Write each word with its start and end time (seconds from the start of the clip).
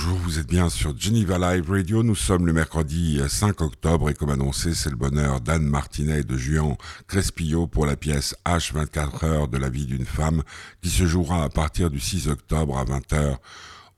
bonjour, 0.00 0.18
vous 0.18 0.38
êtes 0.38 0.46
bien 0.46 0.68
sur 0.68 0.96
Geneva 0.96 1.38
Live 1.38 1.70
Radio. 1.70 2.04
Nous 2.04 2.14
sommes 2.14 2.46
le 2.46 2.52
mercredi 2.52 3.20
5 3.26 3.60
octobre 3.62 4.10
et 4.10 4.14
comme 4.14 4.30
annoncé, 4.30 4.72
c'est 4.72 4.90
le 4.90 4.96
bonheur 4.96 5.40
d'Anne 5.40 5.64
Martinet 5.64 6.20
et 6.20 6.22
de 6.22 6.36
Juan 6.36 6.76
Crespillo 7.08 7.66
pour 7.66 7.84
la 7.84 7.96
pièce 7.96 8.36
H24 8.44 9.24
heures 9.24 9.48
de 9.48 9.58
la 9.58 9.68
vie 9.68 9.86
d'une 9.86 10.04
femme 10.04 10.44
qui 10.82 10.88
se 10.88 11.04
jouera 11.04 11.42
à 11.42 11.48
partir 11.48 11.90
du 11.90 11.98
6 11.98 12.28
octobre 12.28 12.78
à 12.78 12.84
20h 12.84 13.38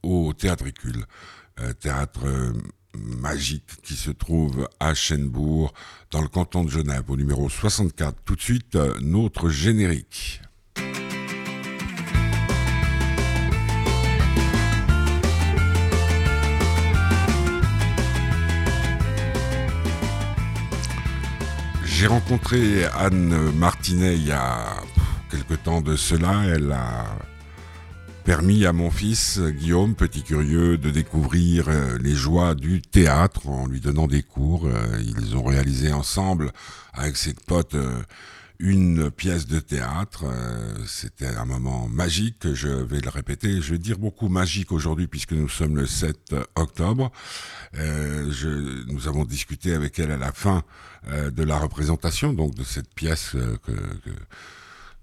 au 0.02 0.32
Théâtricule, 0.32 1.04
euh, 1.60 1.74
théâtre 1.74 2.24
euh, 2.24 2.53
magique 2.94 3.82
qui 3.82 3.94
se 3.94 4.10
trouve 4.10 4.69
à 4.78 4.94
Chenbourg 4.94 5.74
dans 6.10 6.22
le 6.22 6.28
canton 6.28 6.64
de 6.64 6.71
Genève 6.71 7.04
au 7.08 7.17
numéro 7.17 7.51
64. 7.51 8.17
Tout 8.24 8.37
de 8.37 8.40
suite, 8.40 8.76
euh, 8.76 8.94
notre 9.03 9.51
générique. 9.51 10.40
J'ai 22.01 22.07
rencontré 22.07 22.87
Anne 22.99 23.53
Martinet 23.53 24.17
il 24.17 24.27
y 24.27 24.33
a 24.33 24.69
quelque 25.31 25.53
temps 25.53 25.83
de 25.83 25.97
cela. 25.97 26.45
Elle 26.47 26.73
a 26.73 27.05
permis 28.25 28.65
à 28.65 28.73
mon 28.73 28.91
fils 28.91 29.39
Guillaume, 29.39 29.95
petit 29.95 30.23
curieux, 30.23 30.79
de 30.79 30.89
découvrir 30.89 31.69
euh, 31.69 31.99
les 32.01 32.15
joies 32.15 32.55
du 32.55 32.81
théâtre 32.81 33.47
en 33.51 33.67
lui 33.67 33.81
donnant 33.81 34.07
des 34.07 34.23
cours. 34.23 34.65
Euh, 34.65 34.99
ils 34.99 35.37
ont 35.37 35.45
réalisé 35.45 35.93
ensemble 35.93 36.53
avec 36.95 37.19
ses 37.19 37.35
potes 37.35 37.75
euh, 37.75 38.01
une 38.60 39.10
pièce 39.10 39.46
de 39.46 39.59
théâtre. 39.59 40.24
C'était 40.87 41.27
un 41.27 41.45
moment 41.45 41.88
magique, 41.88 42.52
je 42.55 42.69
vais 42.69 43.00
le 43.00 43.09
répéter. 43.09 43.60
Je 43.60 43.73
vais 43.73 43.78
dire 43.78 43.98
beaucoup 43.98 44.28
magique 44.28 44.70
aujourd'hui 44.70 45.06
puisque 45.06 45.33
nous 45.33 45.48
sommes 45.48 45.77
le 45.77 45.86
7 45.86 46.34
octobre. 46.55 47.10
je, 47.74 48.84
nous 48.86 49.09
avons 49.09 49.24
discuté 49.24 49.73
avec 49.73 49.98
elle 49.98 50.12
à 50.12 50.17
la 50.17 50.33
fin 50.33 50.62
euh, 51.08 51.30
de 51.30 51.42
la 51.42 51.58
représentation, 51.58 52.34
donc 52.34 52.55
de 52.55 52.62
cette 52.62 52.92
pièce 52.94 53.34
euh, 53.34 53.56
que, 53.64 53.72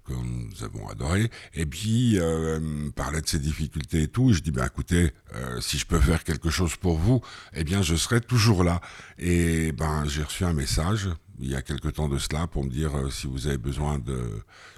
que 0.08 0.12
nous 0.12 0.64
avons 0.64 0.88
adoré. 0.88 1.30
Et 1.54 1.66
puis, 1.66 2.18
euh, 2.18 2.90
parlait 2.94 3.20
de 3.20 3.28
ses 3.28 3.38
difficultés 3.38 4.02
et 4.02 4.08
tout. 4.08 4.32
je 4.32 4.40
dis, 4.40 4.50
ben 4.50 4.66
écoutez, 4.66 5.12
euh, 5.34 5.60
si 5.60 5.78
je 5.78 5.86
peux 5.86 6.00
faire 6.00 6.24
quelque 6.24 6.50
chose 6.50 6.76
pour 6.76 6.98
vous, 6.98 7.20
eh 7.54 7.64
bien, 7.64 7.82
je 7.82 7.94
serai 7.94 8.20
toujours 8.20 8.64
là. 8.64 8.80
Et 9.18 9.72
ben, 9.72 10.04
j'ai 10.06 10.22
reçu 10.22 10.44
un 10.44 10.52
message 10.52 11.08
il 11.40 11.50
y 11.50 11.54
a 11.54 11.62
quelque 11.62 11.88
temps 11.88 12.08
de 12.08 12.18
cela 12.18 12.46
pour 12.46 12.64
me 12.64 12.70
dire 12.70 12.96
euh, 12.96 13.10
si 13.10 13.26
vous 13.26 13.46
avez 13.46 13.58
besoin 13.58 13.98
de... 13.98 14.18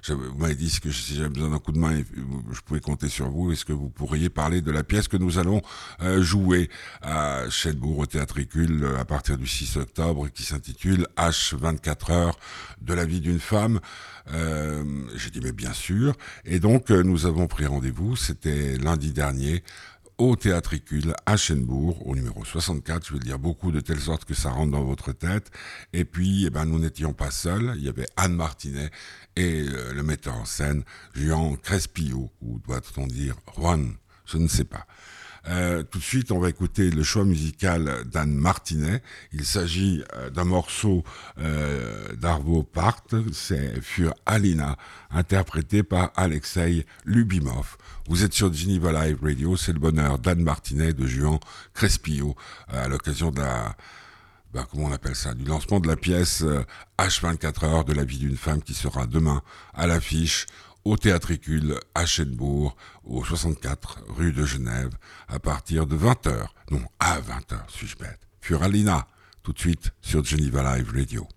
Vous 0.07 0.37
m'avez 0.37 0.55
dit 0.55 0.69
si 0.69 1.15
j'avais 1.15 1.29
besoin 1.29 1.49
d'un 1.49 1.59
coup 1.59 1.71
de 1.71 1.79
main, 1.79 2.01
je 2.51 2.61
pouvais 2.61 2.79
compter 2.79 3.07
sur 3.07 3.29
vous. 3.29 3.51
Est-ce 3.51 3.65
que 3.65 3.73
vous 3.73 3.89
pourriez 3.89 4.29
parler 4.29 4.61
de 4.61 4.71
la 4.71 4.83
pièce 4.83 5.07
que 5.07 5.17
nous 5.17 5.37
allons 5.37 5.61
euh, 6.01 6.21
jouer 6.21 6.69
à 7.01 7.49
Chedbourg 7.49 7.99
au 7.99 8.05
Théâtricule 8.05 8.83
euh, 8.83 8.99
à 8.99 9.05
partir 9.05 9.37
du 9.37 9.47
6 9.47 9.77
octobre 9.77 10.27
qui 10.29 10.43
s'intitule 10.43 11.07
H 11.17 11.55
24 11.55 12.11
heures 12.11 12.39
de 12.81 12.93
la 12.93 13.05
vie 13.05 13.21
d'une 13.21 13.39
femme 13.39 13.79
J'ai 14.27 15.29
dit 15.29 15.41
mais 15.41 15.51
bien 15.51 15.73
sûr. 15.73 16.13
Et 16.45 16.59
donc 16.59 16.89
nous 16.89 17.25
avons 17.25 17.47
pris 17.47 17.65
rendez-vous. 17.65 18.15
C'était 18.15 18.77
lundi 18.77 19.11
dernier 19.11 19.63
au 20.21 20.35
Théâtricule 20.35 21.15
à 21.25 21.35
Chenbourg, 21.35 22.07
au 22.07 22.15
numéro 22.15 22.45
64. 22.45 23.07
Je 23.07 23.13
le 23.13 23.19
dire 23.19 23.39
beaucoup 23.39 23.71
de 23.71 23.79
telle 23.79 23.99
sorte 23.99 24.23
que 24.23 24.35
ça 24.35 24.51
rentre 24.51 24.71
dans 24.71 24.83
votre 24.83 25.13
tête. 25.13 25.49
Et 25.93 26.05
puis, 26.05 26.45
eh 26.45 26.51
ben, 26.51 26.65
nous 26.65 26.77
n'étions 26.77 27.11
pas 27.11 27.31
seuls. 27.31 27.73
Il 27.75 27.83
y 27.83 27.89
avait 27.89 28.05
Anne 28.17 28.35
Martinet 28.35 28.91
et 29.35 29.65
euh, 29.67 29.93
le 29.93 30.03
metteur 30.03 30.35
en 30.35 30.45
scène, 30.45 30.83
Jean 31.15 31.55
Crespillo, 31.55 32.29
ou 32.43 32.59
doit-on 32.59 33.07
dire 33.07 33.35
Juan, 33.57 33.95
je 34.27 34.37
ne 34.37 34.47
sais 34.47 34.63
pas. 34.63 34.85
Euh, 35.47 35.83
tout 35.83 35.97
de 35.97 36.03
suite, 36.03 36.31
on 36.31 36.39
va 36.39 36.49
écouter 36.49 36.91
le 36.91 37.03
choix 37.03 37.25
musical 37.25 38.03
d'Anne 38.05 38.33
Martinet. 38.33 39.01
Il 39.33 39.45
s'agit 39.45 40.03
euh, 40.13 40.29
d'un 40.29 40.43
morceau 40.43 41.03
euh, 41.39 42.13
d'Arvo 42.15 42.63
Part, 42.63 43.01
c'est 43.33 43.81
Fur 43.81 44.13
Alina, 44.25 44.77
interprété 45.09 45.83
par 45.83 46.11
Alexei 46.15 46.85
Lubimov. 47.05 47.77
Vous 48.07 48.23
êtes 48.23 48.33
sur 48.33 48.53
Geneva 48.53 48.91
Live 48.91 49.19
Radio, 49.23 49.57
c'est 49.57 49.73
le 49.73 49.79
bonheur 49.79 50.19
d'Anne 50.19 50.43
Martinet 50.43 50.93
de 50.93 51.07
Juan 51.07 51.39
Crespillo 51.73 52.35
à 52.67 52.87
l'occasion 52.87 53.31
de 53.31 53.39
la 53.39 53.75
bah, 54.53 54.67
ça, 55.13 55.33
du 55.33 55.45
lancement 55.45 55.79
de 55.79 55.87
la 55.87 55.95
pièce 55.95 56.43
H24 56.99 57.65
heures 57.65 57.85
de 57.85 57.93
la 57.93 58.03
vie 58.03 58.17
d'une 58.17 58.35
femme 58.35 58.61
qui 58.61 58.73
sera 58.73 59.07
demain 59.07 59.41
à 59.73 59.87
l'affiche 59.87 60.45
au 60.85 60.97
Théâtricule 60.97 61.79
à 61.95 62.05
Chenbourg, 62.05 62.75
au 63.03 63.23
64 63.23 64.03
rue 64.07 64.33
de 64.33 64.45
Genève, 64.45 64.91
à 65.27 65.39
partir 65.39 65.85
de 65.85 65.95
20h. 65.95 66.47
Non, 66.71 66.83
à 66.99 67.19
20h, 67.19 67.69
suis-je 67.69 67.97
bête. 67.97 68.19
Furalina, 68.41 69.07
tout 69.43 69.53
de 69.53 69.59
suite 69.59 69.91
sur 70.01 70.23
Geneva 70.23 70.75
Live 70.75 70.91
Radio. 70.93 71.27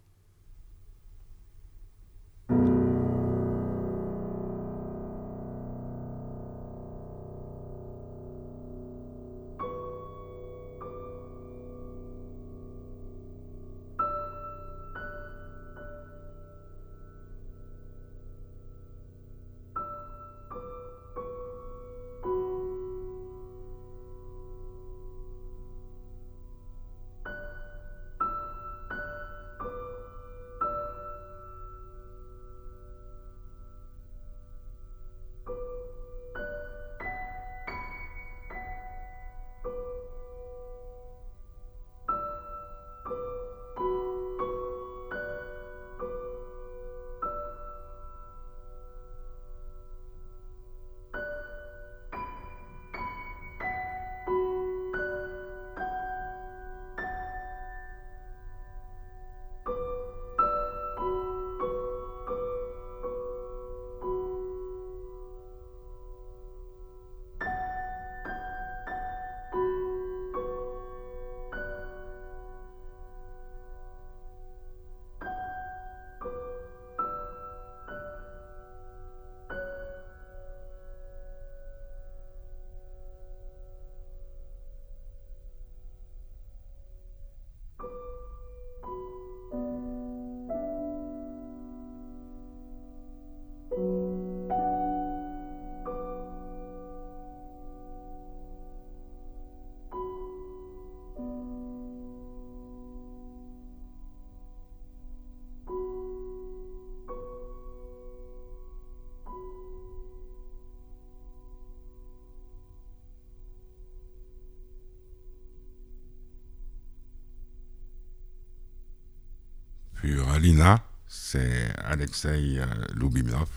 Alina, 120.35 120.81
c'est 121.09 121.73
Alexei 121.83 122.59
euh, 122.59 122.67
Lubimov. 122.95 123.49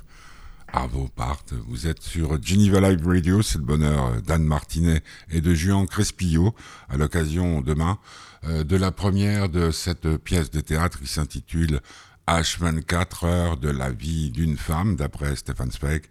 Arvo 0.72 1.08
Part, 1.08 1.44
vous 1.68 1.88
êtes 1.88 2.02
sur 2.02 2.42
Geneva 2.42 2.80
Live 2.80 3.06
Radio, 3.06 3.42
c'est 3.42 3.58
le 3.58 3.64
bonheur 3.64 4.22
d'Anne 4.22 4.44
Martinet 4.44 5.02
et 5.30 5.42
de 5.42 5.54
Juan 5.54 5.88
Crespillo 5.88 6.54
à 6.90 6.98
l'occasion 6.98 7.62
demain 7.62 7.98
euh, 8.46 8.64
de 8.64 8.76
la 8.76 8.92
première 8.92 9.50
de 9.50 9.72
cette 9.72 10.18
pièce 10.18 10.52
de 10.52 10.60
théâtre 10.60 11.00
qui 11.00 11.08
s'intitule 11.08 11.82
H24 12.28 13.26
heures 13.26 13.58
de 13.58 13.70
la 13.70 13.92
vie 13.92 14.30
d'une 14.32 14.58
femme 14.58 14.96
d'après 14.96 15.36
Stefan 15.36 15.72
Zweig. 15.72 16.04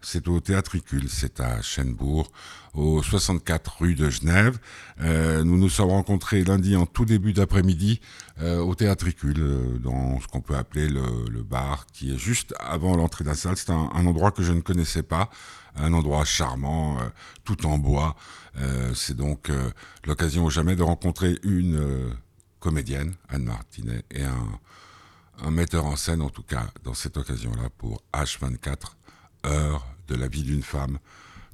C'est 0.00 0.28
au 0.28 0.40
Théâtricule, 0.40 1.08
c'est 1.08 1.40
à 1.40 1.60
Chenbourg, 1.60 2.30
au 2.74 3.02
64 3.02 3.78
rue 3.80 3.94
de 3.94 4.08
Genève. 4.10 4.58
Euh, 5.00 5.42
nous 5.42 5.58
nous 5.58 5.68
sommes 5.68 5.90
rencontrés 5.90 6.44
lundi 6.44 6.76
en 6.76 6.86
tout 6.86 7.04
début 7.04 7.32
d'après-midi 7.32 8.00
euh, 8.40 8.58
au 8.60 8.74
Théâtricule, 8.74 9.38
euh, 9.38 9.78
dans 9.78 10.20
ce 10.20 10.28
qu'on 10.28 10.40
peut 10.40 10.56
appeler 10.56 10.88
le, 10.88 11.42
bar, 11.42 11.86
qui 11.86 12.12
est 12.12 12.18
juste 12.18 12.54
avant 12.60 12.96
l'entrée 12.96 13.24
de 13.24 13.30
la 13.30 13.34
salle. 13.34 13.56
C'est 13.56 13.70
un, 13.70 13.88
endroit 14.06 14.30
que 14.30 14.42
je 14.42 14.52
ne 14.52 14.60
connaissais 14.60 15.02
pas, 15.02 15.30
un 15.76 15.92
endroit 15.92 16.24
charmant, 16.24 16.98
tout 17.44 17.66
en 17.66 17.78
bois. 17.78 18.16
c'est 18.94 19.16
donc 19.16 19.50
l'occasion 20.04 20.44
ou 20.44 20.50
jamais 20.50 20.76
de 20.76 20.82
rencontrer 20.82 21.38
une 21.42 22.14
comédienne, 22.60 23.14
Anne 23.28 23.44
Martinet, 23.44 24.04
et 24.10 24.24
un, 24.24 24.58
un 25.42 25.50
metteur 25.50 25.86
en 25.86 25.96
scène, 25.96 26.20
en 26.20 26.30
tout 26.30 26.42
cas, 26.42 26.66
dans 26.84 26.94
cette 26.94 27.16
occasion-là, 27.16 27.70
pour 27.78 28.02
H24, 28.12 28.97
heures 29.46 29.86
de 30.08 30.14
la 30.14 30.28
vie 30.28 30.42
d'une 30.42 30.62
femme. 30.62 30.98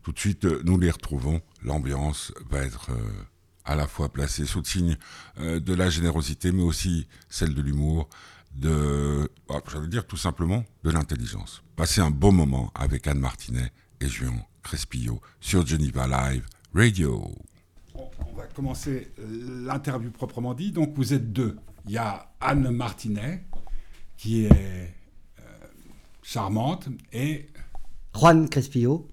Tout 0.05 0.13
de 0.13 0.19
suite, 0.19 0.45
euh, 0.45 0.61
nous 0.65 0.79
les 0.79 0.91
retrouvons. 0.91 1.41
L'ambiance 1.63 2.33
va 2.51 2.59
être 2.59 2.91
euh, 2.91 3.25
à 3.65 3.75
la 3.75 3.87
fois 3.87 4.13
placée 4.13 4.45
sous 4.45 4.59
le 4.59 4.65
signe 4.65 4.97
euh, 5.41 5.61
de 5.61 5.75
la 5.75 5.89
générosité, 5.89 6.53
mais 6.53 6.63
aussi 6.63 7.09
celle 7.31 7.55
de 7.55 7.63
l'humour, 7.63 8.11
de, 8.55 9.31
oh, 9.49 9.61
j'allais 9.73 9.89
dire 9.89 10.07
tout 10.07 10.19
simplement, 10.19 10.63
de 10.85 10.91
l'intelligence. 10.91 11.63
Passez 11.75 12.03
un 12.03 12.11
beau 12.11 12.33
moment 12.33 12.71
avec 12.75 13.07
Anne 13.07 13.19
Martinet 13.19 13.73
et 14.01 14.07
Juan 14.07 14.43
Crespillo 14.63 15.23
sur 15.41 15.67
Geneva 15.67 16.07
Live 16.07 16.47
Radio. 16.75 17.35
On 17.95 18.37
va 18.37 18.47
commencer 18.49 19.11
l'interview 19.19 20.11
proprement 20.11 20.53
dit. 20.53 20.71
Donc 20.71 20.95
vous 20.97 21.15
êtes 21.15 21.33
deux. 21.33 21.57
Il 21.87 21.93
y 21.93 21.99
a 21.99 22.31
Anne 22.41 22.71
Martinet, 22.71 23.45
qui 24.17 24.45
est 24.45 24.95
charmante, 26.23 26.89
et 27.13 27.47
Juan 28.15 28.49
Crespillo. 28.49 29.09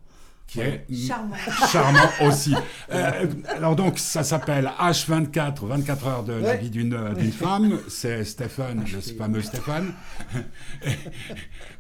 Qui 0.48 0.60
est 0.60 0.86
charmant, 1.08 1.36
charmant 1.72 2.10
aussi. 2.28 2.54
Euh, 2.92 3.26
alors 3.56 3.78
donc, 3.78 3.98
ça 3.98 4.22
s'appelle 4.22 4.70
H24, 4.82 5.66
24 5.66 6.08
heures 6.08 6.24
de 6.26 6.34
la 6.34 6.58
vie 6.58 6.70
d'une 6.70 6.92
femme. 7.32 7.80
C'est 7.88 8.26
Stéphane, 8.26 8.84
le 8.84 9.00
fameux 9.00 9.42
Stéphane. 9.42 9.94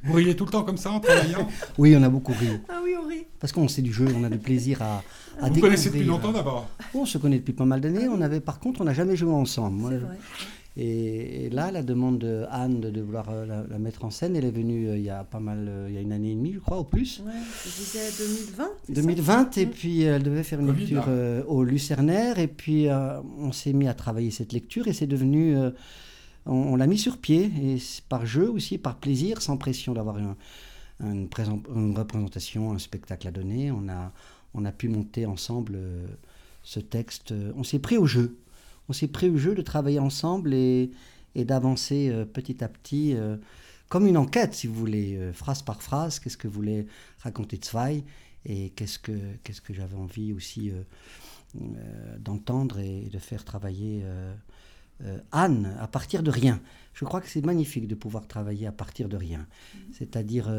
Vous 0.03 0.13
riez 0.13 0.37
tout 0.37 0.45
le 0.45 0.51
temps 0.51 0.63
comme 0.63 0.77
ça 0.77 0.89
en 0.91 1.01
travaillant? 1.01 1.49
Oui, 1.77 1.97
on 1.99 2.03
a 2.03 2.07
beaucoup 2.07 2.31
ri. 2.31 2.47
Ah 2.69 2.79
oui, 2.81 2.93
on 2.97 3.05
rit. 3.09 3.25
Parce 3.41 3.51
qu'on 3.51 3.67
sait 3.67 3.81
du 3.81 3.91
jeu, 3.91 4.07
on 4.15 4.23
a 4.23 4.29
du 4.29 4.37
plaisir 4.37 4.81
à, 4.81 5.03
à 5.41 5.49
Vous 5.49 5.59
connaissez 5.59 5.89
depuis 5.89 6.05
longtemps 6.05 6.31
d'abord? 6.31 6.69
On 6.93 7.05
se 7.05 7.17
connaît 7.17 7.39
depuis 7.39 7.53
pas 7.53 7.65
mal 7.65 7.81
d'années. 7.81 8.07
On 8.07 8.21
avait, 8.21 8.39
par 8.39 8.59
contre, 8.59 8.79
on 8.79 8.85
n'a 8.85 8.93
jamais 8.93 9.17
joué 9.17 9.33
ensemble. 9.33 9.75
Moi, 9.81 9.91
Et, 10.77 11.49
là, 11.49 11.69
la 11.69 11.83
demande 11.83 12.19
de 12.19 12.45
Anne 12.49 12.79
de, 12.79 13.01
vouloir 13.01 13.29
euh, 13.29 13.45
la, 13.69 13.77
mettre 13.77 14.05
en 14.05 14.09
scène, 14.09 14.37
elle 14.37 14.45
est 14.45 14.51
venue 14.51 14.87
euh, 14.87 14.97
il 14.97 15.03
y 15.03 15.09
a 15.09 15.25
pas 15.25 15.41
mal, 15.41 15.65
euh, 15.67 15.87
il 15.89 15.95
y 15.95 15.97
a 15.97 16.01
une 16.01 16.13
année 16.13 16.31
et 16.31 16.35
demie, 16.35 16.53
je 16.53 16.59
crois, 16.59 16.77
au 16.77 16.85
plus. 16.85 17.21
Ouais, 17.25 17.33
je 17.65 17.69
disais 17.69 18.09
2020. 18.17 18.69
2020, 18.87 19.57
et 19.57 19.65
puis 19.65 20.01
elle 20.03 20.23
devait 20.23 20.43
faire 20.43 20.61
une 20.61 20.73
lecture 20.73 21.07
au 21.47 21.63
Lucernaire, 21.63 22.39
et 22.39 22.47
puis 22.47 22.87
on 22.89 23.51
s'est 23.51 23.73
mis 23.73 23.87
à 23.87 23.93
travailler 23.93 24.31
cette 24.31 24.53
lecture, 24.53 24.87
et 24.87 24.93
c'est 24.93 25.07
devenu, 25.07 25.57
on, 26.45 26.75
l'a 26.77 26.87
mis 26.87 26.97
sur 26.97 27.17
pied, 27.17 27.51
et 27.61 27.77
par 28.07 28.25
jeu 28.25 28.49
aussi, 28.49 28.77
par 28.77 28.95
plaisir, 28.95 29.41
sans 29.41 29.57
pression 29.57 29.93
d'avoir 29.93 30.19
une, 30.19 30.35
une, 31.01 31.27
une, 31.75 31.97
représentation, 31.97 32.71
un 32.71 32.79
spectacle 32.79 33.27
à 33.27 33.31
donner. 33.31 33.71
On 33.71 33.89
a, 33.89 34.13
on 34.53 34.63
a 34.63 34.71
pu 34.71 34.87
monter 34.87 35.25
ensemble 35.25 35.77
ce 36.63 36.79
texte. 36.79 37.33
On 37.57 37.63
s'est 37.63 37.79
pris 37.79 37.97
au 37.97 38.05
jeu 38.05 38.37
on 38.91 38.93
s'est 38.93 39.07
pris 39.07 39.29
au 39.29 39.37
jeu 39.37 39.55
de 39.55 39.61
travailler 39.61 39.99
ensemble 39.99 40.53
et, 40.53 40.91
d'avancer 41.33 42.09
euh, 42.09 42.25
petit 42.25 42.61
à 42.61 42.67
petit, 42.67 43.15
euh, 43.15 43.37
comme 43.87 44.05
une 44.05 44.17
enquête, 44.17 44.53
si 44.53 44.67
vous 44.67 44.73
voulez, 44.73 45.15
euh, 45.15 45.31
phrase 45.31 45.61
par 45.61 45.81
phrase, 45.81 46.19
qu'est-ce 46.19 46.35
que 46.35 46.49
voulait 46.49 46.87
raconter 47.19 47.57
Zweig 47.63 48.03
et 48.43 48.71
qu'est-ce 48.71 48.99
que, 48.99 49.17
qu'est-ce 49.43 49.61
que 49.61 49.73
j'avais 49.73 49.95
envie 49.95 50.33
aussi 50.33 50.73
d'entendre 52.17 52.79
et 52.79 53.07
de 53.13 53.19
faire 53.19 53.45
travailler 53.45 54.03
Anne 55.31 55.77
à 55.79 55.87
partir 55.87 56.23
de 56.23 56.31
rien. 56.31 56.59
Je 56.95 57.05
crois 57.05 57.21
que 57.21 57.29
c'est 57.29 57.45
magnifique 57.45 57.87
de 57.87 57.93
pouvoir 57.93 58.27
travailler 58.27 58.65
à 58.65 58.71
partir 58.71 59.09
de 59.09 59.15
rien. 59.15 59.45
C'est-à-dire, 59.93 60.51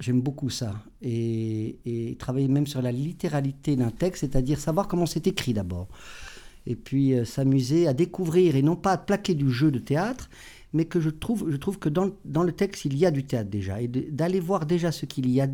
j'aime 0.00 0.22
beaucoup 0.22 0.48
ça. 0.48 0.82
Et, 1.02 1.76
et, 1.84 2.16
travailler 2.16 2.48
même 2.48 2.66
sur 2.66 2.80
la 2.80 2.90
littéralité 2.90 3.76
d'un 3.76 3.90
texte, 3.90 4.22
c'est-à-dire 4.22 4.58
savoir 4.58 4.88
comment 4.88 5.04
c'est 5.04 5.26
écrit 5.26 5.52
d'abord 5.52 5.88
et 6.66 6.76
puis 6.76 7.14
euh, 7.14 7.24
s'amuser 7.24 7.86
à 7.86 7.94
découvrir 7.94 8.56
et 8.56 8.62
non 8.62 8.76
pas 8.76 8.92
à 8.92 8.98
plaquer 8.98 9.34
du 9.34 9.50
jeu 9.50 9.70
de 9.70 9.78
théâtre, 9.78 10.28
mais 10.72 10.84
que 10.84 11.00
je 11.00 11.10
trouve, 11.10 11.50
je 11.50 11.56
trouve 11.56 11.78
que 11.78 11.88
dans, 11.88 12.10
dans 12.24 12.42
le 12.42 12.52
texte, 12.52 12.84
il 12.84 12.96
y 12.96 13.06
a 13.06 13.10
du 13.10 13.24
théâtre 13.24 13.50
déjà. 13.50 13.80
Et 13.80 13.88
d'aller 13.88 14.40
voir 14.40 14.66
déjà 14.66 14.92
ce 14.92 15.06
qu'il 15.06 15.30
y 15.30 15.40
a 15.40 15.48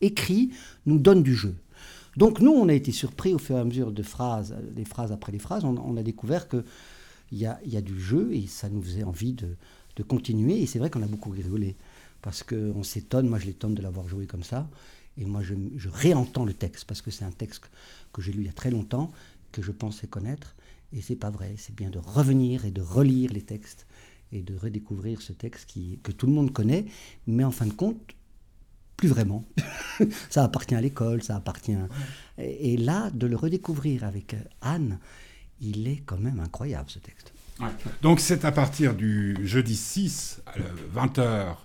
écrit 0.00 0.50
nous 0.86 0.98
donne 0.98 1.22
du 1.22 1.34
jeu. 1.34 1.54
Donc 2.16 2.40
nous, 2.40 2.50
on 2.50 2.68
a 2.68 2.74
été 2.74 2.92
surpris 2.92 3.32
au 3.32 3.38
fur 3.38 3.56
et 3.56 3.60
à 3.60 3.64
mesure 3.64 3.92
de 3.92 4.02
phrases, 4.02 4.54
des 4.72 4.84
phrases 4.84 5.12
après 5.12 5.32
les 5.32 5.38
phrases, 5.38 5.64
on, 5.64 5.96
a 5.96 6.02
découvert 6.02 6.48
qu'il 6.48 6.62
y 7.32 7.46
a, 7.46 7.58
y 7.64 7.76
a 7.76 7.80
du 7.80 7.98
jeu 7.98 8.30
et 8.34 8.46
ça 8.46 8.68
nous 8.68 8.82
faisait 8.82 9.04
envie 9.04 9.32
de, 9.32 9.56
de 9.96 10.02
continuer. 10.02 10.60
Et 10.60 10.66
c'est 10.66 10.78
vrai 10.78 10.90
qu'on 10.90 11.02
a 11.02 11.06
beaucoup 11.06 11.30
rigolé 11.30 11.76
parce 12.20 12.42
qu'on 12.42 12.82
s'étonne, 12.82 13.28
moi 13.28 13.38
je 13.38 13.46
l'étonne 13.46 13.74
de 13.74 13.82
l'avoir 13.82 14.08
joué 14.08 14.26
comme 14.26 14.42
ça. 14.42 14.68
Et 15.16 15.24
moi 15.24 15.42
je, 15.42 15.54
je 15.76 15.88
réentends 15.88 16.44
le 16.44 16.52
texte 16.52 16.84
parce 16.84 17.00
que 17.00 17.10
c'est 17.10 17.24
un 17.24 17.30
texte 17.30 17.70
que 18.12 18.20
j'ai 18.20 18.32
lu 18.32 18.42
il 18.42 18.46
y 18.46 18.50
a 18.50 18.54
très 18.54 18.70
longtemps 18.70 19.10
que 19.52 19.62
je 19.62 19.70
pensais 19.70 20.06
connaître. 20.06 20.54
Et 20.92 21.00
c'est 21.00 21.16
pas 21.16 21.30
vrai. 21.30 21.54
C'est 21.56 21.74
bien 21.74 21.90
de 21.90 21.98
revenir 21.98 22.64
et 22.64 22.70
de 22.70 22.82
relire 22.82 23.32
les 23.32 23.42
textes 23.42 23.86
et 24.32 24.42
de 24.42 24.56
redécouvrir 24.56 25.20
ce 25.20 25.32
texte 25.32 25.66
qui, 25.66 25.98
que 26.02 26.10
tout 26.10 26.26
le 26.26 26.32
monde 26.32 26.52
connaît, 26.52 26.86
mais 27.26 27.44
en 27.44 27.50
fin 27.50 27.66
de 27.66 27.72
compte, 27.72 28.00
plus 28.96 29.08
vraiment. 29.08 29.44
ça 30.30 30.44
appartient 30.44 30.74
à 30.74 30.80
l'école, 30.80 31.22
ça 31.22 31.36
appartient. 31.36 31.76
Et, 32.38 32.76
là, 32.76 33.10
de 33.10 33.26
le 33.26 33.36
redécouvrir 33.36 34.04
avec 34.04 34.36
Anne, 34.60 34.98
il 35.60 35.86
est 35.86 36.02
quand 36.06 36.18
même 36.18 36.40
incroyable 36.40 36.88
ce 36.88 36.98
texte. 36.98 37.32
Donc 38.00 38.18
c'est 38.18 38.44
à 38.44 38.50
partir 38.50 38.94
du 38.94 39.36
jeudi 39.44 39.76
6, 39.76 40.42
20h 40.94 41.56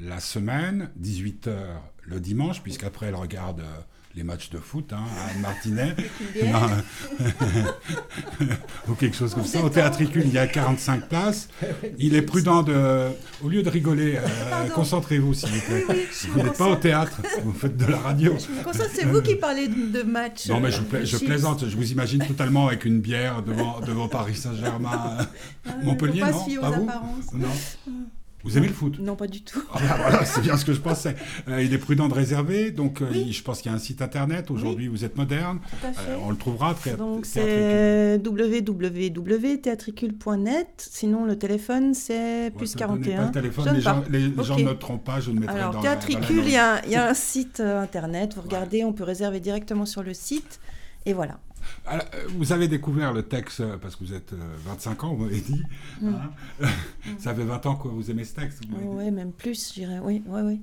la 0.00 0.20
semaine, 0.20 0.90
18h 1.00 1.56
le 2.02 2.20
dimanche, 2.20 2.62
puisqu'après 2.62 3.06
elle 3.06 3.14
regarde 3.14 3.60
euh, 3.60 3.80
les 4.14 4.24
matchs 4.24 4.50
de 4.50 4.58
foot, 4.58 4.92
hein, 4.92 5.04
à 5.30 5.38
Martinet, 5.38 5.94
ou 8.88 8.94
quelque 8.94 9.16
chose 9.16 9.34
comme 9.34 9.44
ça. 9.44 9.62
Au 9.62 9.68
théâtricule, 9.68 10.22
il 10.24 10.32
y 10.32 10.38
a 10.38 10.46
45 10.46 11.08
places. 11.08 11.48
Il 11.98 12.14
est 12.14 12.22
prudent 12.22 12.62
de, 12.62 13.08
au 13.42 13.48
lieu 13.48 13.62
de 13.62 13.70
rigoler, 13.70 14.16
euh, 14.16 14.68
concentrez-vous 14.74 15.34
s'il 15.34 15.50
vous 15.50 15.60
plaît. 15.60 15.84
vous 16.28 16.42
n'êtes 16.42 16.56
pas 16.56 16.68
au 16.68 16.76
théâtre, 16.76 17.20
vous 17.44 17.52
faites 17.52 17.76
de 17.76 17.86
la 17.86 17.98
radio. 17.98 18.36
C'est 18.92 19.04
vous 19.04 19.22
qui 19.22 19.36
parlez 19.36 19.68
de 19.68 20.02
matchs. 20.02 20.48
Non, 20.48 20.60
mais 20.60 20.70
je, 20.70 20.80
euh, 20.80 21.26
plaisante. 21.26 21.68
Je 21.68 21.76
vous 21.76 21.92
imagine 21.92 22.24
totalement 22.26 22.68
avec 22.68 22.84
une 22.84 23.00
bière 23.00 23.42
devant, 23.42 23.80
devant 23.80 24.08
Paris 24.08 24.36
Saint-Germain, 24.36 25.18
ah, 25.66 25.70
Montpellier, 25.82 26.20
non 26.20 26.60
Pas 26.60 26.70
vous 26.70 27.38
Non. 27.38 27.48
Vous 28.44 28.56
aimez 28.56 28.68
le 28.68 28.72
foot 28.72 29.00
Non, 29.00 29.16
pas 29.16 29.26
du 29.26 29.42
tout. 29.42 29.60
Ah, 29.72 29.80
bah, 29.80 29.96
voilà, 29.98 30.24
c'est 30.24 30.40
bien 30.40 30.56
ce 30.56 30.64
que 30.64 30.72
je 30.72 30.80
pensais. 30.80 31.16
Euh, 31.48 31.62
il 31.62 31.72
est 31.72 31.78
prudent 31.78 32.08
de 32.08 32.14
réserver, 32.14 32.72
donc 32.72 33.00
euh, 33.00 33.06
je 33.30 33.42
pense 33.42 33.62
qu'il 33.62 33.70
y 33.70 33.74
a 33.74 33.76
un 33.76 33.80
site 33.80 34.02
internet. 34.02 34.50
Aujourd'hui, 34.50 34.88
vous 34.88 35.04
êtes 35.04 35.16
moderne. 35.16 35.60
Euh, 35.84 36.16
on 36.22 36.30
le 36.30 36.36
trouvera. 36.36 36.74
Très, 36.74 36.94
donc 36.94 37.26
c'est 37.26 38.20
www.théatricule.net. 38.22 40.68
Sinon, 40.76 41.24
le 41.24 41.38
téléphone, 41.38 41.94
c'est 41.94 42.52
plus 42.56 42.74
41. 42.74 43.16
Pas 43.16 43.26
le 43.26 43.30
téléphone, 43.30 43.72
les, 43.74 43.80
gens, 43.80 44.02
les, 44.10 44.32
gens, 44.44 44.58
ne 44.58 44.64
noteront 44.64 44.98
pas. 44.98 45.20
Je 45.20 45.30
ne 45.30 45.38
mettrai 45.40 45.56
Alors, 45.56 45.72
dans 45.74 45.80
Théatricule, 45.80 46.42
il 46.44 46.50
y, 46.50 46.52
y, 46.52 46.96
a 46.96 47.08
un 47.08 47.14
site 47.14 47.60
internet. 47.60 48.34
Vous 48.34 48.42
regardez, 48.42 48.84
on 48.84 48.92
peut 48.92 49.04
réserver 49.04 49.40
directement 49.40 49.86
sur 49.86 50.02
le 50.02 50.12
site. 50.12 50.60
Et 51.06 51.14
voilà. 51.14 51.38
Euh, 51.90 51.98
vous 52.36 52.52
avez 52.52 52.68
découvert 52.68 53.12
le 53.12 53.22
texte 53.22 53.60
euh, 53.60 53.76
parce 53.76 53.96
que 53.96 54.04
vous 54.04 54.14
êtes 54.14 54.32
25 54.32 55.02
euh, 55.02 55.06
ans, 55.06 55.14
vous 55.14 55.24
m'avez 55.24 55.40
dit. 55.40 55.62
Mm. 56.00 56.14
Hein. 56.60 56.66
Ça 57.18 57.34
fait 57.34 57.44
20 57.44 57.66
ans 57.66 57.76
que 57.76 57.88
vous 57.88 58.10
aimez 58.10 58.24
ce 58.24 58.34
texte. 58.34 58.62
Oui, 58.70 59.10
même 59.10 59.32
plus, 59.32 59.68
je 59.68 59.74
dirais. 59.74 60.00
Oui, 60.02 60.22
oui, 60.26 60.40
oui. 60.42 60.60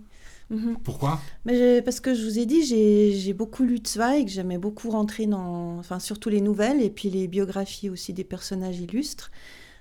Mhm. 0.51 0.77
Pourquoi? 0.83 1.19
Mais 1.45 1.81
Parce 1.81 1.99
que 1.99 2.13
je 2.13 2.23
vous 2.23 2.37
ai 2.37 2.45
dit, 2.45 2.63
j'ai 2.63 3.33
beaucoup 3.33 3.63
lu 3.63 3.79
Zweig, 3.83 4.27
j'aimais 4.27 4.59
beaucoup 4.59 4.91
rentrer 4.91 5.25
dans, 5.25 5.79
enfin 5.79 5.97
surtout 5.99 6.29
les 6.29 6.41
nouvelles 6.41 6.83
et 6.83 6.91
puis 6.91 7.09
les 7.09 7.27
biographies 7.27 7.89
aussi 7.89 8.13
des 8.13 8.23
personnages 8.23 8.79
illustres. 8.79 9.31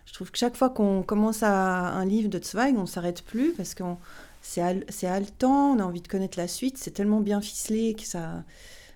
Je 0.06 0.14
trouve 0.14 0.30
que 0.30 0.38
chaque 0.38 0.56
fois 0.56 0.71
qu'on 0.71 1.02
commence 1.02 1.42
à 1.42 1.90
un 1.92 2.06
livre 2.06 2.30
de 2.30 2.42
Zweig, 2.42 2.76
on 2.78 2.83
ne 2.83 2.87
s'arrête 2.87 3.23
plus 3.23 3.52
parce 3.52 3.75
que 3.75 3.85
c'est 4.40 5.06
haletant, 5.06 5.73
on 5.73 5.78
a 5.80 5.85
envie 5.85 6.00
de 6.00 6.09
connaître 6.09 6.38
la 6.38 6.49
suite, 6.49 6.78
c'est 6.78 6.92
tellement 6.92 7.21
bien 7.21 7.42
ficelé 7.42 7.94
que 7.94 8.06
ça, 8.06 8.42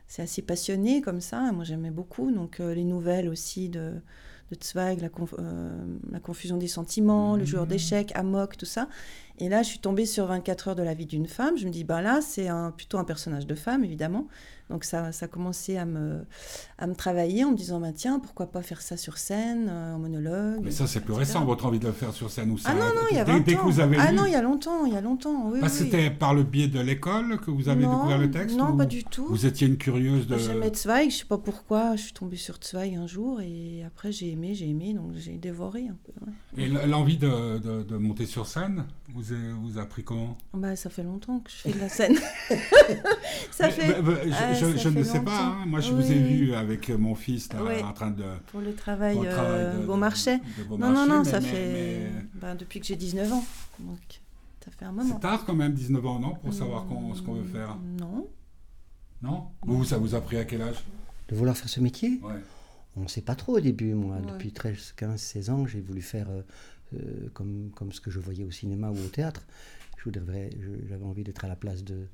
c'est 0.09 0.23
assez 0.23 0.43
passionné 0.43 1.03
comme 1.03 1.21
ça. 1.21 1.53
Moi, 1.53 1.65
j'aimais 1.65 1.91
beaucoup. 1.91 2.33
Donc, 2.33 2.61
euh, 2.61 2.75
les 2.75 2.85
nouvelles 2.85 3.29
aussi 3.29 3.69
de, 3.69 3.93
de 4.51 4.57
Zweig, 4.61 5.01
la, 5.01 5.11
euh, 5.39 5.71
la, 6.11 6.19
confusion 6.19 6.57
des 6.57 6.67
sentiments, 6.67 7.37
le 7.37 7.45
joueur 7.45 7.67
mmh. 7.67 7.69
d'échecs, 7.69 8.13
Amok, 8.15 8.57
tout 8.57 8.67
ça. 8.67 8.89
Et 9.41 9.49
là, 9.49 9.63
je 9.63 9.69
suis 9.69 9.79
tombée 9.79 10.07
sur 10.07 10.27
24 10.27 10.69
heures 10.69 10.75
de 10.77 10.83
la 10.83 10.95
vie 10.95 11.07
d'une 11.07 11.27
femme. 11.27 11.57
Je 11.57 11.67
me 11.67 11.71
dis, 11.71 11.85
bah 11.85 12.03
là, 12.03 12.21
c'est 12.21 12.49
un, 12.49 12.71
plutôt 12.73 12.99
un 12.99 13.05
personnage 13.05 13.47
de 13.47 13.55
femme, 13.55 13.85
évidemment. 13.85 14.27
Donc 14.71 14.85
ça, 14.85 15.13
ça 15.13 15.25
a 15.25 15.29
commencé 15.29 15.79
à 15.79 15.87
me, 15.87 16.27
à 16.77 16.87
me 16.87 16.95
travailler 16.95 17.43
en 17.45 17.53
me 17.53 17.57
disant, 17.57 17.81
bah, 17.81 17.93
tiens, 17.95 18.19
pourquoi 18.19 18.49
pas 18.51 18.61
faire 18.61 18.83
ça 18.83 18.99
sur 18.99 19.17
scène, 19.17 19.69
euh, 19.71 19.95
en 19.95 19.99
monologue. 19.99 20.61
Mais 20.63 20.71
ça, 20.71 20.87
c'est 20.87 21.01
plus 21.01 21.15
récent, 21.15 21.43
votre 21.47 21.65
envie 21.65 21.79
de 21.79 21.87
le 21.87 21.93
faire 21.93 22.13
sur 22.13 22.31
scène 22.31 22.51
ou 22.51 22.59
ça 22.59 22.71
Ah 22.73 22.75
non, 22.75 22.81
non, 22.81 23.07
il 23.11 23.17
y 23.17 23.21
a 23.21 23.25
20 23.25 23.41
dès, 23.47 23.55
ans. 23.57 23.61
que 23.61 23.65
vous 23.65 23.81
avez 23.81 23.97
ah 23.99 24.11
lu... 24.11 24.17
non, 24.19 24.27
il 24.27 24.33
y 24.33 24.37
a 24.37 24.43
longtemps, 24.43 24.85
il 24.85 24.93
y 24.93 24.97
a 24.97 25.01
longtemps, 25.01 25.49
oui, 25.49 25.61
oui. 25.63 25.69
C'était 25.71 26.11
par 26.11 26.35
le 26.35 26.43
biais 26.43 26.69
de 26.69 26.81
l'école 26.81 27.41
que 27.41 27.51
vous 27.51 27.71
avez 27.71 27.85
Non, 27.85 27.95
découvert 27.97 28.19
le 28.19 28.31
texte 28.31 28.57
Non, 28.59 28.73
ou 28.73 28.77
pas 28.77 28.85
du 28.85 29.05
tout. 29.05 29.27
Vous 29.31 29.47
étiez 29.47 29.67
une 29.69 29.79
curieuse 29.79 30.27
de... 30.27 30.37
J'aimais 30.37 30.73
Zweig, 30.75 31.11
je 31.11 31.17
sais 31.17 31.25
pas 31.25 31.39
pourquoi, 31.39 31.97
je 31.97 32.03
suis 32.03 32.13
tombée 32.13 32.37
sur 32.37 32.59
Zweig 32.63 32.95
un 32.97 33.07
jour 33.07 33.41
et 33.41 33.85
après 33.87 34.13
j'ai 34.13 34.31
aimé, 34.33 34.55
j'ai 34.55 34.69
aimé, 34.69 34.93
donc 34.93 35.13
j'ai 35.15 35.39
dévoré 35.39 35.89
un 35.89 35.97
peu. 36.05 36.13
ouais. 36.27 36.65
Et 36.65 36.69
l'envie 36.87 37.17
de, 37.17 37.59
de, 37.59 37.83
de 37.85 37.97
monter 37.97 38.27
sur 38.27 38.47
scène, 38.47 38.85
vous, 39.15 39.28
a- 39.33 39.55
vous 39.61 39.79
a 39.79 39.87
pris 39.87 40.05
comment 40.05 40.37
Bah, 40.55 40.77
ça 40.77 40.91
fait 40.91 41.03
longtemps 41.03 41.41
que 41.41 41.51
je 41.51 41.57
fais 41.57 41.73
de 41.73 41.79
la 41.79 41.89
scène. 41.89 42.17
ça 43.51 43.67
Mais- 43.67 43.71
fait. 43.71 44.03
mais- 44.03 44.03
mais 44.03 44.29
je, 44.29 44.35
Ah, 44.39 44.55
je- 44.55 44.67
ça 44.67 44.77
je 44.77 44.89
ne 44.89 45.03
sais 45.03 45.21
pas, 45.21 45.39
hein. 45.47 45.67
moi 45.67 45.81
je 45.81 45.93
vous 45.93 46.11
ai 46.13 46.19
vu 46.19 46.55
avec 46.55 46.89
mon 46.91 47.15
fils 47.15 47.53
là, 47.53 47.61
en 47.87 47.93
train 47.93 48.11
de... 48.11 48.25
Pour 48.51 48.61
le 48.61 48.75
travail, 48.75 49.15
travail 49.17 49.35
euh, 49.37 49.87
Beaumarchais. 49.87 50.39
Non, 50.71 50.91
non, 50.91 51.07
non, 51.07 51.19
mais- 51.21 51.25
ça 51.31 51.41
mais- 51.41 51.47
fait. 51.47 51.73
mais- 51.73 52.11
bah, 52.35 52.55
depuis 52.55 52.81
que 52.81 52.87
j'ai 52.87 52.97
19 52.97 53.33
ans. 53.33 53.45
Donc, 53.81 53.99
ça 54.65 54.71
fait 54.71 54.85
un 54.85 54.93
moment. 54.93 55.15
C'est 55.15 55.21
tard 55.21 55.45
quand 55.45 55.55
même, 55.55 55.73
19 55.75 56.05
ans, 56.07 56.19
non? 56.19 56.35
Pour 56.35 56.53
savoir 56.53 56.87
ce 57.15 57.23
qu'on 57.23 57.35
veut 57.35 57.45
faire. 57.49 57.77
Non. 57.99 58.27
Non? 59.23 59.49
Vous, 59.63 59.85
ça 59.85 59.99
vous 59.99 60.15
a 60.15 60.21
pris 60.21 60.37
à 60.37 60.45
quel 60.45 60.63
âge? 60.63 60.85
De 61.29 61.35
vouloir 61.37 61.57
faire 61.57 61.69
ce 61.69 61.81
métier? 61.81 62.21
Ouais. 62.23 62.41
On 62.97 63.03
ne 63.03 63.09
sait 63.09 63.21
pas 63.21 63.35
trop 63.35 63.57
au 63.57 63.61
début, 63.61 63.95
moi. 63.95 64.17
Ouais. 64.17 64.33
Depuis 64.33 64.53
13, 64.53 64.93
15, 64.97 65.21
16 65.21 65.51
ans, 65.51 65.67
j'ai 65.67 65.81
voulu 65.81 66.03
faire 66.03 66.27
euh, 66.31 66.43
euh, 66.95 67.29
comme, 67.35 67.71
comme 67.75 67.93
ce 67.93 68.01
que 68.01 68.11
je 68.11 68.19
voyais 68.19 68.45
au 68.45 68.51
cinéma 68.51 68.91
ou 68.91 68.99
au 68.99 69.09
théâtre. 69.09 69.47
J'avais 70.05 71.05
envie 71.05 71.25
d'être 71.25 71.45
à 71.45 71.49
la 71.49 71.57
place 71.57 71.85
de, 71.85 72.07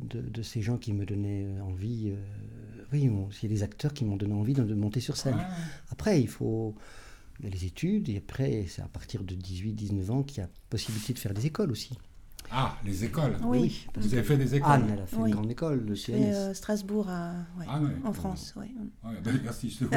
de, 0.00 0.20
de 0.20 0.42
ces 0.42 0.62
gens 0.62 0.78
qui 0.78 0.92
me 0.92 1.04
donnaient 1.04 1.46
envie. 1.60 2.10
euh, 2.10 2.84
oui, 2.92 3.10
c'est 3.32 3.48
des 3.48 3.62
acteurs 3.62 3.92
qui 3.92 4.04
m'ont 4.04 4.16
donné 4.16 4.34
envie 4.34 4.54
de, 4.54 4.62
de 4.64 4.74
monter 4.74 5.00
sur 5.00 5.16
scène. 5.16 5.44
Après, 5.90 6.20
il 6.20 6.28
faut 6.28 6.74
les 7.40 7.64
études, 7.66 8.08
et 8.08 8.16
après, 8.18 8.64
c'est 8.66 8.82
à 8.82 8.88
partir 8.88 9.22
de 9.24 9.34
18-19 9.34 10.10
ans 10.10 10.22
qu'il 10.22 10.38
y 10.38 10.40
a 10.40 10.48
possibilité 10.70 11.12
de 11.12 11.18
faire 11.18 11.34
des 11.34 11.46
écoles 11.46 11.70
aussi. 11.70 11.98
Ah, 12.52 12.76
les 12.84 13.04
écoles. 13.04 13.36
Oui. 13.44 13.86
Vous 13.96 14.14
avez 14.14 14.22
fait 14.22 14.36
des 14.36 14.54
écoles 14.54 14.70
Anne, 14.72 14.86
elle 14.92 15.02
a 15.02 15.06
fait 15.06 15.16
Oui. 15.18 15.28
une 15.30 15.34
grande 15.34 15.50
école 15.50 15.84
de 15.84 15.94
pianiste. 15.94 16.28
euh, 16.38 16.54
Strasbourg 16.54 17.08
à, 17.08 17.32
ouais, 17.58 17.66
Ah 17.68 17.80
ouais. 17.80 17.88
en 18.04 18.12
France. 18.12 18.54
Ouais. 18.56 18.70
Ouais, 19.04 19.16
ben, 19.24 19.40
merci, 19.44 19.70
je 19.70 19.84
te 19.84 19.90
bon, 19.90 19.96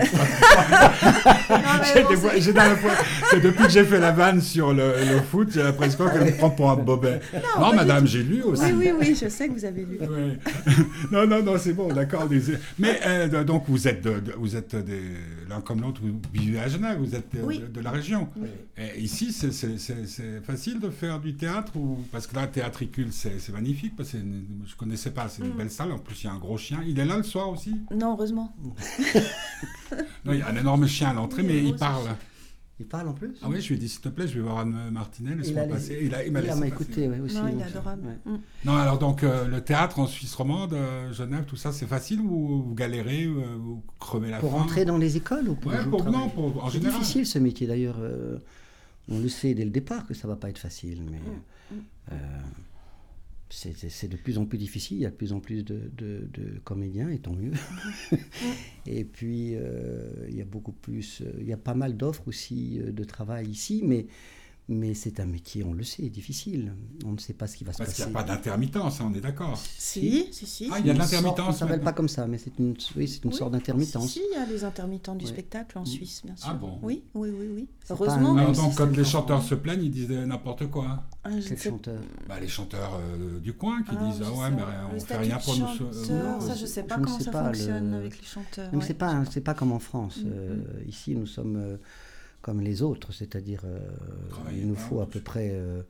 c'est 3.29 3.41
depuis 3.41 3.63
que 3.63 3.69
j'ai 3.69 3.83
fait 3.85 3.99
la 3.99 4.11
vanne 4.11 4.41
sur 4.41 4.73
le, 4.73 4.93
le 5.13 5.21
foot, 5.21 5.49
j'ai 5.51 5.63
l'impression 5.63 6.09
qu'elle 6.09 6.25
me 6.25 6.37
prend 6.37 6.49
pour 6.49 6.71
un 6.71 6.75
bobet. 6.75 7.19
Non, 7.59 7.73
madame, 7.73 8.07
j'ai 8.07 8.23
lu 8.23 8.41
aussi. 8.43 8.63
Oui, 8.73 8.73
oui, 8.77 8.91
oui, 8.99 9.15
je 9.21 9.29
sais 9.29 9.47
que 9.47 9.53
vous 9.53 9.65
avez 9.65 9.85
lu. 9.85 9.99
Ouais. 10.09 10.39
non, 11.11 11.27
non, 11.27 11.43
non, 11.43 11.53
c'est 11.59 11.73
bon, 11.73 11.93
d'accord. 11.93 12.27
des- 12.27 12.41
Mais 12.79 12.99
euh, 13.05 13.43
donc, 13.43 13.65
vous 13.67 13.87
êtes, 13.87 14.01
de- 14.03 14.19
de- 14.19 14.33
vous 14.37 14.55
êtes 14.55 14.75
des- 14.75 15.01
l'un 15.47 15.61
comme 15.61 15.81
l'autre, 15.81 16.01
vous 16.01 16.19
vivez 16.33 16.59
à 16.59 16.67
Genève, 16.67 16.97
vous 16.99 17.13
êtes 17.15 17.35
de, 17.35 17.41
Oui. 17.43 17.59
de- 17.59 17.67
de 17.67 17.81
la 17.81 17.91
région. 17.91 18.27
Et 18.77 18.99
ici, 18.99 19.31
c'est- 19.31 19.51
c'est 19.51 19.77
c'est- 19.77 20.07
c'est 20.07 20.41
facile 20.43 20.79
de 20.79 20.89
faire 20.89 21.19
du 21.19 21.35
théâtre 21.35 21.75
ou... 21.75 21.99
Parce 22.11 22.25
que 22.27 22.35
là, 22.41 22.47
Théâtricule, 22.47 23.07
c'est 23.11 23.39
c'est 23.39 23.51
magnifique. 23.51 23.95
Parce 23.95 24.09
que 24.11 24.17
c'est 24.17 24.23
une- 24.23 24.63
je 24.65 24.73
ne 24.73 24.77
connaissais 24.77 25.11
pas, 25.11 25.27
c'est 25.29 25.41
une 25.43 25.53
Mm. 25.53 25.57
belle 25.57 25.71
salle. 25.71 25.91
En 25.91 25.99
plus, 25.99 26.23
il 26.23 26.27
y 26.27 26.29
a 26.29 26.33
un 26.33 26.37
gros 26.39 26.57
chien. 26.57 26.81
Il 26.87 26.99
est 26.99 27.05
là 27.05 27.17
le 27.17 27.23
soir 27.23 27.49
aussi? 27.49 27.75
Non, 27.93 28.13
heureusement. 28.13 28.53
Non, 30.25 30.33
il 30.33 30.39
y 30.39 30.41
a 30.41 30.47
un 30.49 30.55
énorme 30.55 30.87
chien 30.87 31.09
à 31.09 31.13
l'entrée, 31.13 31.41
Oui, 31.41 31.47
mais 31.47 31.63
il 31.63 31.75
parle. 31.75 32.05
Il 32.81 32.85
parle 32.87 33.09
en 33.09 33.13
plus? 33.13 33.35
Ah 33.41 33.47
oui, 33.49 33.59
je 33.59 33.67
lui 33.69 33.75
ai 33.75 33.77
dit, 33.77 33.89
s'il 33.89 33.99
te 33.99 34.07
plaît, 34.07 34.25
je 34.25 34.35
vais 34.35 34.39
voir 34.41 34.59
Anne 34.59 34.89
Martinet, 34.91 35.31
Il 35.33 35.37
laisse-moi 35.39 35.63
passer. 35.65 35.99
Il 36.01 36.15
a- 36.15 36.25
il 36.25 36.31
m'a 36.31 36.39
Il 36.39 36.45
laissé 36.45 36.67
écouté 36.67 37.09
ouais, 37.09 37.19
aussi. 37.19 37.35
non, 37.35 37.49
il 37.49 37.59
est 37.59 37.63
adorable. 37.63 38.03
ouais. 38.07 38.31
Mm. 38.33 38.39
Non, 38.63 38.77
alors 38.77 38.97
donc 38.99 39.23
euh, 39.23 39.47
le 39.47 39.59
théâtre 39.61 39.99
en 39.99 40.07
Suisse 40.07 40.33
romande, 40.33 40.73
euh, 40.73 41.11
Genève, 41.11 41.43
tout 41.45 41.57
ça, 41.57 41.73
c'est 41.73 41.87
facile 41.87 42.21
ou 42.21 42.63
vous 42.63 42.73
galérez, 42.75 43.25
euh, 43.25 43.57
vous 43.59 43.83
crevez 43.99 44.29
la 44.29 44.39
Pour 44.39 44.51
faim 44.51 44.59
rentrer 44.59 44.85
dans 44.85 44.97
les 44.97 45.17
écoles 45.17 45.49
ou 45.49 45.55
pour, 45.55 45.71
Ouais, 45.73 45.83
pour, 45.89 46.05
non, 46.05 46.29
pour, 46.29 46.63
en 46.63 46.67
C'est 46.69 46.75
général. 46.77 46.99
difficile 46.99 47.25
ce 47.25 47.39
métier 47.39 47.67
d'ailleurs. 47.67 47.97
euh, 47.99 48.37
on 49.09 49.19
le 49.19 49.27
sait 49.27 49.53
dès 49.55 49.65
le 49.65 49.71
départ 49.71 50.05
que 50.07 50.13
ça 50.13 50.27
va 50.29 50.35
pas 50.37 50.49
être 50.49 50.59
facile, 50.59 51.01
mais 51.11 51.17
Mm. 51.17 51.41
Euh, 52.11 52.15
c'est- 53.49 54.07
de 54.07 54.17
plus 54.17 54.37
en 54.37 54.45
plus 54.45 54.57
difficile. 54.57 54.97
Il 54.97 55.01
y 55.01 55.05
a 55.05 55.09
de 55.09 55.15
plus 55.15 55.33
en 55.33 55.39
plus 55.39 55.63
de, 55.65 55.91
de- 55.97 56.27
de 56.33 56.59
comédiens, 56.63 57.09
et 57.09 57.19
tant 57.19 57.33
mieux. 57.33 57.51
et 58.85 59.03
puis 59.05 59.55
euh, 59.55 60.25
il 60.29 60.35
y 60.35 60.41
a 60.41 60.45
beaucoup 60.45 60.71
plus, 60.71 61.21
euh, 61.21 61.31
il 61.39 61.47
y 61.47 61.53
a 61.53 61.57
pas 61.57 61.73
mal 61.73 61.97
d'offres 61.97 62.27
aussi 62.27 62.79
de 62.79 63.03
travail 63.03 63.47
ici, 63.49 63.81
mais 63.83 64.07
mais 64.71 64.93
c'est 64.93 65.19
un 65.19 65.25
métier, 65.25 65.63
on 65.63 65.73
le 65.73 65.83
sait, 65.83 66.09
difficile. 66.09 66.73
On 67.05 67.11
ne 67.13 67.17
sait 67.17 67.33
pas 67.33 67.47
ce 67.47 67.57
qui 67.57 67.63
va 67.63 67.73
se 67.73 67.79
Parce 67.79 67.89
qu'il 67.93 68.03
passer. 68.05 68.11
n'y 68.13 68.17
a 68.17 68.21
pas 68.23 68.27
d'intermittence, 68.27 69.01
hein, 69.01 69.09
on 69.11 69.13
est 69.17 69.19
d'accord. 69.21 69.57
Si, 69.57 70.27
si, 70.31 70.45
si. 70.45 70.69
Ah, 70.71 70.77
il 70.79 70.85
y 70.85 70.89
a 70.91 70.93
de 70.93 70.99
l'intermittence 70.99 71.53
Ça 71.55 71.59
s'appelle 71.61 71.77
maintenant. 71.77 71.85
pas 71.85 71.93
comme 71.93 72.07
ça, 72.07 72.27
mais 72.27 72.37
c'est 72.37 72.57
une, 72.59 72.75
oui, 72.95 73.07
c'est 73.07 73.23
une 73.25 73.31
Oui, 73.31 73.35
sorte 73.37 73.51
d'intermittence. 73.51 74.07
Si, 74.07 74.19
si, 74.19 74.21
il 74.31 74.35
y 74.35 74.41
a 74.41 74.45
les 74.45 74.63
intermittents 74.63 75.15
du 75.15 75.25
spectacle 75.25 75.77
en 75.77 75.81
Mm. 75.81 75.85
Suisse, 75.87 76.21
bien 76.23 76.35
sûr. 76.35 76.47
Ah 76.51 76.53
bon 76.53 76.77
Oui, 76.83 77.03
oui, 77.15 77.29
oui, 77.31 77.47
oui. 77.53 77.67
Heureusement. 77.89 78.35
Alors 78.37 78.51
donc, 78.51 78.75
quand 78.75 78.95
les 78.95 79.03
chanteurs 79.03 79.41
se 79.41 79.55
plaignent, 79.55 79.83
ils 79.83 79.91
disent 79.91 80.11
n'importe 80.11 80.67
quoi. 80.69 81.03
Ah, 81.23 81.31
je 81.31 81.35
ne 81.37 81.41
Quel 81.41 81.57
sais 81.57 81.69
chanteur 81.69 81.99
Bah, 82.27 82.39
les 82.39 82.47
chanteurs 82.47 82.99
euh, 83.01 83.39
du 83.39 83.53
coin 83.53 83.81
qui 83.81 83.95
Ah, 83.99 84.03
disent 84.05 84.19
je 84.19 84.23
ah 84.23 84.27
sais 84.27 84.39
ouais, 84.39 84.51
mais 84.51 84.61
on 84.89 84.93
Le 84.93 84.99
fait 84.99 85.17
rien 85.17 85.37
pour 85.37 85.57
nous. 85.57 85.65
euh, 85.65 86.39
ça, 86.39 86.53
je- 86.55 86.59
je 86.61 86.65
sais 86.67 86.81
je 86.81 86.85
pas 86.87 86.97
ne 86.97 87.03
comment 87.05 87.17
sais 87.17 87.23
ça 87.23 87.31
fonctionne 87.31 87.93
avec 87.95 88.19
les 88.19 88.25
chanteurs. 88.27 88.69
Mais 88.71 88.77
ouais. 88.77 88.83
c'est 88.85 88.93
pas 88.93 89.23
c'est 89.31 89.41
pas 89.41 89.55
comme 89.55 89.71
en 89.71 89.79
France. 89.79 90.19
Euh, 90.25 90.57
ici, 90.87 91.15
nous 91.15 91.25
sommes 91.25 91.79
comme 92.41 92.61
les 92.61 92.81
autres, 92.81 93.11
c'est-à-dire 93.13 93.61
euh, 93.65 93.79
il 94.51 94.67
nous 94.67 94.75
faut 94.75 95.01
à 95.01 95.07
peu 95.09 95.19
près 95.19 95.49
euh, 95.51 95.81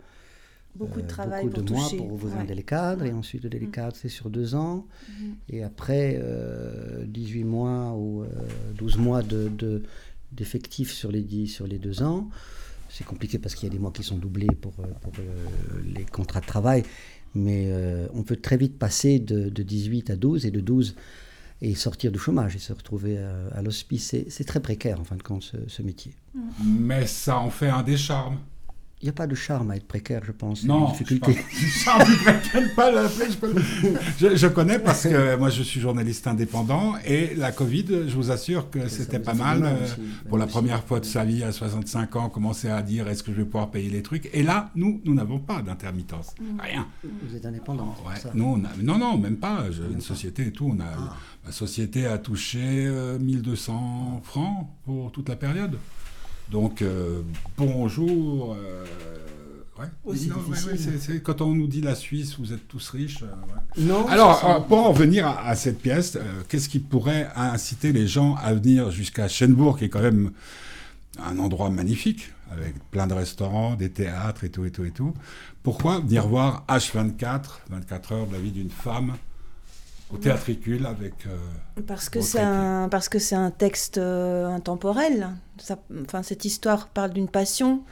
Beaucoup 0.76 1.00
de 1.00 1.06
euh, 1.06 1.08
travail 1.08 1.46
beaucoup 1.46 1.56
pour 1.56 1.64
de 1.64 1.74
mois 1.74 1.84
toucher. 1.84 1.98
pour 1.98 2.16
vous 2.16 2.30
ouais. 2.36 2.44
aider 2.44 2.54
les 2.56 2.64
cadres, 2.64 3.04
et 3.06 3.12
ensuite 3.12 3.44
les 3.46 3.60
Mhm. 3.60 3.72
cadres, 3.72 3.96
c'est 3.96 4.10
sur 4.10 4.30
deux 4.30 4.56
ans, 4.56 4.86
Mhm. 5.20 5.36
et 5.50 5.64
après 5.64 6.20
euh, 6.22 7.04
18 7.06 7.44
mois 7.44 7.94
ou 7.96 8.24
euh, 8.24 8.28
12 8.78 8.98
mois 8.98 9.22
de, 9.24 9.50
de- 9.50 9.84
d'effectifs 10.32 10.92
sur 10.92 11.12
les 11.12 11.22
dix- 11.24 11.48
sur 11.48 11.66
les 11.68 11.80
deux 11.80 12.02
ans. 12.04 12.30
C'est 12.90 13.04
compliqué 13.06 13.38
parce 13.40 13.56
qu'il 13.56 13.68
y 13.68 13.72
a 13.72 13.74
des 13.74 13.80
mois 13.80 13.92
qui 13.92 14.04
sont 14.04 14.18
doublés 14.18 14.48
pour, 14.62 14.74
pour 14.74 15.14
euh, 15.20 15.82
les 15.96 16.06
contrats 16.06 16.40
de 16.42 16.46
travail, 16.46 16.84
mais 17.36 17.66
euh, 17.72 18.08
on 18.14 18.24
peut 18.24 18.36
très 18.36 18.58
vite 18.58 18.78
passer 18.80 19.20
de, 19.20 19.50
de 19.50 19.64
18 19.64 20.10
à 20.12 20.16
12 20.16 20.46
et 20.46 20.52
de 20.52 20.60
12 20.60 20.96
et 21.62 21.76
sortir 21.76 22.12
du 22.12 22.20
chômage 22.20 22.56
et 22.56 22.60
se 22.60 22.74
retrouver 22.74 23.18
à, 23.18 23.48
à 23.54 23.62
l'hospice. 23.62 24.16
C'est, 24.30 24.44
très 24.44 24.60
précaire 24.60 25.00
en 25.00 25.04
fin 25.04 25.16
de 25.16 25.24
compte 25.24 25.52
ce 25.68 25.82
métier. 25.82 26.14
Mais 26.64 27.06
ça 27.06 27.38
en 27.38 27.50
fait 27.50 27.70
un 27.70 27.84
des 27.84 27.98
charmes. 27.98 28.40
Il 29.02 29.06
n'y 29.06 29.10
a 29.10 29.14
pas 29.14 29.28
de 29.28 29.36
charme 29.36 29.72
à 29.72 29.78
être 29.78 29.88
précaire, 29.88 30.22
je 30.26 30.34
pense. 30.34 30.66
Non, 30.66 30.90
difficulté. 30.92 31.38
charme, 31.84 32.04
pas 32.76 32.92
l'appeler, 32.92 33.28
je, 34.20 34.30
je, 34.30 34.36
je 34.36 34.48
connais 34.48 34.78
parce 34.78 35.04
que 35.04 35.36
moi 35.40 35.50
je 35.50 35.64
suis 35.64 35.80
journaliste 35.80 36.28
indépendant 36.28 36.96
et 37.06 37.34
la 37.36 37.54
Covid, 37.54 37.86
je 38.10 38.16
vous 38.16 38.30
assure 38.30 38.70
que 38.70 38.90
c'était 38.90 39.20
pas 39.20 39.34
mal. 39.34 39.64
euh, 39.64 39.86
aussi. 39.86 39.96
pour 40.28 40.38
la 40.38 40.44
Aussi, 40.46 40.54
première 40.54 40.84
fois 40.84 41.00
de 41.00 41.06
sa 41.06 41.24
vie 41.24 41.44
à 41.44 41.54
65 41.54 42.16
ans, 42.18 42.28
commencer 42.30 42.68
à 42.70 42.82
dire 42.82 43.08
est-ce 43.08 43.24
que 43.24 43.32
je 43.32 43.38
vais 43.38 43.46
pouvoir 43.46 43.72
payer 43.72 43.90
les 43.90 44.04
trucs? 44.04 44.30
Et 44.34 44.44
là, 44.44 44.70
nous, 44.76 45.00
nous 45.06 45.14
n'avons 45.14 45.40
pas 45.40 45.62
d'intermittence. 45.62 46.36
Rien. 46.62 46.86
Vous 47.04 47.34
êtes 47.36 47.46
indépendant. 47.46 47.96
Ouais, 48.06 48.20
ça? 48.20 48.32
nous, 48.34 48.44
on 48.46 48.66
a- 48.66 48.84
non, 48.84 48.98
non, 48.98 49.18
même 49.18 49.38
pas. 49.38 49.64
J'ai 49.72 49.82
Même 49.84 49.92
une 49.92 49.98
pas. 50.00 50.04
société 50.04 50.48
et 50.48 50.52
tout. 50.52 50.74
On 50.78 50.80
a, 50.82 50.86
Ah. 50.98 51.16
Ma 51.46 51.52
société 51.54 52.06
a 52.06 52.18
touché 52.18 52.60
euh, 52.62 53.18
1200 53.18 54.20
francs 54.26 54.68
pour 54.84 55.12
toute 55.14 55.30
la 55.30 55.38
période. 55.38 55.78
Donc, 56.52 56.82
euh, 56.82 57.22
bonjour. 57.58 58.56
euh, 58.56 58.86
ouais. 59.80 59.86
Non, 60.28 60.36
c'est- 61.00 61.22
quand 61.22 61.42
on 61.42 61.54
nous 61.54 61.68
dit 61.68 61.82
la 61.82 61.96
Suisse, 61.96 62.36
vous 62.40 62.54
êtes 62.54 62.68
tous 62.68 62.90
riches. 62.90 63.22
euh, 63.24 63.28
ouais. 63.28 63.84
Non, 63.86 64.08
Alors, 64.08 64.44
euh, 64.46 64.60
pour 64.62 64.86
en 64.88 64.92
venir 64.92 65.28
à, 65.28 65.48
à 65.48 65.56
cette 65.56 65.80
pièce, 65.80 66.16
euh, 66.16 66.22
qu'est-ce 66.48 66.68
qui 66.70 66.80
pourrait 66.80 67.30
inciter 67.36 67.92
les 67.94 68.08
gens 68.08 68.36
à 68.36 68.54
venir 68.54 68.90
jusqu'à 68.92 69.28
Schönbourg, 69.28 69.78
qui 69.78 69.86
est 69.86 69.90
quand 69.90 70.02
même 70.02 70.32
un 71.24 71.38
endroit 71.38 71.70
magnifique, 71.70 72.32
avec 72.52 72.74
plein 72.90 73.06
de 73.06 73.14
restaurants, 73.14 73.76
des 73.76 73.90
théâtres 73.92 74.44
et 74.44 74.50
tout, 74.50 74.66
et 74.66 74.72
tout, 74.72 74.86
et 74.86 74.92
tout. 74.92 75.14
Pourquoi 75.62 76.00
venir 76.00 76.28
voir 76.28 76.64
H24, 76.68 77.62
24 77.70 78.12
heures 78.14 78.28
de 78.28 78.34
la 78.34 78.40
vie 78.40 78.52
d'une 78.52 78.72
femme, 78.72 79.14
au 80.12 80.18
théâtricule, 80.18 80.86
avec... 80.86 81.26
euh, 81.28 81.38
Parce 81.88 82.10
que 82.10 82.22
c'est 82.22 82.40
un 82.40 82.90
parce 82.90 83.10
que 83.10 83.20
c'est 83.20 83.36
un 83.36 83.52
texte 83.52 83.98
euh, 83.98 84.48
intemporel. 84.48 85.30
Ça, 85.58 85.80
enfin, 86.02 86.24
cette 86.24 86.46
histoire 86.46 86.88
parle 86.90 87.12
d'une 87.12 87.28
passion, 87.30 87.84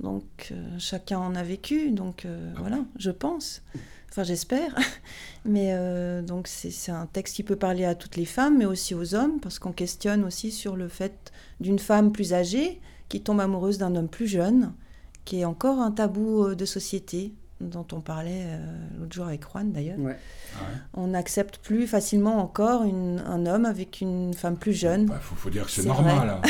donc 0.00 0.24
euh, 0.52 0.54
chacun 0.78 1.18
en 1.18 1.34
a 1.34 1.42
vécu. 1.42 1.90
Donc 1.90 2.26
Ah 2.26 2.58
voilà, 2.60 2.78
je 2.98 3.10
pense. 3.10 3.62
Enfin, 4.10 4.22
j'espère. 4.22 4.74
Mais 5.44 5.72
donc 6.22 6.48
c'est 6.48 6.90
un 6.90 7.06
texte 7.06 7.36
qui 7.36 7.42
peut 7.42 7.56
parler 7.56 7.84
à 7.84 7.94
toutes 7.94 8.16
les 8.16 8.24
femmes, 8.24 8.58
mais 8.58 8.64
aussi 8.64 8.94
aux 8.96 9.14
hommes, 9.14 9.38
parce 9.40 9.60
qu'on 9.60 9.70
questionne 9.72 10.24
aussi 10.24 10.50
sur 10.50 10.74
le 10.74 10.88
fait 10.88 11.32
d'une 11.60 11.78
femme 11.78 12.10
plus 12.10 12.32
âgée 12.32 12.80
qui 13.08 13.20
tombe 13.22 13.38
amoureuse 13.38 13.78
d'un 13.78 13.94
homme 13.94 14.08
plus 14.08 14.26
jeune, 14.26 14.72
qui 15.24 15.40
est 15.42 15.44
encore 15.44 15.78
un 15.80 15.92
tabou 15.92 16.56
de 16.56 16.64
société 16.64 17.32
dont 17.60 17.86
on 17.92 18.00
parlait 18.00 18.42
euh, 18.46 18.58
l'autre 19.00 19.14
jour 19.14 19.26
avec 19.26 19.42
Juan 19.50 19.72
d'ailleurs. 19.72 19.98
Ouais. 19.98 20.16
ah 20.56 20.60
ouais. 20.62 20.78
On 20.94 21.06
n'accepte 21.08 21.58
plus 21.58 21.86
facilement 21.86 22.38
encore 22.38 22.84
une- 22.84 23.22
un 23.26 23.46
homme 23.46 23.64
avec 23.64 24.00
une 24.00 24.34
femme 24.34 24.56
plus 24.56 24.74
jeune. 24.74 25.06
Bah, 25.06 25.18
faut, 25.20 25.34
faut 25.36 25.50
dire 25.50 25.64
que 25.64 25.70
c'est 25.70 25.86
normal. 25.86 26.28
hein. 26.28 26.40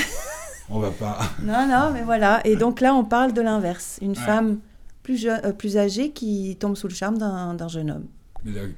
on 0.68 0.80
va 0.80 0.90
pas... 0.90 1.18
Non, 1.42 1.66
non, 1.68 1.90
mais 1.92 2.02
voilà. 2.02 2.44
Et 2.46 2.56
donc 2.56 2.80
là, 2.80 2.94
on 2.94 3.04
parle 3.04 3.32
de 3.32 3.40
l'inverse. 3.40 3.98
Une 4.02 4.10
Ouais. 4.10 4.16
femme 4.16 4.58
plus, 5.04 5.28
plus 5.58 5.76
âgée 5.76 6.10
qui 6.10 6.56
tombe 6.58 6.74
sous 6.76 6.88
le 6.88 6.94
charme 6.94 7.18
d'un 7.18 7.68
jeune 7.68 7.90
homme. 7.92 8.06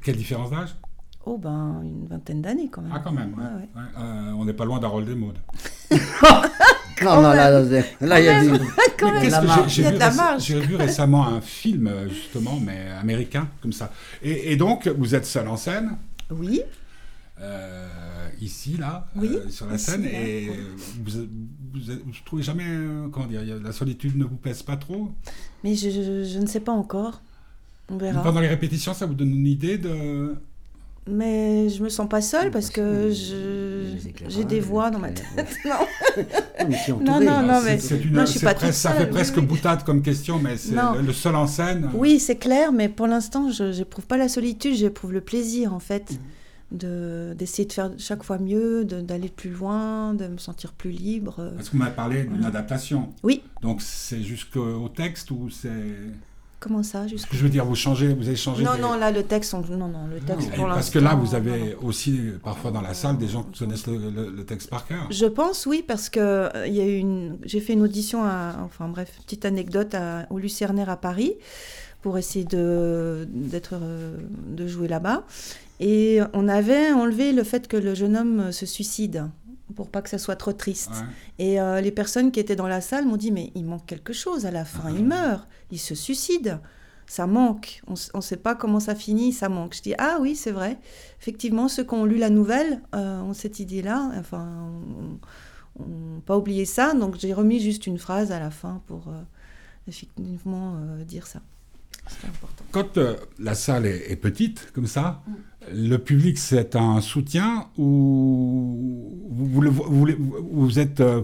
quelle 0.03 0.17
différence 0.17 0.51
d'âge? 0.51 0.75
Oh, 1.25 1.37
ben, 1.39 1.81
une 1.83 2.07
vingtaine 2.07 2.41
d'années 2.43 2.69
quand 2.71 2.81
même. 2.83 2.93
Ah, 2.95 3.01
quand 3.05 3.13
même, 3.13 3.35
on 4.39 4.45
n'est 4.45 4.53
pas 4.55 4.65
loin 4.67 4.79
d'Harold 4.79 5.07
Desmaudes. 5.07 5.39
non, 7.05 7.23
non, 7.23 7.33
là, 7.33 7.63
là, 8.01 8.21
il 8.21 8.25
y 8.25 8.29
a 8.29 8.43
du... 8.43 8.51
J'ai 10.39 10.61
vu 10.61 10.77
récemment 10.77 11.27
un 11.27 11.41
film, 11.41 11.91
justement, 12.09 12.59
mais 12.61 12.91
américain, 13.01 13.49
comme 13.63 13.73
ça. 13.73 13.93
Et, 14.23 14.57
donc, 14.57 14.89
vous 14.89 15.15
êtes 15.15 15.27
seul 15.27 15.49
en 15.49 15.57
scène 15.57 15.97
Oui. 16.31 16.63
Euh, 17.41 17.89
ici, 18.41 18.77
là, 18.79 19.07
oui, 19.15 19.31
euh, 19.33 19.49
sur 19.49 19.67
la 19.67 19.79
scène, 19.79 20.05
et 20.05 20.51
vous, 21.05 21.23
vous, 21.73 22.13
trouvez 22.25 22.43
jamais, 22.43 22.65
euh, 22.67 23.09
comment 23.13 23.27
dire, 23.27 23.43
la 23.63 23.71
solitude 23.71 24.17
ne 24.17 24.25
vous 24.25 24.37
pèse 24.37 24.63
pas 24.65 24.77
trop? 24.77 25.13
Mais 25.63 25.77
je, 25.77 25.89
je, 25.91 26.39
ne 26.39 26.47
sais 26.47 26.61
pas 26.61 26.73
encore. 26.73 27.23
On 27.89 27.97
verra. 27.97 28.23
Pendant 28.23 28.41
les 28.41 28.49
répétitions, 28.49 28.93
ça 28.93 29.07
vous 29.07 29.15
donne 29.15 29.31
une 29.31 29.47
idée 29.47 29.79
de 29.79 30.35
mais 31.09 31.69
je 31.69 31.83
me 31.83 31.89
sens 31.89 32.09
pas 32.09 32.21
seule 32.21 32.51
parce 32.51 32.71
que 32.71 33.11
j'ai 33.11 34.45
des 34.45 34.61
voix 34.61 34.91
dans 34.91 34.99
ma 34.99 35.11
tête. 35.11 35.27
non. 35.65 37.01
non, 37.01 37.21
non, 37.21 37.43
non, 37.43 37.61
mais 37.65 37.79
une, 37.79 38.21
je 38.21 38.25
suis 38.27 38.41
pas 38.41 38.55
Ça 38.73 38.93
fait 38.93 39.07
presque 39.07 39.41
boutade 39.41 39.85
comme 39.85 40.03
question, 40.03 40.39
mais 40.39 40.57
c'est 40.57 40.75
le, 40.75 41.13
seul 41.13 41.35
en 41.37 41.47
scène. 41.47 41.91
Oui, 41.95 42.21
c'est 42.21 42.37
clair, 42.37 42.73
mais 42.73 42.89
pour 42.89 43.07
l'instant, 43.07 43.51
je 43.51 43.65
n'éprouve 43.79 44.07
pas 44.07 44.17
la 44.17 44.29
solitude, 44.29 44.75
j'éprouve 44.75 45.13
le 45.13 45.21
plaisir 45.21 45.73
en 45.73 45.81
fait. 45.81 46.19
de 46.71 47.35
d'essayer 47.39 47.67
de 47.67 47.73
faire 47.73 47.91
chaque 47.97 48.23
fois 48.23 48.39
mieux, 48.39 48.85
d'aller 48.85 49.31
plus 49.31 49.51
loin, 49.51 50.13
de 50.15 50.27
me 50.27 50.39
sentir 50.39 50.73
plus 50.73 50.91
libre. 50.91 51.53
Parce 51.57 51.71
vous 51.71 51.79
m'avez 51.79 51.95
parlé 51.95 52.25
d'une 52.25 52.45
adaptation. 52.45 53.09
Oui. 53.23 53.43
Donc 53.63 53.81
c'est 53.81 54.23
jusqu'au 54.23 54.89
texte 54.89 55.31
ou 55.31 55.49
c'est... 55.51 55.71
Comment 56.61 56.83
ça 56.83 57.07
juste 57.07 57.29
Je 57.31 57.39
veux 57.39 57.49
dire, 57.49 57.65
vous 57.65 57.77
changez, 57.77 58.13
vous 58.13 58.27
avez 58.27 58.37
changé. 58.37 58.65
Non, 58.65 58.77
non, 58.81 58.97
là 58.97 59.13
le 59.13 59.23
texte, 59.23 59.53
non, 59.53 59.63
non, 59.77 60.07
le 60.13 60.19
texte 60.19 60.53
pour 60.55 60.67
Parce 60.67 60.91
que 60.91 60.99
là, 60.99 61.15
vous 61.15 61.37
avez 61.37 61.77
aussi 61.81 62.19
parfois 62.43 62.73
dans 62.73 62.81
la 62.81 62.95
salle 62.95 63.17
des 63.17 63.29
gens 63.29 63.45
qui 63.45 63.61
connaissent 63.61 63.87
le, 63.87 64.45
texte 64.45 64.69
par 64.69 64.87
cœur. 64.87 65.07
Je 65.11 65.27
pense, 65.27 65.67
oui, 65.67 65.85
parce 65.87 66.09
que 66.09 66.19
euh, 66.21 66.67
il 66.67 66.75
y 66.75 66.81
a 66.81 66.87
eu 66.87 66.97
une, 66.97 67.39
j'ai 67.45 67.61
fait 67.61 67.75
une 67.75 67.83
audition, 67.83 68.25
à, 68.25 68.57
enfin 68.65 68.89
bref, 68.89 69.13
petite 69.25 69.45
anecdote 69.45 69.95
à, 69.95 70.27
au 70.31 70.39
Lucernaire 70.39 70.91
à 70.91 70.97
Paris 70.97 71.35
pour 72.03 72.19
essayer 72.19 72.45
de 72.45 73.29
d'être, 73.31 73.75
euh, 73.75 74.17
de 74.49 74.67
jouer 74.67 74.89
là-bas, 74.89 75.25
et 75.81 76.21
on 76.33 76.49
avait 76.49 76.91
enlevé 76.93 77.33
le 77.33 77.45
fait 77.45 77.69
que 77.69 77.77
le 77.77 77.95
jeune 77.95 78.17
homme 78.17 78.51
se 78.51 78.67
suicide 78.67 79.29
pour 79.75 79.91
pas 79.91 80.03
que 80.03 80.09
ça 80.09 80.19
soit 80.19 80.37
trop 80.37 80.53
triste. 80.53 80.93
Et 81.39 81.61
euh, 81.61 81.81
les 81.81 81.93
personnes 81.93 82.31
qui 82.31 82.41
étaient 82.41 82.57
dans 82.57 82.69
la 82.69 82.81
salle 82.81 83.07
m'ont 83.07 83.17
dit 83.17 83.31
mais 83.31 83.53
il 83.55 83.65
manque 83.65 83.87
quelque 83.87 84.13
chose 84.13 84.47
à 84.47 84.51
la 84.51 84.65
fin, 84.65 84.91
il 84.91 84.99
ah. 85.13 85.27
meurt, 85.29 85.49
il 85.71 85.79
se 85.79 85.95
suicide. 85.95 86.61
Ça 87.07 87.27
manque, 87.27 87.81
on 87.87 88.19
ne 88.19 88.23
sait 88.23 88.37
pas 88.37 88.55
comment 88.55 88.81
ça 88.81 88.95
finit, 88.95 89.33
ça 89.33 89.49
manque. 89.49 89.75
Je 89.75 89.83
dis 89.83 89.95
ah 89.99 90.19
oui 90.21 90.37
c'est 90.37 90.51
vrai, 90.51 90.79
effectivement 91.21 91.69
ceux 91.69 91.85
qui 91.85 91.95
ont 91.95 92.05
lu 92.05 92.19
la 92.19 92.29
nouvelle 92.29 92.83
euh, 92.95 93.21
ont 93.21 93.33
cette 93.33 93.61
idée-là, 93.61 94.11
enfin 94.19 94.71
on, 95.79 96.21
pas 96.21 96.37
oublié 96.37 96.65
ça, 96.65 96.93
donc 96.93 97.17
j'ai 97.19 97.33
remis 97.33 97.61
juste 97.61 97.87
une 97.87 97.99
phrase 97.99 98.33
à 98.33 98.41
la 98.41 98.51
fin 98.51 98.83
pour 98.87 99.09
euh, 99.09 99.23
effectivement 99.87 100.77
dire 101.07 101.27
ça. 101.27 101.41
Quand 102.71 102.99
la 103.39 103.55
salle 103.55 103.87
est, 103.87 104.17
petite 104.17 104.73
comme 104.75 104.87
ça, 104.87 105.23
mm 105.27 105.33
le 105.73 105.97
public, 105.99 106.39
c'est 106.39 106.77
un 106.77 107.01
soutien 107.01 107.67
ou 107.77 109.19
vous, 109.31 109.63
vous, 110.51 110.79
êtes... 110.79 111.01
Euh, 111.01 111.23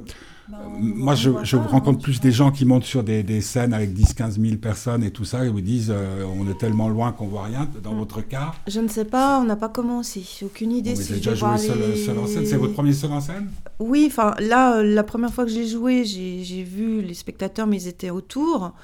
bah, 0.49 0.59
moi, 0.79 1.15
je, 1.15 1.57
rencontre 1.57 2.03
plus 2.03 2.21
des 2.21 2.31
gens 2.31 2.51
qui 2.51 2.67
montent 2.67 2.85
sur 2.85 3.03
des, 3.03 3.41
scènes 3.41 3.73
avec 3.73 3.95
10-15 3.95 4.41
000 4.41 4.57
personnes 4.57 5.03
et 5.03 5.11
tout 5.11 5.25
ça, 5.25 5.45
et 5.47 5.49
vous 5.49 5.63
disent 5.63 5.91
euh, 5.95 6.23
on 6.39 6.51
est 6.51 6.59
tellement 6.59 6.89
loin 6.89 7.13
qu'on 7.13 7.29
voit 7.29 7.45
rien. 7.45 7.69
Dans 7.83 7.95
mm. 7.95 7.99
votre 7.99 8.21
cas 8.21 8.53
Je 8.67 8.81
ne 8.81 8.89
sais 8.89 9.07
pas, 9.07 9.41
on 9.41 9.45
n'a 9.45 9.57
pas 9.57 9.71
commencé. 9.71 10.23
Aucune 10.43 10.73
idée. 10.73 10.95
vous 10.95 11.01
avez 11.01 11.17
déjà 11.17 11.35
joué 11.35 11.59
seul, 11.59 12.19
en 12.19 12.27
scène? 12.27 12.47
C'est 12.47 12.57
votre 12.57 12.75
premier 12.75 12.93
seul 12.93 13.13
en 13.13 13.21
scène? 13.21 13.49
Oui, 13.79 14.05
enfin 14.11 14.35
là, 14.39 14.79
euh, 14.79 14.83
la 14.83 15.03
première 15.03 15.33
fois 15.33 15.45
que 15.45 15.51
j'ai 15.51 15.67
joué, 15.67 16.05
j'ai 16.05 16.63
vu 16.63 17.01
les 17.01 17.15
spectateurs, 17.15 17.67
mais 17.67 17.79
ils 17.79 17.89
étaient 17.89 18.11
autour. 18.11 18.75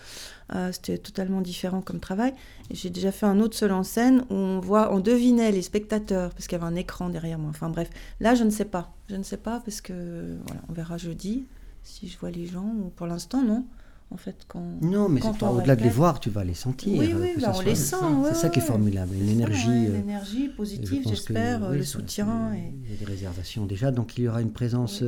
Euh, 0.54 0.72
c'était 0.72 0.98
totalement 0.98 1.40
différent 1.40 1.80
comme 1.80 2.00
travail. 2.00 2.32
J'ai 2.70 2.90
déjà 2.90 3.12
fait 3.12 3.26
un 3.26 3.38
autre 3.40 3.56
seul 3.56 3.72
en 3.72 3.84
scène 3.84 4.24
où 4.30 4.34
on 4.34 4.58
voit, 4.58 4.92
on 4.92 4.98
devinait 4.98 5.52
les 5.52 5.62
spectateurs 5.62 6.30
parce 6.30 6.48
qu'il 6.48 6.58
y 6.58 6.60
avait 6.60 6.70
un 6.70 6.76
écran 6.76 7.08
derrière 7.08 7.38
moi. 7.38 7.50
Enfin 7.50 7.68
bref, 7.68 7.88
là 8.18 8.34
je 8.34 8.42
ne 8.42 8.50
sais 8.50 8.64
pas, 8.64 8.92
je 9.08 9.16
ne 9.16 9.22
sais 9.22 9.36
pas 9.36 9.60
parce 9.64 9.80
que 9.80 10.38
voilà, 10.46 10.60
on 10.68 10.72
verra 10.72 10.96
jeudi 10.96 11.46
si 11.84 12.08
je 12.08 12.18
vois 12.18 12.30
les 12.30 12.46
gens. 12.46 12.74
Ou 12.84 12.90
pour 12.90 13.06
l'instant 13.06 13.42
non. 13.42 13.64
En 14.12 14.16
fait, 14.16 14.34
quand, 14.48 14.60
non, 14.82 15.08
mais 15.08 15.20
au-delà 15.24 15.76
de 15.76 15.84
les 15.84 15.88
voir, 15.88 16.18
tu 16.18 16.30
vas 16.30 16.42
les 16.42 16.54
sentir. 16.54 16.98
Oui, 16.98 17.14
oui, 17.16 17.34
bah, 17.40 17.52
on 17.54 17.60
les 17.60 17.76
sent. 17.76 17.94
c'est 18.24 18.34
ça 18.34 18.48
qui 18.48 18.58
est 18.58 18.62
formidable. 18.62 19.14
L'énergie. 19.14 19.68
Euh, 19.68 19.92
l'énergie 19.92 20.48
positive, 20.48 21.04
j'espère, 21.06 21.70
le 21.70 21.84
soutien. 21.84 22.52
Il 22.56 22.90
y 22.90 22.94
a 22.94 22.96
des 22.96 23.04
réservations 23.04 23.66
déjà, 23.66 23.92
donc 23.92 24.18
il 24.18 24.24
y 24.24 24.28
aura 24.28 24.42
une 24.42 24.50
présence. 24.50 25.04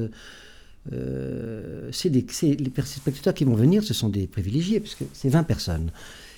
Euh, 0.92 1.88
c'est 1.92 2.08
les 2.08 2.24
spectateurs 2.84 3.34
qui 3.34 3.44
vont 3.44 3.54
venir, 3.54 3.84
ce 3.84 3.94
sont 3.94 4.08
des 4.08 4.26
privilégiés, 4.26 4.80
puisque 4.80 5.04
c'est 5.12 5.28
20 5.28 5.44
personnes. 5.44 5.90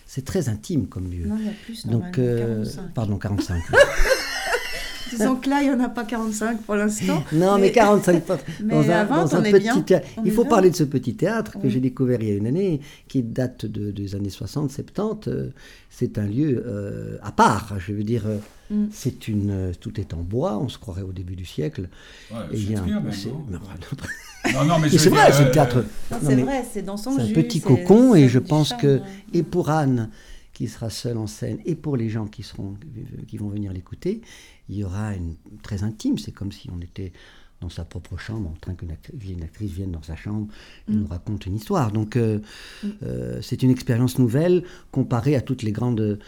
C'est 0.07 0.25
très 0.25 0.49
intime 0.49 0.87
comme 0.87 1.11
lieu. 1.11 1.27
Non, 1.27 1.37
il 1.39 1.47
y 1.47 1.49
a 1.49 1.53
plus, 1.65 1.87
Donc, 1.87 2.19
euh, 2.19 2.65
pardon, 2.95 3.17
45. 3.17 3.63
Disons 5.11 5.37
que 5.37 5.49
là, 5.49 5.63
il 5.63 5.69
n'y 5.69 5.75
en 5.75 5.81
a 5.81 5.89
pas 5.89 6.05
45 6.05 6.63
pour 6.63 6.75
l'instant. 6.75 7.23
Non, 7.33 7.57
mais, 7.59 7.73
45 7.73 8.23
mais 8.65 8.75
dans 8.75 8.91
un, 8.91 9.05
dans 9.05 9.37
un 9.37 9.43
petit 9.43 9.59
bien. 9.61 9.81
théâtre. 9.81 10.09
Il 10.25 10.33
faut 10.33 10.45
parler 10.45 10.71
de 10.71 10.77
ce 10.77 10.85
petit 10.85 11.15
théâtre 11.15 11.59
que 11.61 11.69
j'ai 11.69 11.81
découvert 11.81 12.21
il 12.21 12.29
y 12.29 12.33
a 12.33 12.35
une 12.35 12.47
année, 12.47 12.81
qui 13.07 13.23
date 13.23 13.65
de, 13.65 13.93
des 13.93 14.15
années 14.15 14.31
60, 14.31 14.71
70. 14.73 15.29
Euh, 15.29 15.51
c'est 15.89 16.19
un 16.19 16.27
lieu 16.27 17.19
à 17.23 17.31
part. 17.33 17.75
Je 17.79 17.93
veux 17.93 18.03
dire, 18.03 18.25
Mm. 18.71 18.87
C'est 18.93 19.29
une, 19.29 19.51
euh, 19.51 19.73
tout 19.79 20.01
est 20.01 20.15
en 20.15 20.23
bois, 20.23 20.59
on 20.59 20.69
se 20.69 20.79
croirait 20.79 21.03
au 21.03 21.13
début 21.13 21.37
du 21.37 21.45
siècle. 21.45 21.89
Ouais, 22.31 22.39
et 22.53 22.57
il 22.57 22.73
y 22.73 22.77
a 22.77 22.83
un, 22.83 23.03
non, 24.53 24.65
non, 24.65 24.79
mais 24.79 24.91
c'est 24.91 25.09
vrai, 25.09 25.33
c'est 25.33 25.45
le 25.45 25.51
théâtre. 25.51 25.85
C'est 26.23 26.35
vrai, 26.37 26.65
c'est 26.71 26.83
dans 26.83 26.97
son 26.97 27.19
un 27.19 27.27
petit 27.29 27.61
cocon, 27.61 28.15
et 28.15 28.29
je 28.29 28.39
pense 28.39 28.73
que, 28.75 29.01
et 29.33 29.43
pour 29.43 29.71
Anne, 29.71 30.11
qui 30.53 30.69
sera 30.69 30.91
seule 30.91 31.19
en 31.19 31.27
scène, 31.27 31.59
et 31.65 31.75
pour 31.75 31.97
les 31.97 32.09
gens 32.09 32.27
qui, 32.27 32.43
seront, 32.43 32.75
qui 33.27 33.37
vont 33.39 33.49
venir 33.49 33.73
l'écouter, 33.73 34.21
il 34.69 34.77
y 34.77 34.85
aura 34.85 35.15
une 35.15 35.35
très 35.63 35.83
intime. 35.83 36.19
C'est 36.19 36.33
comme 36.33 36.53
si 36.53 36.71
on 36.71 36.81
était 36.81 37.13
dans 37.61 37.69
sa 37.69 37.85
propre 37.85 38.17
chambre, 38.19 38.51
en 38.51 38.57
train 38.61 38.75
qu'une 38.75 38.91
actrice, 38.91 39.43
actrice 39.43 39.71
vienne 39.73 39.93
dans 39.93 40.03
sa 40.03 40.17
chambre 40.17 40.49
et 40.89 40.93
mm. 40.93 41.01
nous 41.01 41.07
raconte 41.07 41.47
une 41.47 41.57
histoire. 41.57 41.91
Donc, 41.93 42.17
euh, 42.17 42.41
mm. 42.83 42.89
euh, 43.03 43.39
c'est 43.43 43.63
une 43.63 43.71
expérience 43.71 44.19
nouvelle 44.19 44.65
comparée 44.93 45.35
à 45.35 45.41
toutes 45.41 45.63
les 45.63 45.73
grandes 45.73 46.19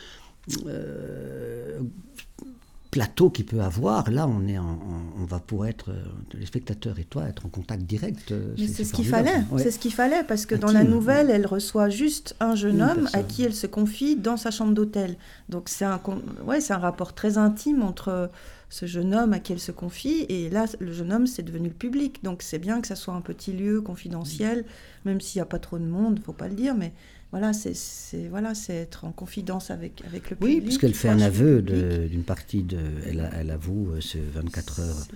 plateau 2.96 3.28
qu'il 3.28 3.44
peut 3.44 3.60
avoir, 3.60 4.10
là, 4.10 4.26
on, 4.26 4.48
est 4.48 4.58
on 4.58 5.24
va 5.26 5.38
pour 5.38 5.66
être, 5.66 5.90
euh, 5.90 6.02
les 6.32 6.46
spectateurs 6.46 6.98
et 6.98 7.04
toi, 7.04 7.24
être 7.28 7.44
en 7.44 7.50
contact 7.50 7.82
direct. 7.82 8.32
Euh, 8.32 8.54
Mais 8.58 8.68
c'est 8.68 8.84
ce 8.84 8.94
qu'il 8.94 9.04
fallait, 9.06 9.42
c'est 9.58 9.70
ce 9.70 9.78
qu'il 9.78 9.92
fallait, 9.92 10.24
parce 10.24 10.46
que 10.46 10.54
dans 10.54 10.72
la 10.72 10.82
nouvelle, 10.82 11.28
elle 11.28 11.46
reçoit 11.46 11.90
juste 11.90 12.34
un 12.40 12.54
jeune 12.54 12.80
homme 12.80 13.06
à 13.12 13.22
qui 13.22 13.42
elle 13.42 13.54
se 13.54 13.66
confie 13.66 14.16
dans 14.16 14.38
sa 14.38 14.50
chambre 14.50 14.72
d'hôtel. 14.72 15.16
Donc 15.50 15.68
c'est 15.68 15.84
un, 15.84 16.00
ouais, 16.46 16.62
c'est 16.62 16.72
un 16.72 16.78
rapport 16.78 17.12
très 17.12 17.36
intime 17.36 17.82
entre 17.82 18.30
ce 18.70 18.86
jeune 18.86 19.14
homme 19.14 19.34
à 19.34 19.40
qui 19.40 19.52
elle 19.52 19.60
se 19.60 19.72
confie, 19.72 20.24
et 20.30 20.48
là, 20.48 20.64
le 20.80 20.92
jeune 20.92 21.12
homme, 21.12 21.26
c'est 21.26 21.42
devenu 21.42 21.68
le 21.68 21.74
public. 21.74 22.24
Donc 22.24 22.40
c'est 22.40 22.58
bien 22.58 22.80
que 22.80 22.88
ça 22.88 22.96
soit 22.96 23.14
un 23.14 23.20
petit 23.20 23.52
lieu 23.52 23.82
confidentiel, 23.82 24.64
même 25.04 25.20
s'il 25.20 25.38
n'y 25.38 25.42
a 25.42 25.46
pas 25.46 25.58
trop 25.58 25.78
de 25.78 25.84
monde, 25.84 26.18
faut 26.24 26.32
pas 26.32 26.48
le 26.48 26.54
dire, 26.54 26.74
mais 26.74 26.94
voilà, 27.38 27.52
c'est 27.52 28.28
voilà, 28.30 28.54
c'est 28.54 28.74
être 28.74 29.04
en 29.04 29.12
confidence 29.12 29.70
avec 29.70 30.02
avec 30.06 30.30
le 30.30 30.36
public. 30.36 30.54
Oui, 30.56 30.60
puisqu'elle 30.62 30.94
fait 30.94 31.10
un 31.10 31.20
aveu 31.20 31.60
d'une 31.60 32.22
partie 32.22 32.62
de, 32.62 32.78
elle, 33.06 33.30
elle 33.38 33.50
avoue 33.50 33.90
euh, 33.90 34.00
ce 34.00 34.16
24 34.16 34.80
heures. 34.80 35.06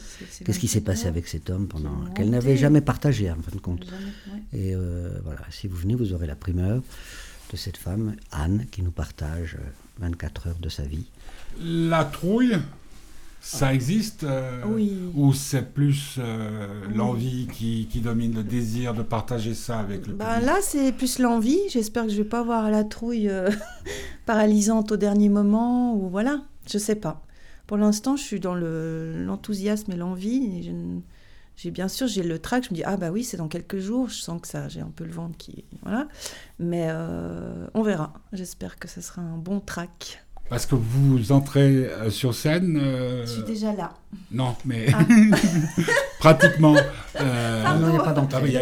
Qu'est-ce 0.44 0.59
qui 0.59 0.68
s'est 0.68 0.83
passé 0.83 1.06
avec 1.06 1.26
cet 1.28 1.48
homme 1.48 1.66
pendant 1.66 2.04
qu'elle 2.14 2.28
n'avait 2.28 2.59
jamais 2.59 2.83
partagé 2.83 3.30
en 3.30 3.37
fin 3.37 3.56
de 3.56 3.61
compte. 3.61 3.87
Et 4.52 4.74
euh, 4.74 5.18
voilà, 5.24 5.40
si 5.48 5.66
vous 5.66 5.76
venez, 5.76 5.94
vous 5.94 6.12
aurez 6.12 6.26
la 6.26 6.37
primeur 6.37 6.83
de 7.50 7.56
cette 7.56 7.78
femme, 7.78 8.16
Anne, 8.33 8.66
qui 8.70 8.83
nous 8.83 8.90
partage 8.90 9.56
24 10.00 10.46
euh, 10.46 10.50
heures 10.50 10.59
de 10.59 10.68
sa 10.68 10.83
vie. 10.83 11.06
La 11.59 12.04
trouille, 12.04 12.59
ça 13.40 13.72
existe 13.72 14.24
euh, 14.24 14.62
Ou 15.14 15.33
c'est 15.33 15.72
plus 15.72 16.16
euh, 16.18 16.68
l'envie 16.94 17.48
qui, 17.48 18.00
domine, 18.00 18.35
le 18.35 18.44
désir 18.44 18.92
de 18.92 19.03
partager 19.03 19.55
ça 19.55 19.79
avec 19.79 20.07
le 20.07 20.12
bah, 20.12 20.40
Là, 20.40 20.59
c'est 20.61 20.92
plus 20.92 21.18
l'envie. 21.18 21.59
J'espère 21.70 22.05
que 22.05 22.11
je 22.11 22.18
ne 22.18 22.22
vais 22.22 22.29
pas 22.29 22.40
avoir 22.40 22.70
la 22.70 22.85
trouille 22.85 23.31
euh, 23.31 23.50
paralysante 24.26 24.92
au 24.92 24.96
dernier 24.98 25.31
moment. 25.31 25.94
ou 25.94 26.11
Voilà, 26.11 26.42
je 26.70 26.76
ne 26.76 26.83
sais 26.83 26.96
pas. 26.96 27.22
Pour 27.66 27.79
l'instant, 27.79 28.16
je 28.16 28.22
suis 28.22 28.40
dans 28.40 28.55
l'enthousiasme 28.55 29.92
et 29.92 29.96
l'envie. 29.96 30.70
J'ai 31.57 31.70
bien 31.70 31.88
sûr, 31.88 32.09
j'ai 32.09 32.22
le 32.22 32.38
trac. 32.38 32.64
Je 32.64 32.70
me 32.70 32.74
dis 32.74 32.85
ah 32.85 32.96
bah 32.98 33.11
oui, 33.11 33.24
c'est 33.24 33.38
dans 33.38 33.48
quelques 33.48 33.79
jours. 33.79 34.09
Je 34.09 34.20
sens 34.20 34.40
que 34.40 34.48
ça, 34.48 34.68
j'ai 34.68 34.81
un 34.81 34.92
peu 34.94 35.05
le 35.05 35.12
ventre 35.12 35.38
qui 35.38 35.64
voilà. 35.83 36.09
Mais 36.59 36.90
on 37.74 37.83
verra. 37.83 38.12
J'espère 38.33 38.79
que 38.79 38.88
ce 38.88 39.00
sera 39.00 39.22
un 39.22 39.38
bon 39.38 39.61
trac. 39.61 40.24
Parce 40.50 40.66
que 40.66 40.74
vous 40.74 41.30
entrez 41.30 41.86
euh, 41.86 42.10
sur 42.10 42.34
scène. 42.34 42.76
Euh, 42.76 43.24
Je 43.24 43.30
suis 43.30 43.42
déjà 43.44 43.72
là. 43.72 43.92
Non, 44.32 44.56
mais 44.64 44.86
ah. 44.92 44.98
pratiquement. 46.18 46.74
Euh, 47.20 47.78
non, 47.78 47.88
il 47.88 47.92
n'y 47.92 47.96
a 47.96 48.02
pas 48.02 48.12
d'entrée. 48.12 48.42
il, 48.46 48.52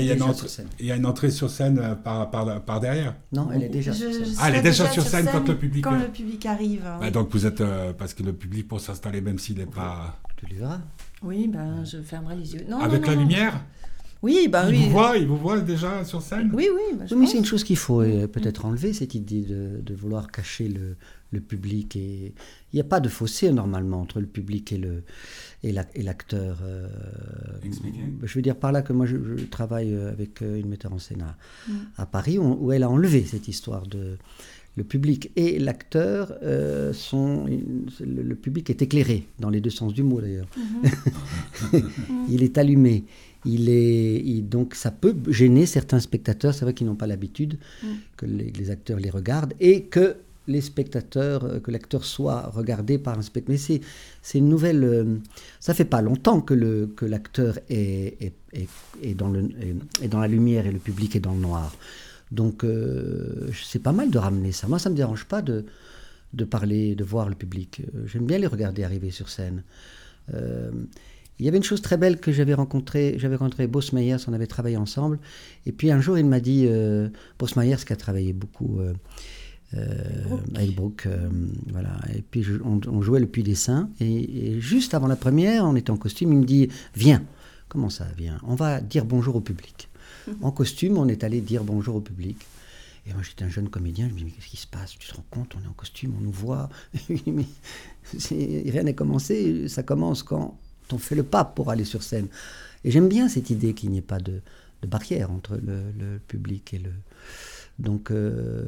y 0.87 0.91
a, 0.93 0.97
une 0.97 1.07
entrée 1.07 1.31
sur 1.31 1.49
scène 1.49 1.79
euh, 1.79 1.95
par, 1.95 2.31
par, 2.31 2.81
derrière. 2.81 3.15
Non, 3.33 3.49
elle 3.53 3.63
est 3.65 3.69
déjà 3.71 3.95
sur 3.95 4.13
scène. 4.13 4.35
ah, 4.39 4.49
elle 4.49 4.57
est 4.57 4.63
déjà, 4.63 4.91
sur 4.91 5.03
scène, 5.03 5.29
quand 5.33 5.49
le 5.49 5.57
public. 5.57 5.83
Quand 5.83 5.99
le 5.99 6.09
public 6.09 6.45
arrive. 6.45 6.85
Bah, 7.01 7.11
donc 7.11 7.31
vous 7.33 7.47
êtes 7.47 7.63
euh, 7.63 7.93
parce 7.95 8.13
que 8.13 8.23
le 8.23 8.35
public 8.35 8.69
pour 8.69 8.81
s'installer 8.81 9.23
même 9.23 9.39
s'il 9.39 9.57
n'est 9.57 9.67
pas. 9.67 10.19
Tu 10.37 10.47
le 10.47 10.61
verras. 10.61 10.79
Oui, 11.23 11.49
ben 11.49 11.85
je 11.85 12.03
fermerai 12.03 12.37
les 12.37 12.55
yeux. 12.55 12.67
Non, 12.69 12.81
Avec 12.81 13.07
la 13.07 13.15
lumière. 13.15 13.65
Oui, 14.23 14.49
bah 14.49 14.65
il 14.69 14.75
oui. 14.75 14.85
Vous 14.85 14.91
voit, 14.91 15.17
il 15.17 15.27
vous 15.27 15.37
voit 15.37 15.61
déjà 15.61 16.05
sur 16.05 16.21
scène? 16.23 16.51
Oui, 16.53 16.69
oui. 16.75 16.97
Bah, 16.99 17.05
oui, 17.11 17.17
mais 17.17 17.27
c'est 17.27 17.39
une 17.39 17.45
chose 17.45 17.63
qu'il 17.63 17.77
faut 17.77 18.01
peut-être 18.01 18.65
enlever, 18.65 18.93
cette 18.93 19.15
idée 19.15 19.43
de, 19.43 19.81
de 19.81 19.95
vouloir 19.95 20.31
cacher 20.31 20.69
le, 20.69 20.97
le 21.31 21.41
public. 21.41 21.97
Et 21.97 22.35
il 22.73 22.77
n'y 22.77 22.81
a 22.81 22.85
pas 22.85 23.01
de 23.01 23.09
fossé 23.09 23.51
normalement 23.53 24.01
entre 24.01 24.21
le 24.21 24.27
public 24.27 24.73
et 24.73 24.79
le, 24.79 25.03
et 25.63 25.73
l'acteur. 25.73 26.59
Euh, 26.63 26.89
je 28.23 28.35
veux 28.35 28.43
dire 28.43 28.57
par 28.57 28.73
là 28.73 28.83
que 28.83 28.93
moi 28.93 29.07
je, 29.07 29.17
travaille 29.51 29.95
avec 29.95 30.43
euh, 30.43 30.59
une 30.59 30.69
metteur 30.69 30.93
en 30.93 30.99
scène 30.99 31.25
à, 31.97 32.03
mm. 32.03 32.07
Paris 32.11 32.39
où, 32.39 32.73
elle 32.73 32.83
a 32.83 32.91
enlevé 32.91 33.25
cette 33.25 33.49
histoire 33.49 33.87
de 33.87 34.17
le 34.77 34.85
public 34.85 35.33
et 35.35 35.59
l'acteur 35.59 36.35
euh, 36.45 36.93
sont 36.93 37.47
le, 38.01 38.35
public 38.37 38.71
est 38.71 38.81
éclairé 38.81 39.27
dans 39.41 39.51
les 39.51 39.61
deux 39.61 39.71
sens 39.71 39.93
du 39.93 40.05
mot 40.05 40.21
d'ailleurs. 40.21 40.47
Mm-hmm. 40.57 41.85
il 42.29 42.43
est 42.45 42.59
allumé. 42.59 43.05
Il 43.45 43.69
est 43.69 44.43
donc 44.43 44.75
ça 44.75 44.91
peut 44.91 45.15
gêner 45.29 45.65
certains 45.67 46.01
spectateurs, 46.01 46.55
c'est 46.55 46.65
vrai 46.65 46.75
qu'ils 46.75 46.87
n'ont 46.87 46.97
pas 46.97 47.07
l'habitude 47.07 47.59
mm. 47.83 47.87
que 48.17 48.27
les, 48.27 48.51
les, 48.51 48.71
acteurs 48.71 48.99
les 48.99 49.11
regardent 49.11 49.55
et 49.61 49.85
que 49.85 50.17
les 50.49 50.63
spectateurs, 50.63 51.45
euh, 51.45 51.61
que 51.61 51.71
l'acteur 51.71 52.05
soit 52.05 52.49
regardé 52.49 52.99
par 52.99 53.17
un 53.17 53.23
spectateur. 53.23 53.57
Mais 53.69 53.81
c'est 54.23 54.39
une 54.39 54.49
nouvelle. 54.49 54.83
Euh, 54.83 55.17
ça 55.61 55.75
fait 55.75 55.85
pas 55.85 56.03
longtemps 56.03 56.41
que 56.41 56.55
l'acteur 57.05 57.55
que 57.55 57.61
est, 57.69 58.33
est, 58.53 58.69
est, 59.03 59.15
dans 59.15 59.29
le, 59.29 59.49
est, 60.03 60.09
dans 60.09 60.21
la 60.21 60.29
lumière 60.29 60.67
et 60.67 60.73
le 60.73 60.79
public 60.79 61.15
est 61.15 61.21
dans 61.21 61.35
le 61.35 61.41
noir. 61.41 61.77
Donc 62.33 62.65
euh, 62.65 63.51
c'est 63.53 63.83
pas 63.83 63.93
mal 63.93 64.11
de 64.11 64.19
ramener 64.19 64.53
ça. 64.53 64.67
Moi, 64.67 64.79
ça 64.79 64.91
me 64.91 64.97
dérange 64.97 65.27
pas 65.27 65.43
de, 65.43 65.65
de 66.33 66.45
parler, 66.45 66.95
de 66.95 67.05
voir 67.05 67.29
le 67.29 67.35
public. 67.35 67.83
J'aime 68.07 68.27
bien 68.27 68.39
les 68.39 68.47
regarder 68.47 68.83
arriver 68.83 69.11
sur 69.11 69.29
scène. 69.29 69.63
Il 71.39 71.47
y 71.47 71.49
avait 71.49 71.59
une 71.59 71.63
chose 71.63 71.83
très 71.83 71.97
belle 71.97 72.19
que 72.19 72.33
j'avais 72.33 72.55
rencontré, 72.55 73.15
j'avais 73.19 73.37
rencontré 73.37 73.67
Boss 73.67 73.93
Meyers, 73.93 74.19
on 74.27 74.33
avait 74.33 74.47
travaillé 74.47 74.77
ensemble, 74.77 75.19
et 75.67 75.73
puis 75.73 75.91
un 75.91 76.01
jour 76.01 76.19
il 76.19 76.27
m'a 76.27 76.41
dit, 76.41 76.65
euh, 76.67 77.09
Boss 77.39 77.57
Meyers 77.57 77.85
qui 77.87 77.93
a 77.93 77.97
travaillé 77.97 78.33
beaucoup 78.33 78.81
euh, 79.75 79.83
avec 80.55 80.75
Brooke. 80.75 81.05
Euh, 81.07 81.29
voilà. 81.71 81.91
Et 82.15 82.23
puis 82.23 82.45
on, 82.65 83.03
jouait 83.03 83.21
le 83.21 83.27
Puy 83.27 83.43
des 83.43 83.55
Saints. 83.55 83.91
Et, 84.01 84.61
juste 84.61 84.95
avant 84.95 85.07
la 85.07 85.17
première, 85.17 85.65
on 85.65 85.77
était 85.77 85.91
en 85.91 85.97
costume. 85.97 86.33
Il 86.33 86.39
me 86.39 86.45
dit 86.45 86.69
Viens. 86.95 87.23
Comment 87.69 87.91
ça, 87.91 88.07
viens? 88.17 88.41
On 88.45 88.55
va 88.55 88.81
dire 88.81 89.05
bonjour 89.05 89.37
au 89.37 89.41
public. 89.41 89.91
En 90.41 90.51
costume, 90.53 90.97
on 90.97 91.07
est 91.09 91.23
allé 91.23 91.43
dire 91.43 91.65
bonjour 91.65 91.97
au 91.97 92.01
public. 92.01 92.39
Et 93.07 93.13
moi, 93.13 93.23
j'étais 93.23 93.45
un 93.45 93.51
jeune 93.51 93.69
comédien. 93.69 94.09
Je 94.09 94.15
me 94.15 94.19
dis 94.19 94.25
Mais 94.25 94.31
qu'est-ce 94.31 94.49
qui 94.49 94.57
se 94.57 94.67
passe? 94.67 94.93
Tu 94.99 95.07
te 95.07 95.15
rends 95.15 95.25
compte 95.31 95.55
On 95.59 95.63
est 95.63 95.69
en 95.69 95.75
costume, 95.75 96.15
on 96.19 96.23
nous 96.23 96.33
voit. 96.33 96.71
mais 97.27 97.45
rien 98.71 98.85
n'est 98.85 98.95
commencé. 98.95 99.69
Ça 99.69 99.83
commence 99.83 100.23
quand 100.23 100.59
on 100.93 100.99
fait 100.99 101.15
le 101.15 101.23
pas 101.23 101.45
pour 101.45 101.71
aller 101.71 101.85
sur 101.85 102.03
scène. 102.03 102.29
Et 102.85 102.91
j'aime 102.91 103.09
bien 103.09 103.29
cette 103.29 103.51
idée 103.51 103.75
qu'il 103.75 103.91
n'y 103.91 103.99
ait 103.99 104.03
pas 104.03 104.19
de, 104.19 104.41
barrière 104.87 105.31
entre 105.33 105.57
le 105.57 106.19
public 106.29 106.73
et 106.75 106.79
le, 106.79 106.91
donc 107.79 108.11
euh, 108.11 108.65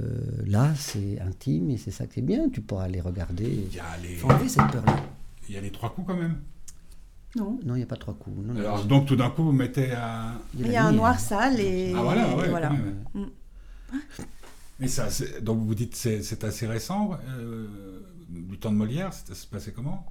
là, 0.46 0.72
c'est 0.76 1.20
intime 1.20 1.70
et 1.70 1.78
c'est 1.78 1.90
ça 1.90 2.06
qui 2.06 2.20
est 2.20 2.22
bien. 2.22 2.48
Tu 2.48 2.60
pourras 2.60 2.84
aller 2.84 3.00
regarder. 3.00 3.44
Il 3.44 3.74
y 3.74 3.80
a 3.80 3.96
les... 4.02 4.48
cette 4.48 4.70
peur-là. 4.70 4.96
Il 5.48 5.54
y 5.54 5.58
a 5.58 5.60
les 5.60 5.72
trois 5.72 5.90
coups 5.92 6.06
quand 6.06 6.16
même. 6.16 6.38
Non. 7.36 7.58
Non, 7.64 7.74
il 7.74 7.78
n'y 7.78 7.82
a 7.82 7.86
pas 7.86 7.96
trois 7.96 8.14
coups. 8.14 8.36
Alors, 8.56 8.84
donc 8.84 9.06
tout 9.06 9.16
d'un 9.16 9.30
coup, 9.30 9.44
vous 9.44 9.52
mettez 9.52 9.92
un. 9.92 10.40
Il 10.56 10.70
y 10.70 10.76
a, 10.76 10.86
un 10.86 10.92
noir 10.92 11.18
sale 11.18 11.60
et. 11.60 11.92
Ah 11.96 12.02
voilà, 12.02 12.36
ouais, 12.36 12.48
voilà. 12.48 12.70
Mm. 12.70 13.26
Mais 14.78 14.88
ça, 14.88 15.08
donc 15.42 15.60
vous 15.60 15.74
dites 15.74 15.94
c'est 15.94 16.44
assez 16.44 16.66
récent, 16.66 17.10
euh, 17.28 17.66
du 18.28 18.58
temps 18.58 18.70
de 18.70 18.76
Molière, 18.76 19.12
ça 19.12 19.34
se 19.34 19.46
passait 19.46 19.72
comment? 19.72 20.10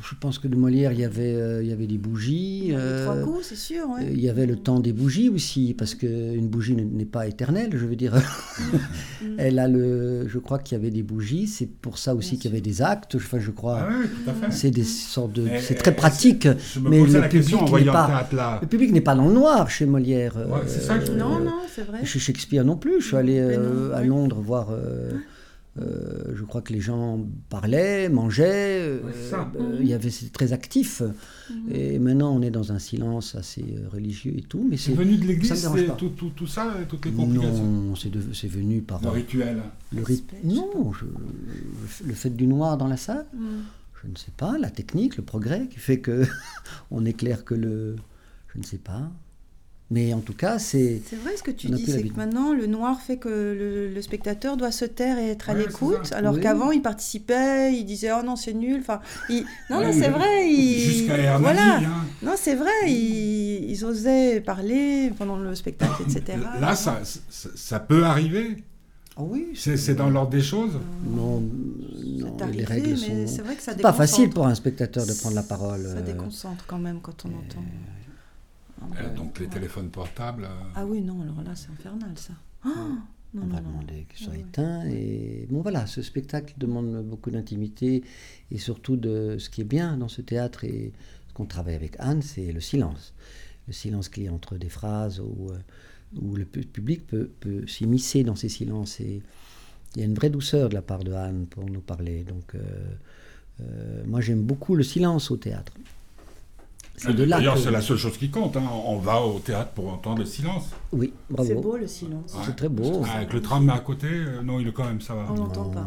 Je 0.00 0.14
pense 0.14 0.38
que 0.38 0.48
de 0.48 0.56
Molière, 0.56 0.92
il 0.92 1.00
y 1.00 1.04
avait, 1.04 1.34
euh, 1.34 1.62
il 1.62 1.68
y 1.68 1.72
avait 1.72 1.86
des 1.86 1.98
bougies. 1.98 2.62
Il 2.66 2.72
y 2.72 2.74
avait 2.74 3.02
trois 3.02 3.16
euh, 3.16 3.24
coups, 3.24 3.46
c'est 3.46 3.56
sûr. 3.56 3.84
Euh, 3.90 4.04
il 4.10 4.20
y 4.20 4.28
avait 4.28 4.46
le 4.46 4.56
temps 4.56 4.80
des 4.80 4.92
bougies 4.92 5.28
aussi, 5.28 5.74
parce 5.76 5.94
qu'une 5.94 6.48
bougie 6.48 6.76
n'est 6.76 7.04
pas 7.04 7.26
éternelle, 7.26 7.70
je 7.72 7.84
veux 7.84 7.96
dire. 7.96 8.14
Mm. 8.14 9.26
Elle 9.38 9.58
a 9.58 9.66
le, 9.68 10.28
je 10.28 10.38
crois 10.38 10.58
qu'il 10.58 10.78
y 10.78 10.80
avait 10.80 10.90
des 10.90 11.02
bougies. 11.02 11.46
C'est 11.46 11.66
pour 11.66 11.98
ça 11.98 12.14
aussi 12.14 12.38
qu'il 12.38 12.50
y 12.50 12.54
avait 12.54 12.60
des 12.60 12.82
actes. 12.82 13.16
Enfin, 13.16 13.38
je 13.40 13.50
crois. 13.50 13.88
Ah 13.88 14.32
c'est 14.50 14.70
des 14.70 14.84
sortes 14.84 15.32
de. 15.32 15.48
C'est 15.60 15.74
très 15.74 15.94
pratique. 15.94 16.46
mais 16.80 17.04
le 17.04 17.28
public 17.28 17.62
n'est 17.72 17.84
pas. 17.84 18.28
Le 18.62 18.66
public 18.66 18.92
n'est 18.92 19.00
pas 19.00 19.14
dans 19.14 19.26
le 19.26 19.34
noir 19.34 19.68
chez 19.70 19.86
Molière. 19.86 20.34
ça. 20.66 20.98
non, 21.16 21.40
non, 21.40 21.60
c'est 21.74 21.82
vrai. 21.82 22.04
Chez 22.04 22.18
Shakespeare 22.18 22.64
non 22.64 22.76
plus. 22.76 23.00
Je 23.00 23.06
suis 23.08 23.16
allé 23.16 23.40
à 23.40 24.02
Londres 24.02 24.40
voir. 24.40 24.68
Euh, 25.80 26.34
je 26.34 26.44
crois 26.44 26.62
que 26.62 26.72
les 26.72 26.80
gens 26.80 27.20
parlaient, 27.48 28.08
mangeaient, 28.08 28.80
euh, 28.80 29.00
euh, 29.32 29.78
il 29.80 29.86
y 29.86 29.92
avait 29.92 30.10
c'était 30.10 30.32
très 30.32 30.52
actif. 30.52 31.02
Mhm. 31.02 31.56
Et 31.72 31.98
maintenant, 31.98 32.34
on 32.34 32.42
est 32.42 32.50
dans 32.50 32.72
un 32.72 32.78
silence 32.78 33.34
assez 33.34 33.64
religieux 33.92 34.34
et 34.36 34.42
tout. 34.42 34.66
Mais 34.68 34.76
c'est 34.76 34.92
venu 34.92 35.16
de 35.16 35.26
l'Église, 35.26 35.68
tout, 35.98 36.08
tout, 36.10 36.30
tout, 36.30 36.46
ça, 36.46 36.74
toutes 36.88 37.04
les 37.06 37.12
complications. 37.12 37.64
Non, 37.64 37.94
c'est 37.96 38.48
venu 38.48 38.80
par 38.82 39.02
le 39.02 39.10
rituel. 39.10 39.62
Le 39.92 40.02
Non, 40.44 40.92
le 42.04 42.14
fait 42.14 42.30
du 42.30 42.46
noir 42.46 42.76
dans 42.76 42.88
la 42.88 42.96
salle. 42.96 43.26
Mhm. 43.34 43.62
Je 44.02 44.08
ne 44.08 44.16
sais 44.16 44.30
pas, 44.36 44.56
la 44.58 44.70
technique, 44.70 45.16
le 45.16 45.24
progrès 45.24 45.66
qui 45.66 45.80
fait 45.80 45.98
que 45.98 46.24
on 46.92 47.04
éclaire 47.04 47.44
que 47.44 47.54
le, 47.54 47.96
je 48.54 48.58
ne 48.58 48.64
sais 48.64 48.78
pas. 48.78 49.10
Mais 49.90 50.12
en 50.12 50.20
tout 50.20 50.34
cas, 50.34 50.58
c'est. 50.58 51.00
C'est 51.08 51.16
vrai 51.16 51.34
ce 51.36 51.42
que 51.42 51.50
tu 51.50 51.68
dis, 51.68 51.86
c'est 51.86 52.02
que 52.02 52.16
maintenant, 52.16 52.52
le 52.52 52.66
noir 52.66 53.00
fait 53.00 53.16
que 53.16 53.90
le, 53.94 54.02
spectateur 54.02 54.58
doit 54.58 54.70
se 54.70 54.84
taire 54.84 55.18
et 55.18 55.30
être 55.30 55.48
à 55.48 55.54
l'écoute, 55.54 56.12
alors 56.12 56.38
qu'avant, 56.40 56.70
il 56.72 56.82
participait, 56.82 57.72
il 57.72 57.84
disait 57.84 58.10
Oh 58.12 58.22
non, 58.22 58.36
c'est 58.36 58.52
nul. 58.52 58.80
Enfin, 58.80 59.00
Non, 59.70 59.80
non, 59.80 59.92
c'est 59.92 60.10
vrai. 60.10 60.48
Jusqu'à 60.50 61.38
Voilà. 61.38 61.78
Hein. 61.78 62.04
Non, 62.22 62.32
c'est 62.36 62.54
vrai, 62.54 62.70
ils, 62.86 63.84
osaient 63.84 64.40
parler 64.40 65.10
pendant 65.16 65.36
le 65.36 65.54
spectacle, 65.54 66.02
etc. 66.02 66.38
Là, 66.60 66.74
ça, 66.74 67.00
ça, 67.30 67.80
peut 67.80 68.04
arriver. 68.04 68.56
Oh 69.16 69.28
oui, 69.30 69.48
c'est 69.54 69.94
dans 69.94 70.10
l'ordre 70.10 70.30
des 70.30 70.42
choses 70.42 70.78
Non, 71.04 71.40
non 71.40 72.36
les 72.52 72.64
règles 72.64 72.96
sont. 72.96 73.26
C'est 73.26 73.42
vrai 73.42 73.56
que 73.56 73.62
ça 73.62 73.74
pas 73.74 73.92
facile 73.92 74.30
pour 74.30 74.46
un 74.46 74.54
spectateur 74.54 75.06
de 75.06 75.12
prendre 75.14 75.34
la 75.34 75.42
parole. 75.42 75.82
Ça 75.82 75.98
euh, 75.98 76.02
déconcentre 76.02 76.64
quand 76.66 76.78
même 76.78 77.00
quand 77.00 77.24
on 77.24 77.28
entend. 77.28 77.64
Euh, 79.00 79.14
donc 79.14 79.38
les 79.38 79.48
téléphones 79.48 79.90
portables. 79.90 80.44
Euh, 80.44 80.72
ah 80.74 80.86
oui, 80.86 81.00
non, 81.00 81.22
alors 81.22 81.42
là, 81.42 81.54
c'est 81.54 81.70
infernal, 81.70 82.16
ça. 82.16 82.34
Oh 82.64 82.70
on 83.36 83.46
va 83.46 83.60
demander 83.60 84.06
que 84.08 84.18
ce 84.18 84.24
soit 84.24 84.36
éteint. 84.36 84.86
Et 84.86 85.46
bon, 85.50 85.60
voilà, 85.60 85.86
ce 85.86 86.00
spectacle 86.00 86.54
demande 86.56 87.04
beaucoup 87.04 87.30
d'intimité 87.30 88.02
et 88.50 88.58
surtout 88.58 88.96
de 88.96 89.36
ce 89.38 89.50
qui 89.50 89.60
est 89.60 89.64
bien 89.64 89.98
dans 89.98 90.08
ce 90.08 90.22
théâtre 90.22 90.64
et 90.64 90.92
ce 91.28 91.34
qu'on 91.34 91.44
travaille 91.44 91.74
avec 91.74 91.96
Anne, 91.98 92.22
c'est 92.22 92.52
le 92.52 92.60
silence. 92.60 93.14
Le 93.66 93.74
silence 93.74 94.08
qui 94.08 94.24
est 94.24 94.28
entre 94.30 94.56
des 94.56 94.70
phrases 94.70 95.20
où, 95.20 95.50
euh, 95.50 95.58
où 96.20 96.36
le 96.36 96.46
public 96.46 97.06
peut, 97.06 97.30
peut 97.40 97.66
s'immiscer 97.66 98.24
dans 98.24 98.34
ces 98.34 98.48
silences. 98.48 98.98
Et 99.00 99.20
il 99.94 100.00
y 100.00 100.02
a 100.02 100.06
une 100.06 100.14
vraie 100.14 100.30
douceur 100.30 100.70
de 100.70 100.74
la 100.74 100.82
part 100.82 101.04
de 101.04 101.12
Anne 101.12 101.46
pour 101.46 101.68
nous 101.68 101.80
parler. 101.80 102.24
Donc, 102.24 102.54
moi, 104.06 104.20
j'aime 104.20 104.42
beaucoup 104.42 104.76
le 104.76 104.84
silence 104.84 105.30
au 105.30 105.36
théâtre. 105.36 105.72
D'ailleurs, 107.04 107.58
c'est 107.58 107.70
la 107.70 107.80
seule 107.80 107.96
chose 107.96 108.16
qui 108.16 108.30
compte. 108.30 108.56
Hein. 108.56 108.68
On 108.86 108.98
va 108.98 109.20
au 109.20 109.38
théâtre 109.38 109.72
pour 109.72 109.92
entendre 109.92 110.18
le 110.18 110.24
silence. 110.24 110.70
Oui, 110.92 111.12
bravo. 111.30 111.48
C'est 111.48 111.54
beau 111.54 111.76
le 111.76 111.86
silence. 111.86 112.36
C'est 112.44 112.56
très 112.56 112.68
beau. 112.68 113.04
avec 113.04 113.32
le 113.32 113.40
tram 113.40 113.68
à 113.70 113.78
côté, 113.80 114.08
euh, 114.08 114.42
non, 114.42 114.60
il 114.60 114.68
est 114.68 114.72
quand 114.72 114.84
même, 114.84 115.00
ça 115.00 115.14
va. 115.14 115.26
On 115.30 115.34
n'entend 115.34 115.70
pas. 115.70 115.86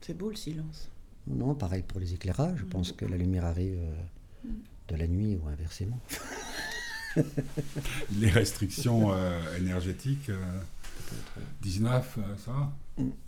C'est 0.00 0.16
beau 0.16 0.30
le 0.30 0.36
silence. 0.36 0.88
Non, 1.26 1.54
pareil 1.54 1.82
pour 1.86 1.98
les 1.98 2.14
éclairages. 2.14 2.58
Je 2.58 2.64
pense 2.64 2.92
que 2.92 3.04
la 3.04 3.16
lumière 3.16 3.44
arrive 3.44 3.78
euh, 3.78 4.50
de 4.88 4.96
la 4.96 5.08
nuit 5.08 5.36
ou 5.42 5.48
inversement. 5.48 5.98
les 8.20 8.30
restrictions 8.30 9.12
euh, 9.12 9.40
énergétiques, 9.58 10.30
19, 11.62 12.18
ça 12.44 12.52
va 12.52 12.72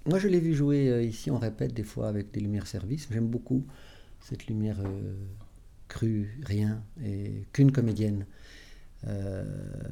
Moi, 0.07 0.19
je 0.19 0.29
l'ai 0.29 0.39
vu 0.39 0.55
jouer 0.55 1.05
ici, 1.05 1.31
on 1.31 1.39
répète 1.39 1.75
des 1.75 1.83
fois 1.83 2.09
avec 2.09 2.31
des 2.31 2.41
lumières 2.41 2.69
service. 2.69 3.09
J'aime 3.11 3.27
beaucoup 3.27 3.67
cette 4.21 4.47
lumière 4.47 4.77
cru, 5.89 6.39
rien, 6.45 6.83
et 7.05 7.45
qu'une 7.53 7.73
comédienne 7.73 8.27
euh, 9.07 9.45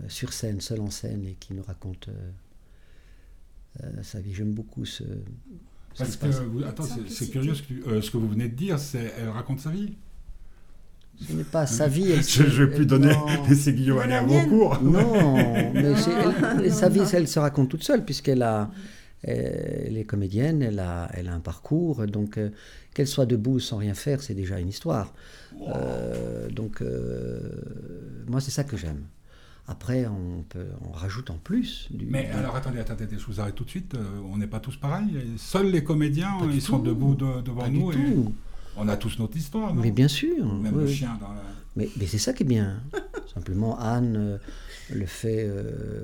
sur 0.08 0.32
scène, 0.32 0.60
seule 0.60 0.80
en 0.80 0.90
scène, 0.90 1.24
et 1.26 1.36
qui 1.38 1.54
nous 1.54 1.62
raconte 1.62 2.08
euh, 2.08 2.30
euh, 3.84 4.02
sa 4.02 4.20
vie. 4.20 4.34
J'aime 4.34 4.52
beaucoup 4.52 4.84
ce. 4.84 5.04
Parce 5.96 6.16
que, 6.16 6.64
attends, 6.64 6.84
c'est 7.08 7.30
curieux 7.30 7.54
ce 7.54 7.62
que, 7.62 8.00
ce 8.00 8.10
que, 8.10 8.16
vous 8.16 8.28
venez 8.28 8.48
de 8.48 8.54
dire, 8.54 8.78
c'est 8.78 9.14
elle 9.18 9.30
raconte 9.30 9.60
sa 9.60 9.70
vie. 9.70 9.94
Ce 11.26 11.32
n'est 11.32 11.44
pas 11.44 11.66
sa 11.66 11.88
vie. 11.88 12.20
je 12.28 12.42
ne 12.42 12.48
vais 12.48 12.74
plus 12.74 12.84
donner 12.84 13.14
les 13.48 13.68
aiguillons 13.68 14.00
à 14.00 14.22
vos 14.22 14.40
cours. 14.42 14.82
Non, 14.82 15.36
mais 15.72 15.94
sa 16.70 16.88
vie, 16.88 17.02
elle 17.12 17.28
se 17.28 17.38
raconte 17.38 17.70
toute 17.70 17.84
seule, 17.84 18.04
puisqu'elle 18.04 18.42
a, 18.42 18.70
elle 19.22 19.96
est 19.96 20.04
comédienne, 20.04 20.62
elle 20.62 20.78
a, 20.78 21.10
elle 21.14 21.28
a 21.28 21.34
un 21.34 21.40
parcours, 21.40 22.06
donc 22.06 22.38
qu'elle 22.94 23.08
soit 23.08 23.26
debout 23.26 23.58
sans 23.60 23.78
rien 23.78 23.94
faire, 23.94 24.22
c'est 24.22 24.34
déjà 24.34 24.58
une 24.58 24.68
histoire. 24.68 25.14
donc 26.50 26.82
moi, 28.28 28.40
c'est 28.40 28.50
ça 28.50 28.64
que 28.64 28.76
j'aime. 28.76 29.02
Après, 29.68 30.06
on, 30.06 30.44
peut, 30.48 30.66
on 30.88 30.92
rajoute 30.92 31.30
en 31.30 31.38
plus. 31.38 31.88
Du, 31.90 32.06
Mais 32.06 32.30
alors 32.30 32.54
attendez, 32.54 32.78
attendez, 32.78 33.06
je 33.10 33.26
vous 33.26 33.40
arrête 33.40 33.56
tout 33.56 33.64
de 33.64 33.70
suite. 33.70 33.96
on 34.32 34.36
n'est 34.36 34.46
pas 34.46 34.60
tous 34.60 34.76
pareils. 34.76 35.16
Seuls 35.38 35.70
les 35.70 35.82
comédiens, 35.82 36.36
ils 36.52 36.62
sont 36.62 36.78
debout 36.78 37.14
devant 37.14 37.68
nous. 37.68 37.92
Et 37.92 37.96
on 38.76 38.88
a 38.88 38.96
tous 38.96 39.18
notre 39.18 39.36
histoire. 39.36 39.74
Mais 39.74 39.90
bien 39.90 40.08
sûr. 40.08 40.54
Même 40.54 40.78
le 40.78 40.86
chien 40.86 41.18
dans 41.20 41.32
la... 41.32 41.42
Mais, 41.76 41.88
mais 41.98 42.06
c'est 42.06 42.18
ça 42.18 42.32
qui 42.32 42.42
est 42.42 42.46
bien. 42.46 42.80
Simplement, 43.34 43.78
Anne 43.78 44.38
le 44.90 45.06
fait, 45.06 45.44
euh, 45.48 46.02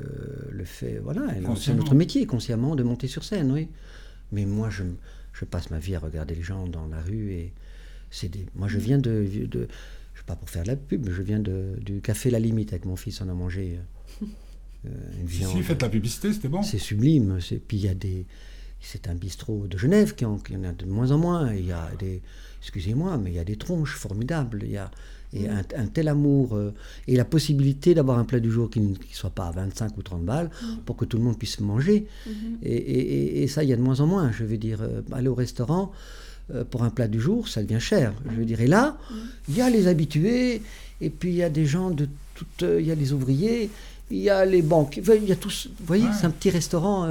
le 0.51 0.65
fait 0.65 0.99
voilà, 0.99 1.23
c'est 1.57 1.75
notre 1.75 1.95
métier 1.95 2.27
consciemment 2.27 2.75
de 2.75 2.83
monter 2.83 3.09
sur 3.09 3.25
scène, 3.25 3.53
oui. 3.53 3.69
Mais 4.33 4.47
moi, 4.47 4.71
je, 4.71 4.85
je, 5.33 5.45
passe 5.45 5.71
ma 5.71 5.79
vie 5.79 5.95
à 5.95 5.99
regarder 5.99 6.35
les 6.35 6.43
gens 6.43 6.67
dans 6.67 6.87
la 6.87 7.01
rue 7.01 7.33
et 7.33 7.53
c'est 8.11 8.29
des... 8.29 8.47
moi, 8.55 8.67
je 8.67 8.79
viens 8.79 8.99
de, 8.99 9.27
de, 9.47 9.69
je 10.15 10.21
sais 10.21 10.27
pas 10.27 10.37
pour 10.37 10.49
faire 10.49 10.63
de 10.63 10.69
la 10.69 10.77
pub, 10.77 11.09
je 11.11 11.23
viens 11.23 11.39
de, 11.39 11.77
du 11.81 12.01
café 12.01 12.31
La 12.31 12.39
Limite 12.39 12.73
avec 12.73 12.87
mon 12.87 12.97
fils, 12.97 13.21
on 13.21 13.29
a 13.29 13.35
mangé. 13.35 13.79
Euh, 14.87 14.89
une 15.21 15.27
viande. 15.27 15.53
Si, 15.53 15.63
faites 15.63 15.83
la 15.83 15.89
publicité, 15.89 16.33
c'était 16.33 16.49
bon. 16.49 16.63
C'est 16.63 16.79
sublime. 16.79 17.41
C'est, 17.41 17.59
puis 17.59 17.77
il 17.77 17.85
y 17.85 17.89
a 17.89 17.95
des, 17.95 18.27
c'est 18.81 19.09
un 19.09 19.15
bistrot 19.15 19.67
de 19.67 19.79
Genève 19.79 20.15
qui 20.15 20.25
en, 20.25 20.39
qui 20.39 20.57
en, 20.57 20.65
a 20.65 20.73
de 20.73 20.87
moins 20.87 21.11
en 21.11 21.19
moins. 21.19 21.55
Il 21.55 21.67
y 21.67 21.73
a 21.73 21.91
des, 21.99 22.23
excusez-moi, 22.61 23.19
mais 23.19 23.31
il 23.31 23.35
y 23.35 23.39
a 23.39 23.45
des 23.45 23.57
tronches 23.57 23.97
formidables. 23.97 24.63
Il 24.65 24.73
y 24.73 24.77
a, 24.79 24.91
et 25.35 25.49
un, 25.49 25.87
tel 25.87 26.09
amour 26.09 26.57
euh, 26.57 26.75
et 27.09 27.17
la 27.17 27.25
possibilité 27.25 27.95
d'avoir 27.95 28.19
un 28.19 28.25
plat 28.25 28.41
du 28.41 28.51
jour 28.51 28.69
qui 28.69 28.81
ne 28.81 28.95
soit 29.13 29.31
pas 29.31 29.47
à 29.47 29.51
25 29.53 29.97
ou 29.97 30.03
30 30.03 30.25
balles 30.25 30.51
mm. 30.63 30.67
pour 30.85 30.97
que 30.97 31.05
tout 31.05 31.17
le 31.17 31.23
monde 31.25 31.39
puisse 31.39 31.59
manger. 31.61 32.07
Mm-hmm. 32.29 32.65
Et, 32.65 33.47
ça, 33.49 33.63
il 33.63 33.71
y 33.71 33.73
a 33.73 33.77
de 33.77 33.83
moins 33.83 34.01
en 34.01 34.07
moins. 34.07 34.31
Je 34.31 34.45
veux 34.45 34.59
dire, 34.59 34.83
euh, 34.83 35.01
aller 35.13 35.29
au 35.29 35.35
restaurant 35.35 35.93
euh, 36.55 36.65
pour 36.65 36.83
un 36.85 36.91
plat 36.91 37.09
du 37.09 37.21
jour, 37.21 37.49
ça 37.49 37.63
devient 37.63 37.81
cher. 37.81 38.13
Je 38.31 38.37
veux 38.37 38.45
dire, 38.45 38.61
et 38.61 38.67
là, 38.67 38.99
mm. 39.11 39.15
il 39.49 39.57
y 39.57 39.61
a 39.63 39.71
les 39.71 39.87
habitués, 39.87 40.61
et 41.01 41.11
puis 41.11 41.31
il 41.31 41.37
y 41.37 41.43
a 41.43 41.51
des 41.51 41.67
gens 41.67 41.91
de 41.91 42.09
toutes. 42.35 42.65
Il 42.79 42.87
y 42.87 42.91
a 42.91 42.95
les 42.95 43.13
ouvriers, 43.13 43.71
il 44.11 44.19
y 44.19 44.29
a 44.29 44.45
les 44.45 44.63
banques, 44.63 44.99
il 44.99 45.29
y 45.29 45.33
a 45.33 45.37
tous. 45.37 45.69
Vous 45.79 45.87
voyez, 45.87 46.07
c'est 46.19 46.27
un 46.27 46.31
petit 46.31 46.51
restaurant. 46.51 47.09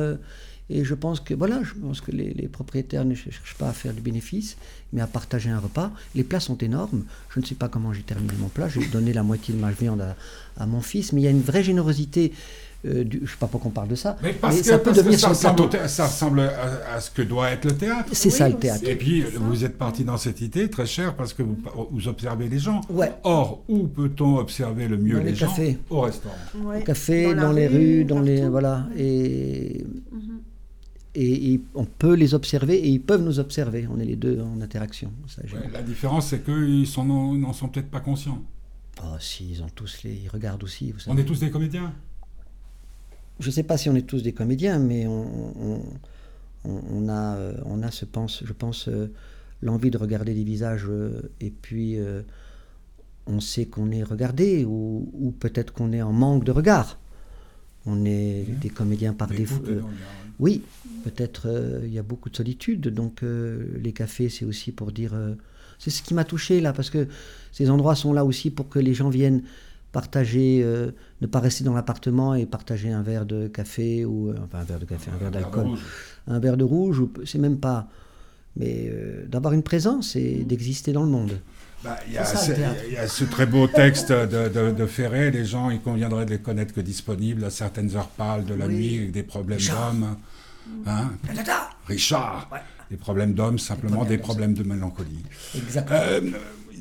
Et 0.72 0.86
je 0.86 0.96
pense 0.96 1.20
que 1.20 1.34
voilà, 1.34 1.62
je 1.64 1.74
pense 1.74 2.00
que 2.00 2.12
les, 2.12 2.48
propriétaires 2.48 3.04
ne 3.04 3.14
cherchent 3.14 3.56
pas 3.58 3.68
à 3.68 3.74
faire 3.74 3.94
du 3.94 4.00
bénéfice, 4.00 4.56
mais 4.94 5.02
à 5.02 5.08
partager 5.08 5.50
un 5.50 5.60
repas. 5.60 5.92
Les 6.16 6.24
plats 6.24 6.40
sont 6.40 6.58
énormes. 6.58 7.04
Je 7.30 7.42
ne 7.42 7.46
sais 7.46 7.56
pas 7.56 7.68
comment 7.68 7.92
j'ai 7.92 8.04
terminé 8.04 8.34
mon 8.40 8.48
plat. 8.48 8.70
J'ai 8.70 8.86
donné 8.88 9.12
la 9.12 9.22
moitié 9.22 9.54
de 9.54 9.60
ma 9.60 9.72
viande 9.72 10.16
à, 10.58 10.66
mon 10.66 10.80
fils, 10.80 11.12
mais 11.12 11.22
il 11.22 11.24
y 11.26 11.28
a 11.28 11.32
une 11.32 11.42
vraie 11.42 11.64
générosité. 11.64 12.32
Euh, 12.86 13.04
je 13.12 13.18
ne 13.20 13.28
sais 13.28 13.36
pas 13.38 13.48
pourquoi 13.48 13.68
on 13.68 13.74
parle 13.74 13.90
de 13.90 13.96
ça. 13.96 14.16
Mais 14.24 14.32
parce 14.32 14.60
que, 14.60 14.66
ça 14.66 14.80
peut 14.80 14.94
devenir 14.94 15.20
ça, 15.20 15.30
ressemble, 15.30 15.70
ça 15.88 16.08
ressemble 16.08 16.40
à, 16.40 17.02
ce 17.02 17.12
que 17.12 17.22
doit 17.22 17.52
être 17.52 17.66
le 17.66 17.76
théâtre. 17.76 18.10
C'est 18.14 18.30
ça 18.30 18.48
le 18.48 18.56
théâtre. 18.56 18.88
Et 18.88 18.96
puis 18.96 19.24
vous 19.24 19.66
êtes 19.66 19.78
parti 19.78 20.06
dans 20.06 20.18
cette 20.18 20.40
idée 20.40 20.70
très 20.70 20.86
chère 20.86 21.16
parce 21.16 21.34
que 21.34 21.44
vous, 21.44 21.58
vous 21.92 22.08
observez 22.08 22.48
les 22.48 22.60
gens. 22.60 22.80
Ouais. 22.90 23.12
Or, 23.24 23.62
où 23.68 23.88
peut-on 23.88 24.38
observer 24.38 24.88
le 24.88 24.98
mieux 24.98 25.20
les, 25.20 25.36
gens 25.36 25.54
Au 25.90 26.02
restaurant? 26.02 26.36
Au 26.56 26.80
café, 26.82 27.36
dans, 27.36 27.52
les 27.52 27.68
rues, 27.68 28.06
dans 28.06 28.22
les 28.22 28.48
voilà. 28.48 28.86
Et 28.98 29.86
mhm 30.12 30.41
et, 31.16 31.60
on 31.76 31.86
peut 31.86 32.14
les 32.14 32.34
observer 32.34 32.76
et 32.76 32.88
ils 32.88 33.02
peuvent 33.02 33.24
nous 33.24 33.40
observer. 33.40 33.88
On 33.92 34.00
est 34.00 34.06
les 34.06 34.16
deux 34.16 34.42
en 34.42 34.62
interaction. 34.62 35.12
la 35.74 35.82
différence, 35.82 36.28
c'est 36.28 36.44
qu'ils 36.44 36.88
n'en 37.06 37.54
sont 37.54 37.70
peut-être 37.70 37.90
pas 37.90 38.00
conscients. 38.00 38.42
Oh, 39.04 39.16
si, 39.20 39.50
ils 39.52 39.64
ont 39.64 39.70
tous 39.74 40.04
les, 40.04 40.14
ils 40.14 40.30
regardent 40.30 40.64
aussi. 40.64 40.94
On 41.08 41.18
est 41.18 41.26
tous 41.26 41.40
des 41.40 41.50
comédiens. 41.50 41.94
Je 43.40 43.48
ne 43.48 43.52
sais 43.52 43.64
pas 43.64 43.78
si 43.78 43.90
on 43.90 43.96
est 43.96 44.06
tous 44.06 44.22
des 44.22 44.34
comédiens, 44.34 44.78
mais 44.78 45.08
on, 45.08 45.82
on, 46.64 47.10
a, 47.10 47.38
on 47.66 47.82
a, 47.82 47.92
ce 47.92 48.06
pense, 48.06 48.44
je 48.46 48.54
pense, 48.54 48.88
euh, 48.88 49.12
l'envie 49.62 49.92
de 49.92 49.98
regarder 49.98 50.34
des 50.34 50.44
visages 50.44 50.86
euh, 50.88 51.32
et 51.40 51.50
puis 51.50 51.98
euh, 51.98 52.22
on 53.26 53.40
sait 53.40 53.66
qu'on 53.66 53.92
est 53.92 54.04
regardé 54.04 54.66
ou, 54.66 55.10
ou 55.14 55.32
peut-être 55.32 55.74
qu'on 55.74 55.92
est 55.92 56.02
en 56.02 56.12
manque 56.12 56.44
de 56.44 56.52
regard. 56.52 57.00
On 57.86 58.06
est 58.06 58.46
des 58.62 58.70
comédiens 58.70 59.14
par 59.14 59.30
défaut. 59.30 59.64
Oui, 60.42 60.64
peut-être 61.04 61.44
euh, 61.46 61.82
il 61.86 61.94
y 61.94 62.00
a 62.00 62.04
beaucoup 62.04 62.32
de 62.32 62.36
solitude, 62.36 62.88
donc 62.88 63.22
euh, 63.22 63.64
les 63.82 63.94
cafés, 63.94 64.28
c'est 64.28 64.44
aussi 64.44 64.72
pour 64.72 64.92
dire... 64.92 65.14
Euh, 65.14 65.36
c'est 65.78 65.92
ce 65.92 66.02
qui 66.02 66.16
m'a 66.16 66.24
touché 66.24 66.62
là, 66.62 66.74
parce 66.74 66.90
que 66.90 67.08
ces 67.52 67.70
endroits 67.70 67.96
sont 67.96 68.12
là 68.12 68.26
aussi 68.26 68.50
pour 68.50 68.68
que 68.68 68.80
les 68.80 68.94
gens 68.94 69.10
viennent 69.10 69.44
partager, 69.92 70.64
ne 71.22 71.28
pas 71.28 71.40
rester 71.40 71.64
dans 71.64 71.74
l'appartement 71.74 72.36
et 72.36 72.46
partager 72.46 72.92
un 72.92 73.02
verre 73.02 73.26
de 73.26 73.48
café, 73.48 74.06
ou 74.06 74.32
enfin 74.32 74.60
un 74.60 74.64
verre 74.64 74.80
de 74.80 74.86
café, 74.86 75.10
un, 75.12 75.18
verre 75.18 75.32
d'alcool, 75.32 75.70
un 76.28 76.40
verre 76.40 76.56
de 76.56 76.64
rouge, 76.64 77.00
ou 77.00 77.12
c'est 77.26 77.40
même 77.40 77.58
pas... 77.58 77.88
Mais 78.56 78.94
d'avoir 79.28 79.54
une 79.54 79.64
présence 79.64 80.16
et 80.16 80.44
d'exister 80.44 80.94
dans 80.94 81.04
le 81.04 81.10
monde. 81.10 81.40
Bah, 81.84 81.98
il, 82.08 82.14
y 82.14 82.18
a 82.20 83.08
ce, 83.08 83.24
très 83.24 83.48
beau 83.48 83.66
texte 83.68 84.12
de, 84.12 84.72
de, 84.72 84.86
Ferré, 84.86 85.32
les 85.32 85.46
gens, 85.46 85.72
il 85.72 85.82
conviendrait 85.82 86.26
de 86.26 86.32
les 86.32 86.40
connaître 86.40 86.76
que 86.76 86.82
disponibles 86.82 87.44
à 87.44 87.50
certaines 87.50 87.96
heures 87.96 88.10
pâles 88.10 88.46
de 88.46 88.54
la 88.54 88.68
nuit, 88.68 89.00
avec 89.00 89.12
des 89.12 89.24
problèmes 89.24 89.60
d'hommes. 89.60 90.16
Hein 90.86 91.12
Richard 91.88 92.50
Des 92.90 92.98
problèmes 92.98 93.34
d'hommes, 93.34 93.60
simplement 93.60 94.06
des 94.06 94.18
problèmes 94.18 94.54
de 94.54 94.64
mélancolie. 94.64 95.24
Exactement. 95.56 96.00
Euh, 96.02 96.32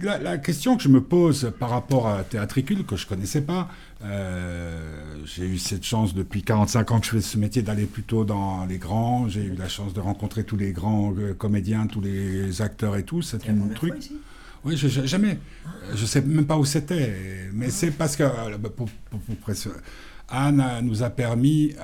la, 0.02 0.38
question 0.38 0.76
que 0.76 0.82
je 0.82 0.88
me 0.88 1.02
pose 1.02 1.52
par 1.58 1.70
rapport 1.70 2.08
à 2.08 2.24
Théâtricule, 2.24 2.86
que 2.86 2.96
je 2.96 3.04
ne 3.04 3.08
connaissais 3.08 3.42
pas, 3.42 3.68
euh, 4.02 5.16
j'ai 5.24 5.46
eu 5.46 5.58
cette 5.58 5.84
chance 5.84 6.14
depuis 6.14 6.42
45 6.42 6.90
ans 6.90 7.00
que 7.00 7.06
je 7.06 7.10
fais 7.10 7.20
ce 7.20 7.36
métier 7.36 7.62
d'aller 7.62 7.84
plutôt 7.84 8.24
dans 8.24 8.64
les 8.64 8.78
grands. 8.78 9.28
J'ai 9.28 9.42
eu 9.44 9.54
la 9.54 9.68
chance 9.68 9.92
de 9.92 10.00
rencontrer 10.00 10.44
tous 10.44 10.56
les 10.56 10.72
grands 10.72 11.14
euh, 11.18 11.34
comédiens, 11.34 11.86
tous 11.86 12.00
les 12.00 12.62
acteurs 12.62 12.96
et 12.96 13.02
tout. 13.02 13.20
C'est 13.22 13.48
un 13.48 13.68
truc. 13.74 13.94
Oui, 14.64 14.76
je, 14.76 14.88
jamais. 14.88 15.38
Je 15.94 16.04
sais 16.04 16.20
même 16.20 16.46
pas 16.46 16.56
où 16.56 16.64
c'était. 16.64 17.50
Mais 17.52 17.70
c'est 17.70 17.90
parce 17.90 18.16
que 18.16 18.24
pour, 18.68 18.88
Anne 20.28 20.64
nous 20.82 21.02
a 21.02 21.10
permis 21.10 21.74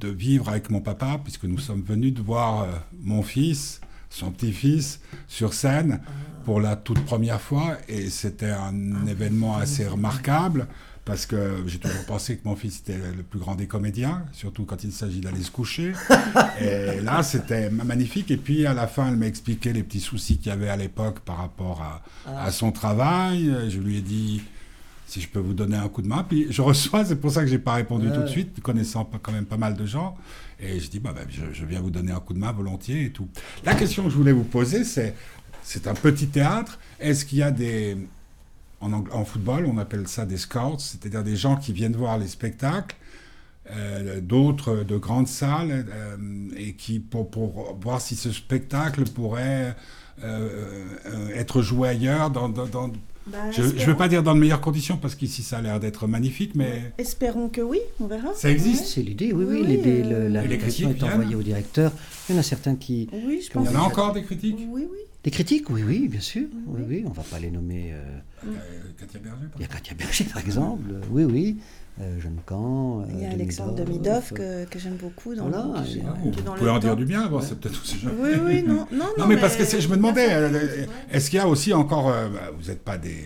de 0.00 0.08
vivre 0.08 0.48
avec 0.48 0.70
mon 0.70 0.80
papa, 0.80 1.20
puisque 1.22 1.44
nous 1.44 1.58
sommes 1.58 1.82
venus 1.82 2.14
de 2.14 2.22
voir 2.22 2.62
euh, 2.62 2.66
mon 3.02 3.22
fils, 3.22 3.80
son 4.08 4.30
petit-fils, 4.32 5.00
sur 5.28 5.54
scène 5.54 6.00
pour 6.44 6.60
la 6.60 6.74
toute 6.74 7.04
première 7.04 7.40
fois. 7.40 7.76
Et 7.88 8.10
c'était 8.10 8.50
un 8.50 9.06
événement 9.06 9.56
assez 9.56 9.86
remarquable, 9.86 10.66
parce 11.04 11.26
que 11.26 11.62
j'ai 11.66 11.78
toujours 11.78 12.04
pensé 12.06 12.36
que 12.36 12.48
mon 12.48 12.56
fils 12.56 12.80
était 12.80 12.98
le 13.16 13.22
plus 13.22 13.38
grand 13.38 13.54
des 13.54 13.66
comédiens, 13.66 14.24
surtout 14.32 14.64
quand 14.64 14.84
il 14.84 14.92
s'agit 14.92 15.20
d'aller 15.20 15.42
se 15.42 15.50
coucher. 15.50 15.92
Et 16.60 17.00
là, 17.00 17.22
c'était 17.22 17.70
magnifique. 17.70 18.30
Et 18.30 18.36
puis, 18.36 18.66
à 18.66 18.74
la 18.74 18.86
fin, 18.86 19.08
elle 19.08 19.16
m'a 19.16 19.26
expliqué 19.26 19.72
les 19.72 19.82
petits 19.82 20.00
soucis 20.00 20.38
qu'il 20.38 20.48
y 20.48 20.52
avait 20.52 20.68
à 20.68 20.76
l'époque 20.76 21.20
par 21.20 21.38
rapport 21.38 21.82
à, 22.26 22.46
à 22.46 22.50
son 22.50 22.72
travail. 22.72 23.54
Je 23.68 23.78
lui 23.78 23.98
ai 23.98 24.02
dit 24.02 24.42
si 25.10 25.20
je 25.20 25.28
peux 25.28 25.40
vous 25.40 25.54
donner 25.54 25.76
un 25.76 25.88
coup 25.88 26.02
de 26.02 26.06
main. 26.06 26.24
Puis 26.26 26.46
je 26.50 26.62
reçois, 26.62 27.04
c'est 27.04 27.16
pour 27.16 27.32
ça 27.32 27.40
que 27.42 27.48
j'ai 27.48 27.58
pas 27.58 27.74
répondu 27.74 28.08
tout 28.12 28.22
de 28.22 28.28
suite, 28.28 28.60
connaissant 28.62 29.08
quand 29.22 29.32
même 29.32 29.44
pas 29.44 29.56
mal 29.56 29.74
de 29.74 29.84
gens. 29.84 30.16
Et 30.60 30.78
je 30.78 30.88
dis, 30.88 31.00
bah, 31.00 31.12
bah 31.12 31.22
je, 31.28 31.64
viens 31.64 31.80
vous 31.80 31.90
donner 31.90 32.12
un 32.12 32.20
coup 32.20 32.32
de 32.32 32.38
main 32.38 32.52
volontiers 32.52 33.06
et 33.06 33.10
tout. 33.10 33.28
La 33.64 33.74
question 33.74 34.04
que 34.04 34.10
je 34.10 34.16
voulais 34.16 34.32
vous 34.32 34.44
poser, 34.44 34.84
c'est, 34.84 35.14
c'est 35.62 35.88
un 35.88 35.94
petit 35.94 36.28
théâtre. 36.28 36.78
Est-ce 37.00 37.24
qu'il 37.24 37.38
y 37.38 37.42
a 37.42 37.50
des, 37.50 37.96
en, 38.80 38.92
en, 38.92 39.24
football, 39.24 39.66
on 39.66 39.78
appelle 39.78 40.06
ça 40.06 40.26
des 40.26 40.36
scouts, 40.36 40.78
c'est-à-dire 40.78 41.24
des 41.24 41.36
gens 41.36 41.56
qui 41.56 41.72
viennent 41.72 41.96
voir 41.96 42.16
les 42.16 42.28
spectacles, 42.28 42.94
euh, 43.72 44.20
d'autres 44.20 44.84
de 44.84 44.96
grandes 44.96 45.28
salles, 45.28 45.86
euh, 45.92 46.16
et 46.56 46.74
qui 46.74 47.00
pour, 47.00 47.30
pour, 47.30 47.76
voir 47.80 48.00
si 48.00 48.14
ce 48.14 48.30
spectacle 48.30 49.04
pourrait 49.04 49.74
euh, 50.22 50.84
être 51.34 51.62
joué 51.62 51.88
ailleurs, 51.88 52.30
dans, 52.30 52.48
dans, 52.48 52.92
bah, 53.30 53.50
je 53.50 53.62
ne 53.62 53.84
veux 53.84 53.96
pas 53.96 54.08
dire 54.08 54.22
dans 54.22 54.34
de 54.34 54.40
meilleures 54.40 54.60
conditions 54.60 54.96
parce 54.96 55.14
qu'ici 55.14 55.42
ça 55.42 55.58
a 55.58 55.62
l'air 55.62 55.80
d'être 55.80 56.06
magnifique, 56.06 56.54
mais. 56.54 56.92
Espérons 56.98 57.48
que 57.48 57.60
oui, 57.60 57.78
on 58.00 58.06
verra. 58.06 58.32
Ça 58.34 58.50
existe 58.50 58.86
C'est 58.86 59.02
l'idée, 59.02 59.32
oui, 59.32 59.44
oui. 59.48 59.64
l'idée, 59.66 60.02
la 60.02 60.42
question 60.56 60.90
est 60.90 61.02
envoyée 61.02 61.34
au 61.34 61.42
directeur. 61.42 61.92
Il 62.28 62.34
y 62.34 62.38
en 62.38 62.40
a 62.40 62.44
certains 62.44 62.76
qui. 62.76 63.08
Oui, 63.12 63.40
je 63.44 63.50
pense. 63.50 63.68
Il 63.68 63.72
y 63.72 63.76
en 63.76 63.80
a 63.80 63.82
encore 63.82 64.12
des 64.12 64.22
critiques? 64.22 64.56
Oui, 64.70 64.86
oui. 64.90 64.98
Des 65.22 65.30
critiques, 65.30 65.68
oui, 65.68 65.82
oui, 65.86 66.08
bien 66.08 66.20
sûr. 66.20 66.46
Oui, 66.66 66.80
oui, 66.88 67.02
on 67.04 67.10
ne 67.10 67.14
va 67.14 67.22
pas 67.22 67.38
les 67.38 67.50
nommer. 67.50 67.92
Euh... 67.92 67.98
Euh, 68.46 68.50
Katia 68.98 69.20
Berger, 69.20 69.46
Il 69.56 69.60
y 69.60 69.64
a 69.64 69.68
Katia 69.68 69.94
Berger, 69.94 70.24
par 70.24 70.42
exemple. 70.42 70.94
oui, 71.10 71.24
oui. 71.24 71.56
Euh, 72.00 72.18
Jeune 72.18 72.38
Camp. 72.46 73.04
Il 73.10 73.20
y 73.20 73.26
a 73.26 73.30
Alexandre 73.30 73.74
Demidov 73.74 74.32
que, 74.32 74.64
que 74.64 74.78
j'aime 74.78 74.96
beaucoup. 74.96 75.34
Dans 75.34 75.48
voilà, 75.48 75.66
le, 75.84 76.00
vous, 76.00 76.30
vous 76.30 76.52
pouvez 76.54 76.70
en 76.70 76.78
dire 76.78 76.96
du 76.96 77.04
bien, 77.04 77.26
bon, 77.26 77.40
c'est 77.42 77.58
peut-être 77.60 77.80
aussi. 77.82 78.06
Oui, 78.18 78.30
oui, 78.44 78.62
non. 78.62 78.86
Non, 78.90 79.06
non, 79.18 79.26
mais, 79.26 79.36
parce 79.36 79.56
que 79.56 79.64
je 79.64 79.88
me 79.88 79.96
demandais, 79.96 80.28
euh, 80.30 80.86
est-ce 81.10 81.28
qu'il 81.28 81.38
y 81.38 81.42
a 81.42 81.48
aussi 81.48 81.74
encore. 81.74 82.06
Bah, 82.06 82.50
vous 82.58 82.68
n'êtes 82.68 82.82
pas 82.82 82.96
des 82.96 83.24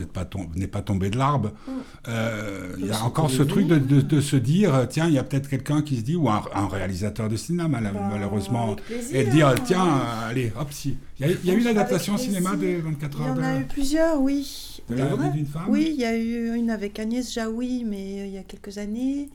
vous 0.00 0.58
n'êtes 0.58 0.70
pas 0.70 0.82
tombé 0.82 1.10
de 1.10 1.18
l'arbre. 1.18 1.52
Mm. 1.66 1.70
Euh, 2.08 2.76
il 2.78 2.86
y 2.86 2.90
a 2.90 3.04
encore 3.04 3.30
ce 3.30 3.42
truc 3.42 3.66
de, 3.66 4.20
se 4.20 4.36
dire, 4.36 4.86
tiens, 4.88 5.06
il 5.06 5.14
y 5.14 5.18
a 5.18 5.24
peut-être 5.24 5.48
quelqu'un 5.48 5.82
qui 5.82 5.96
se 5.96 6.02
dit, 6.02 6.16
ou 6.16 6.28
un, 6.28 6.68
réalisateur 6.68 7.28
de 7.28 7.36
cinéma, 7.36 7.68
bah, 7.68 7.90
malheureusement, 8.10 8.76
et 9.12 9.24
de 9.24 9.30
dire, 9.30 9.48
hein. 9.48 9.54
tiens, 9.64 10.02
allez, 10.28 10.52
hop, 10.58 10.68
si. 10.70 10.96
Il 11.18 11.36
y 11.44 11.50
a, 11.50 11.54
eu 11.54 11.60
l'adaptation 11.60 12.16
cinéma 12.16 12.56
des 12.56 12.76
24 12.76 13.20
heures. 13.20 13.34
Il 13.36 13.42
y 13.42 13.44
en 13.44 13.44
a 13.44 13.60
eu 13.60 13.64
plusieurs, 13.64 14.20
oui. 14.20 14.80
De 14.88 14.96
la 14.96 15.30
d'une 15.30 15.46
femme 15.46 15.66
Oui, 15.68 15.90
il 15.92 16.00
y 16.00 16.04
a 16.04 16.16
eu 16.16 16.54
une 16.54 16.70
avec 16.70 16.98
Agnès 16.98 17.32
Jaoui, 17.32 17.84
mais 17.84 18.20
euh, 18.20 18.26
il 18.26 18.32
y 18.32 18.38
a 18.38 18.42
quelques 18.42 18.78
années. 18.78 19.28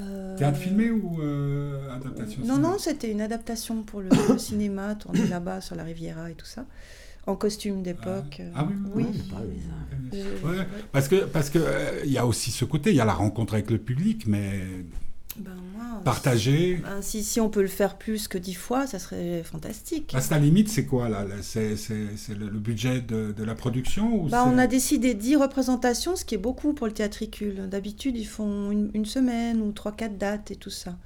Euh... 0.00 0.36
Théâtre 0.36 0.58
filmé 0.58 0.90
ou 0.90 1.20
euh, 1.20 1.94
adaptation 1.94 2.42
Non, 2.44 2.58
non, 2.58 2.78
c'était 2.78 3.10
une 3.10 3.20
adaptation 3.20 3.82
pour 3.82 4.00
le, 4.00 4.10
cinéma, 4.38 4.94
tourné 4.96 5.26
là-bas 5.26 5.60
sur 5.60 5.76
la 5.76 5.84
Riviera 5.84 6.30
et 6.30 6.34
tout 6.34 6.46
ça, 6.46 6.66
en 7.26 7.36
costume 7.36 7.82
d'époque. 7.82 8.42
Ah, 8.54 8.66
oui, 8.68 8.74
oui. 8.94 9.06
oui. 10.12 10.18
Ouais, 10.44 10.66
parce 10.92 11.08
que 11.08 11.24
parce 11.24 11.50
que 11.50 11.58
il 12.04 12.12
y 12.12 12.18
a 12.18 12.26
aussi 12.26 12.50
ce 12.50 12.64
côté, 12.64 12.90
il 12.90 12.96
y 12.96 13.00
a 13.00 13.04
la 13.04 13.14
rencontre 13.14 13.54
avec 13.54 13.70
le 13.70 13.78
public, 13.78 14.26
mais 14.26 14.60
ben, 15.36 15.50
Partager. 16.04 16.76
Ben, 16.76 17.02
si, 17.02 17.24
si, 17.24 17.40
on 17.40 17.48
peut 17.48 17.62
le 17.62 17.68
faire 17.68 17.96
plus 17.96 18.28
que 18.28 18.38
dix 18.38 18.54
fois, 18.54 18.86
ça 18.86 18.98
serait 18.98 19.42
fantastique. 19.42 20.14
À 20.14 20.20
la 20.30 20.38
limite, 20.38 20.68
c'est 20.68 20.84
quoi 20.84 21.08
là 21.08 21.24
C'est 21.42 21.74
le, 22.28 22.48
le, 22.48 22.58
budget 22.58 23.00
de, 23.00 23.32
de, 23.32 23.44
la 23.44 23.54
production 23.54 24.14
ou 24.14 24.28
bah, 24.28 24.44
On 24.46 24.58
a 24.58 24.66
décidé 24.66 25.14
dix 25.14 25.36
représentations, 25.36 26.14
ce 26.14 26.24
qui 26.24 26.36
est 26.36 26.38
beaucoup 26.38 26.72
pour 26.72 26.86
le 26.86 26.92
théâtricule. 26.92 27.68
D'habitude, 27.68 28.16
ils 28.16 28.26
font 28.26 28.70
une, 28.70 28.90
une, 28.94 29.06
semaine 29.06 29.60
ou 29.60 29.72
trois, 29.72 29.92
quatre 29.92 30.18
dates 30.18 30.50
et 30.50 30.56
tout 30.56 30.70
ça. 30.70 30.96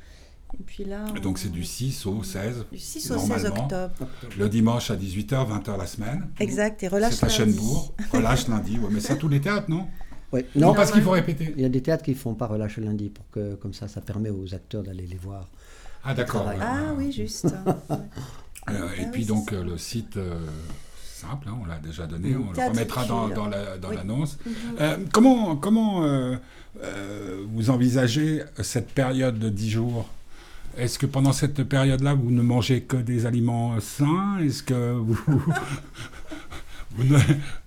Et 0.55 0.63
puis 0.65 0.85
là, 0.85 1.05
Donc 1.23 1.39
c'est 1.39 1.51
du 1.51 1.65
6 1.65 2.07
au 2.07 2.23
16 2.23 2.67
Du 2.73 2.79
6 2.79 3.11
au 3.13 3.19
16 3.19 3.47
octobre. 3.47 3.95
Le 4.39 4.49
dimanche 4.49 4.91
à 4.91 4.97
18h, 4.97 5.47
20h 5.49 5.79
la 5.79 5.87
semaine. 5.87 6.29
Exact, 6.41 6.83
et 6.83 6.89
relâche 6.89 7.21
lundi. 7.21 7.35
C'est 7.35 7.43
à 7.43 7.47
Chenebourg. 7.47 7.95
relâche 8.13 8.49
lundi, 8.49 8.79
ouais, 8.79 8.89
mais 8.91 9.01
ça 9.01 9.17
tous 9.17 9.29
les 9.29 9.41
théâtres, 9.41 9.71
non 9.71 9.87
Ouais. 10.33 10.47
Non, 10.55 10.75
parce 10.75 10.93
qu'il 10.93 11.01
faut 11.03 11.13
répéter. 11.13 11.55
Il 11.57 11.63
y 11.63 11.65
a 11.65 11.71
des 11.71 11.81
théâtres 11.83 12.05
qui 12.05 12.15
font 12.15 12.35
pas 12.35 12.47
relâche 12.47 12.77
lundi 12.77 13.09
pour 13.09 13.25
que 13.31 13.55
comme 13.55 13.73
ça, 13.73 13.89
ça 13.89 14.03
permet 14.03 14.29
aux 14.29 14.55
acteurs 14.55 14.83
d'aller 14.83 15.07
les 15.07 15.17
voir. 15.17 15.49
Ah 16.05 16.13
d'accord. 16.15 16.51
Ah 16.61 16.95
oui, 16.97 17.13
juste. 17.13 17.47
Euh, 18.71 18.91
et 18.99 19.05
ah 19.07 19.09
puis 19.11 19.25
donc 19.25 19.55
euh, 19.55 19.65
le 19.65 19.79
site 19.79 20.19
euh, 20.19 20.41
simple, 21.03 21.49
hein, 21.49 21.57
on 21.63 21.65
l'a 21.65 21.79
déjà 21.79 22.07
donné, 22.07 22.37
on 22.37 22.53
le 22.53 22.69
remettra 22.69 23.07
dans, 23.07 23.29
dans 23.29 23.91
l'annonce. 23.91 24.37
Mhm. 24.45 25.09
comment 25.11 25.57
comment 25.57 26.03
vous 27.51 27.71
envisagez 27.71 28.43
cette 28.61 28.91
période 28.91 29.39
de 29.39 29.49
10 29.49 29.71
jours? 29.71 30.07
Est-ce 30.79 30.99
que 30.99 31.07
pendant 31.07 31.33
cette 31.33 31.65
période-là, 31.65 32.15
vous 32.15 32.31
ne 32.31 32.43
mangez 32.43 32.83
que 32.83 32.97
des 32.97 33.27
aliments 33.27 33.79
sains? 33.81 34.39
Est-ce 34.39 34.63
que 34.63 34.93
vous... 34.93 35.19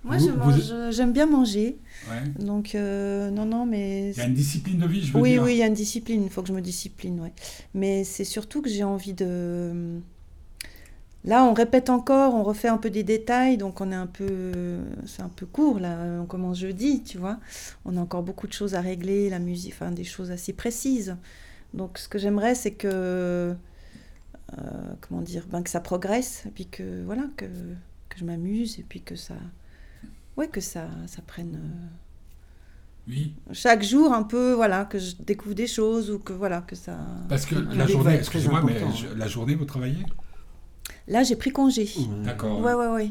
Moi, 0.04 0.16
j'aime 0.90 1.12
bien 1.12 1.26
manger. 1.26 1.78
Donc, 2.38 2.74
euh, 2.74 3.30
non, 3.30 3.46
non, 3.46 3.66
mais... 3.66 4.10
Il 4.10 4.18
y 4.18 4.20
a 4.20 4.26
une 4.26 4.34
discipline 4.34 4.78
de 4.78 4.86
vie, 4.86 5.02
je 5.02 5.12
veux 5.12 5.20
oui, 5.20 5.30
dire. 5.32 5.42
Oui, 5.42 5.48
oui, 5.48 5.54
il 5.54 5.58
y 5.58 5.62
a 5.62 5.66
une 5.66 5.74
discipline, 5.74 6.22
il 6.24 6.30
faut 6.30 6.42
que 6.42 6.48
je 6.48 6.52
me 6.52 6.60
discipline, 6.60 7.20
ouais. 7.20 7.32
Mais 7.74 8.04
c'est 8.04 8.24
surtout 8.24 8.62
que 8.62 8.68
j'ai 8.68 8.84
envie 8.84 9.14
de... 9.14 10.00
Là, 11.24 11.44
on 11.44 11.54
répète 11.54 11.88
encore, 11.88 12.34
on 12.34 12.42
refait 12.42 12.66
un 12.66 12.78
peu 12.78 12.90
des 12.90 13.04
détails, 13.04 13.56
donc 13.56 13.80
on 13.80 13.92
est 13.92 13.96
un 13.96 14.08
peu... 14.08 14.80
C'est 15.06 15.22
un 15.22 15.28
peu 15.28 15.46
court, 15.46 15.78
là, 15.78 15.96
on 16.20 16.26
commence 16.26 16.58
jeudi, 16.58 17.02
tu 17.02 17.18
vois. 17.18 17.38
On 17.84 17.96
a 17.96 18.00
encore 18.00 18.24
beaucoup 18.24 18.48
de 18.48 18.52
choses 18.52 18.74
à 18.74 18.80
régler, 18.80 19.30
la 19.30 19.38
musique, 19.38 19.72
enfin, 19.74 19.92
des 19.92 20.04
choses 20.04 20.32
assez 20.32 20.52
précises. 20.52 21.16
Donc, 21.74 21.98
ce 21.98 22.08
que 22.08 22.18
j'aimerais, 22.18 22.54
c'est 22.54 22.74
que... 22.74 23.54
Euh, 24.58 24.94
comment 25.00 25.22
dire 25.22 25.46
ben, 25.50 25.62
Que 25.62 25.70
ça 25.70 25.80
progresse, 25.80 26.44
et 26.46 26.50
puis 26.50 26.66
que, 26.66 27.02
voilà, 27.04 27.24
que, 27.36 27.46
que 27.46 28.18
je 28.18 28.24
m'amuse, 28.24 28.78
et 28.78 28.82
puis 28.82 29.00
que 29.00 29.16
ça 29.16 29.34
ouais, 30.36 30.48
que 30.48 30.60
ça, 30.60 30.88
ça 31.06 31.22
prenne. 31.22 31.56
Euh, 31.56 33.08
oui. 33.08 33.34
Chaque 33.52 33.82
jour, 33.82 34.12
un 34.12 34.22
peu, 34.22 34.52
voilà, 34.52 34.84
que 34.84 34.98
je 34.98 35.16
découvre 35.16 35.54
des 35.54 35.66
choses 35.66 36.10
ou 36.10 36.18
que 36.18 36.32
voilà, 36.32 36.60
que 36.60 36.76
ça. 36.76 36.98
Parce 37.28 37.46
que 37.46 37.54
la 37.54 37.86
journée, 37.86 38.14
excusez-moi, 38.14 38.62
mais 38.64 38.80
la 39.16 39.26
journée, 39.26 39.54
vous 39.54 39.64
travaillez? 39.64 40.04
Là, 41.08 41.24
j'ai 41.24 41.36
pris 41.36 41.50
congé. 41.50 41.88
D'accord. 42.24 42.60
Ouais, 42.60 42.74
ouais, 42.74 42.88
ouais. 42.88 43.10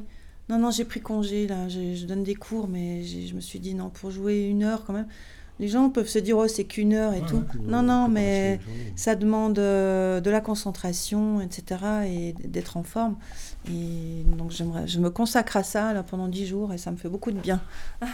Non, 0.50 0.58
non, 0.58 0.72
j'ai 0.72 0.86
pris 0.86 1.02
congé, 1.02 1.48
là. 1.48 1.68
Je 1.68 2.06
donne 2.06 2.24
des 2.24 2.36
cours, 2.36 2.68
mais 2.68 3.04
je 3.04 3.34
me 3.36 3.42
suis 3.42 3.60
dit, 3.60 3.74
non, 3.74 3.90
pour 3.90 4.12
jouer 4.12 4.48
une 4.48 4.64
heure 4.64 4.86
quand 4.86 4.94
même. 4.94 5.08
Les 5.62 5.68
gens 5.68 5.92
peuvent 5.92 6.08
se 6.08 6.18
dire, 6.18 6.40
oh, 6.40 6.48
c'est 6.48 6.64
qu'une 6.64 6.94
heure 6.94 7.14
et 7.14 7.22
tout. 7.22 7.44
Non, 7.68 7.84
non, 7.84 8.08
mais 8.10 8.60
ça 8.96 9.16
demande 9.16 9.60
euh, 9.60 10.20
de 10.20 10.30
la 10.32 10.42
concentration, 10.42 11.40
etc. 11.40 11.80
et 12.08 12.34
d'être 12.48 12.78
en 12.78 12.84
forme. 12.84 13.16
Et 13.70 14.24
donc 14.38 14.50
j'aimerais, 14.50 14.88
je 14.88 15.00
me 15.00 15.12
consacre 15.12 15.58
à 15.58 15.64
ça 15.64 15.94
là, 15.94 16.02
pendant 16.02 16.28
dix 16.28 16.48
jours 16.48 16.74
et 16.74 16.80
ça 16.80 16.90
me 16.90 16.98
fait 16.98 17.10
beaucoup 17.10 17.32
de 17.32 17.40
bien. 17.40 17.62
Euh, 18.02 18.06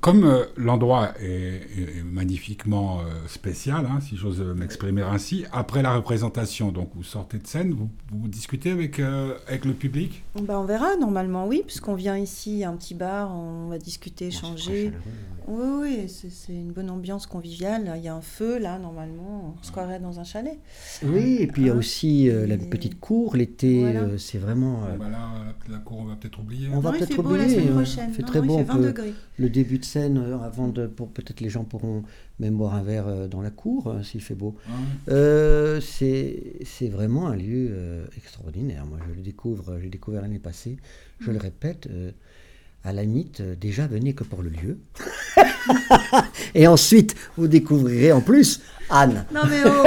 comme 0.00 0.24
euh, 0.24 0.44
l'endroit 0.56 1.14
est, 1.20 2.04
magnifiquement 2.04 3.00
euh, 3.00 3.26
spécial, 3.26 3.86
hein, 3.86 4.00
si 4.00 4.16
j'ose 4.16 4.40
m'exprimer 4.40 5.02
ainsi, 5.02 5.46
après 5.52 5.80
la 5.80 5.94
représentation, 5.94 6.70
donc 6.70 6.90
vous 6.94 7.02
sortez 7.02 7.38
de 7.38 7.46
scène, 7.46 7.72
vous, 7.72 7.88
vous 8.12 8.28
discutez 8.28 8.72
avec, 8.72 9.00
avec 9.48 9.64
le 9.64 9.72
public? 9.72 10.22
Ben, 10.34 10.58
On 10.58 10.64
verra, 10.64 10.96
normalement 10.96 11.46
oui, 11.46 11.62
puisqu'on 11.66 11.94
vient 11.94 12.18
ici, 12.18 12.64
un 12.64 12.74
petit 12.74 12.94
bar, 12.94 13.34
on 13.34 13.68
va 13.68 13.78
discuter, 13.78 14.26
échanger. 14.26 14.92
Oui, 15.48 15.64
oui, 15.80 16.08
c'est, 16.08 16.52
une 16.52 16.72
bonne 16.72 16.90
ambiance 16.90 17.26
conviviale. 17.26 17.94
Il 17.96 18.04
y 18.04 18.08
a 18.08 18.14
un 18.14 18.20
feu 18.20 18.58
là, 18.58 18.78
normalement, 18.78 19.56
on 19.58 19.64
se 19.64 19.72
croirait 19.72 19.98
dans 19.98 20.20
un 20.20 20.24
chalet. 20.24 20.58
Oui, 21.02 21.38
et 21.40 21.46
puis 21.46 21.62
il 21.62 21.68
y 21.68 21.70
a 21.70 21.74
aussi 21.74 22.30
la 22.30 22.58
petite 22.58 23.00
cour, 23.00 23.34
l'été, 23.34 23.94
c'est 24.18 24.38
vraiment 24.38 24.89
bah 24.98 25.08
la, 25.68 25.78
cour, 25.78 25.98
on 25.98 26.04
va 26.04 26.16
peut-être 26.16 26.40
oublier. 26.40 26.68
On 26.72 26.80
va 26.80 26.92
peut-être 26.92 27.18
oublier. 27.18 27.62
Il 27.62 27.86
fait 27.86 28.22
très 28.22 28.40
bon. 28.40 28.64
le 29.38 29.48
début 29.48 29.78
de 29.78 29.84
scène, 29.84 30.18
euh, 30.18 30.38
avant 30.38 30.68
de, 30.68 30.86
pour 30.86 31.10
peut-être 31.10 31.40
les 31.40 31.50
gens 31.50 31.64
pourront 31.64 32.02
même 32.38 32.56
boire 32.56 32.74
un 32.74 32.82
verre 32.82 33.06
euh, 33.06 33.28
dans 33.28 33.42
la 33.42 33.50
cour 33.50 33.88
euh, 33.88 34.02
s'il 34.02 34.22
fait 34.22 34.34
beau. 34.34 34.56
c'est 35.08 36.88
vraiment 36.88 37.28
un 37.28 37.36
lieu 37.36 38.06
extraordinaire. 38.16 38.86
Moi, 38.86 38.98
je 39.08 39.14
le 39.14 39.22
découvre. 39.22 39.78
J'ai 39.80 39.88
découvert 39.88 40.22
l'année 40.22 40.38
passée. 40.38 40.76
Je 41.20 41.30
le 41.30 41.38
répète. 41.38 41.88
À 42.84 42.92
la 42.92 43.02
limite, 43.02 43.42
déjà 43.42 43.86
venez 43.86 44.14
que 44.14 44.24
pour 44.24 44.42
le 44.42 44.50
lieu. 44.50 44.78
Et 46.54 46.66
ensuite, 46.66 47.14
vous 47.36 47.46
découvrirez 47.46 48.12
en 48.12 48.20
plus 48.20 48.60
Anne. 48.88 49.24
Non 49.32 49.42
mais 49.48 49.62
oh 49.64 49.84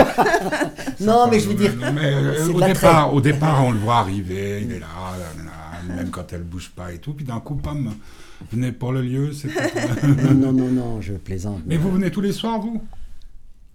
Non 0.99 1.27
mais 1.29 1.39
je 1.39 1.49
veux 1.49 1.55
dire. 1.55 1.73
Euh, 1.81 2.47
au, 2.53 2.61
départ, 2.61 3.13
au 3.13 3.21
départ, 3.21 3.65
on 3.65 3.71
le 3.71 3.79
voit 3.79 3.97
arriver, 3.97 4.61
il 4.63 4.71
est 4.71 4.79
là, 4.79 4.87
même 5.87 6.09
quand 6.09 6.31
elle 6.31 6.43
bouge 6.43 6.71
pas 6.75 6.93
et 6.93 6.99
tout. 6.99 7.13
Puis 7.13 7.25
d'un 7.25 7.39
coup, 7.39 7.55
pam, 7.55 7.93
venez 8.51 8.71
pour 8.71 8.91
le 8.91 9.01
lieu. 9.01 9.33
C'est 9.33 9.49
non, 10.07 10.33
non, 10.33 10.53
non, 10.53 10.69
non, 10.69 11.01
je 11.01 11.13
plaisante. 11.13 11.61
Mais 11.65 11.77
vous 11.77 11.91
venez 11.91 12.11
tous 12.11 12.21
les 12.21 12.31
soirs, 12.31 12.59
vous? 12.59 12.81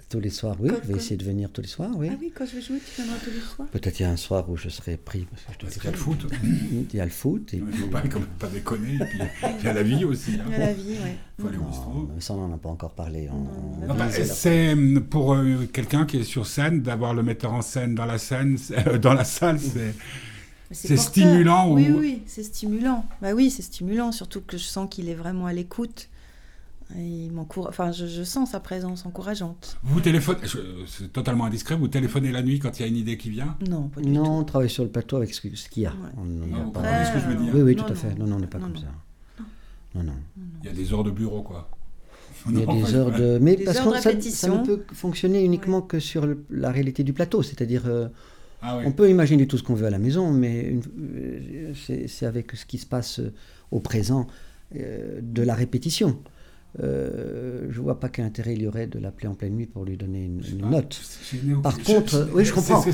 Tous 0.09 0.21
les 0.21 0.31
soirs, 0.31 0.57
oui. 0.61 0.71
je 0.83 0.89
vais 0.93 0.99
essayer 0.99 1.17
de 1.17 1.25
venir 1.25 1.51
tous 1.51 1.61
les 1.61 1.69
soirs, 1.69 1.91
oui. 1.95 2.09
Ah 2.11 2.17
oui, 2.21 2.33
quand 2.35 2.47
je 2.47 2.57
vais 2.57 2.63
jouer, 2.63 2.79
tu 2.79 3.03
viendras 3.03 3.19
tous 3.23 3.31
les 3.31 3.41
soirs? 3.41 3.69
Peut-être 3.69 4.01
il 4.01 4.03
y 4.03 4.07
a 4.07 4.11
un 4.11 4.17
soir 4.17 4.49
où 4.49 4.57
je 4.57 4.69
serai 4.69 4.97
pris. 4.97 5.27
Parce, 5.61 5.75
qu'il 5.75 5.85
y 5.85 5.87
a 5.87 5.91
le 5.91 5.97
foot. 5.97 6.27
Il 6.43 6.97
y 6.97 7.01
a 7.01 7.05
le 7.05 7.11
foot. 7.11 7.51
il 7.53 7.65
ne 7.65 7.73
faut 7.73 7.87
pas, 7.89 8.03
pas, 8.39 8.49
déconner. 8.49 8.95
Et 8.95 9.05
puis, 9.05 9.19
il 9.61 9.65
y 9.65 9.69
a 9.69 9.73
la 9.73 9.83
vie 9.83 10.05
aussi. 10.05 10.33
Hein. 10.35 10.45
Il 10.47 10.53
y 10.53 10.55
a 10.55 10.59
la 10.59 10.73
vie, 10.73 10.97
oui. 11.05 11.11
Il 11.39 11.43
faut 11.43 11.49
aller 11.49 11.59
au 11.59 12.21
Ça, 12.21 12.35
on 12.35 12.49
n'en 12.49 12.55
a 12.55 12.59
pas 12.59 12.71
encore 12.71 12.93
parlé. 12.93 13.29
Bah, 13.87 14.11
c'est 14.11 14.75
pour 15.11 15.35
euh, 15.35 15.67
quelqu'un 15.73 16.07
qui 16.07 16.19
est 16.19 16.25
sur 16.25 16.47
scène, 16.47 16.83
d'avoir 16.83 17.15
le 17.15 17.23
metteur 17.23 17.53
en 17.53 17.63
scène 17.63 17.95
dans 17.95 18.07
la 18.07 18.19
scène, 18.19 18.59
euh, 18.87 18.99
dans 18.99 19.15
la 19.15 19.25
salle, 19.25 19.61
c'est... 19.61 19.95
C'est 20.71 20.99
stimulant 20.99 21.73
Oui, 21.73 21.89
oui, 21.91 22.23
c'est 22.27 22.43
stimulant. 22.43 23.07
Bah 23.23 23.33
oui, 23.33 23.51
c'est 23.51 23.63
stimulant, 23.63 24.13
surtout 24.13 24.43
que 24.43 24.59
je 24.59 24.65
sens 24.65 24.87
qu'il 24.91 25.09
est 25.09 25.15
vraiment 25.15 25.47
à 25.47 25.53
l'écoute. 25.55 26.11
Il 26.97 27.31
enfin, 27.39 27.93
je, 27.93 28.23
sens 28.23 28.53
sa 28.53 28.61
présence 28.61 29.05
encourageante. 29.05 29.77
Vous 29.83 30.01
téléphonez, 30.01 30.39
c'est 30.87 31.13
totalement 31.13 31.45
indiscret, 31.45 31.77
vous 31.77 31.89
téléphonez 31.89 32.33
la 32.33 32.43
nuit 32.43 32.59
quand 32.59 32.79
il 32.79 32.83
y 32.83 32.85
a 32.87 32.89
une 32.89 32.97
idée 32.97 33.19
qui 33.19 33.29
vient? 33.29 33.57
Non, 33.69 33.89
pas 33.89 34.01
du 34.01 34.09
non, 34.09 34.25
tout. 34.25 34.31
on 34.31 34.45
travaille 34.45 34.71
sur 34.71 34.85
le 34.85 34.91
plateau 34.91 35.17
avec 35.17 35.35
ce, 35.35 35.41
qu'il 35.41 35.83
y 35.83 35.87
a. 35.87 35.93
On, 36.17 36.71
pas... 36.71 37.05
ce 37.05 37.13
que 37.13 37.21
je 37.21 37.27
veux 37.27 37.35
dire. 37.35 37.55
Oui, 37.55 37.61
oui, 37.61 37.77
tout 37.77 37.85
à 37.85 37.95
fait. 37.95 38.15
Non, 38.15 38.27
non, 38.27 38.37
on 38.37 38.41
n'est 38.41 38.47
pas 38.47 38.59
comme 38.59 38.77
ça. 38.77 38.87
Non, 39.95 40.03
non. 40.03 40.13
Il 40.63 40.67
y 40.67 40.71
a 40.71 40.75
des 40.75 40.93
heures 40.93 41.05
de 41.05 41.11
bureau, 41.11 41.43
quoi. 41.43 41.69
Il 42.51 42.59
y 42.59 42.63
a 42.63 42.67
des 42.67 42.95
heures 42.95 43.13
de. 43.13 43.39
Mais 43.39 43.57
parce 43.57 43.81
que 43.81 44.01
ça, 44.01 44.21
ça, 44.21 44.49
ne 44.49 44.65
peut 44.65 44.85
fonctionner 44.93 45.45
uniquement 45.45 45.83
que 45.83 45.99
sur 45.99 46.27
la 46.51 46.71
réalité 46.71 47.05
du 47.05 47.13
plateau. 47.13 47.43
C'est-à-dire, 47.43 47.83
euh, 47.87 48.09
ah 48.63 48.79
on 48.85 48.93
peut 48.93 49.11
imaginer 49.11 49.47
tout 49.47 49.59
ce 49.59 49.63
qu'on 49.63 49.75
veut 49.75 49.87
à 49.87 49.91
la 49.91 49.99
maison, 49.99 50.33
mais 50.33 50.77
euh, 50.99 51.73
c'est 52.07 52.27
avec 52.27 52.53
ce 52.53 52.65
qui 52.65 52.79
se 52.79 52.87
passe 52.87 53.21
euh, 53.21 53.33
au 53.71 53.81
présent 53.81 54.27
de 54.75 55.43
la 55.43 55.55
répétition. 55.55 56.19
Euh, 56.81 57.67
je 57.71 57.81
vois 57.81 57.99
pas 57.99 58.09
quel 58.09 58.27
intérêt 58.27 58.53
il 58.53 58.63
y 58.63 58.67
aurait 58.67 58.87
de 58.87 58.99
l'appeler 58.99 59.27
en 59.29 59.35
pleine 59.35 59.55
nuit 59.55 59.67
pour 59.67 59.85
lui 59.85 59.97
donner 59.97 60.25
une, 60.25 60.43
note. 60.71 61.01
Par 61.63 61.79
contre, 61.79 62.29
oui, 62.35 62.45
je 62.45 62.53
comprends. 62.53 62.85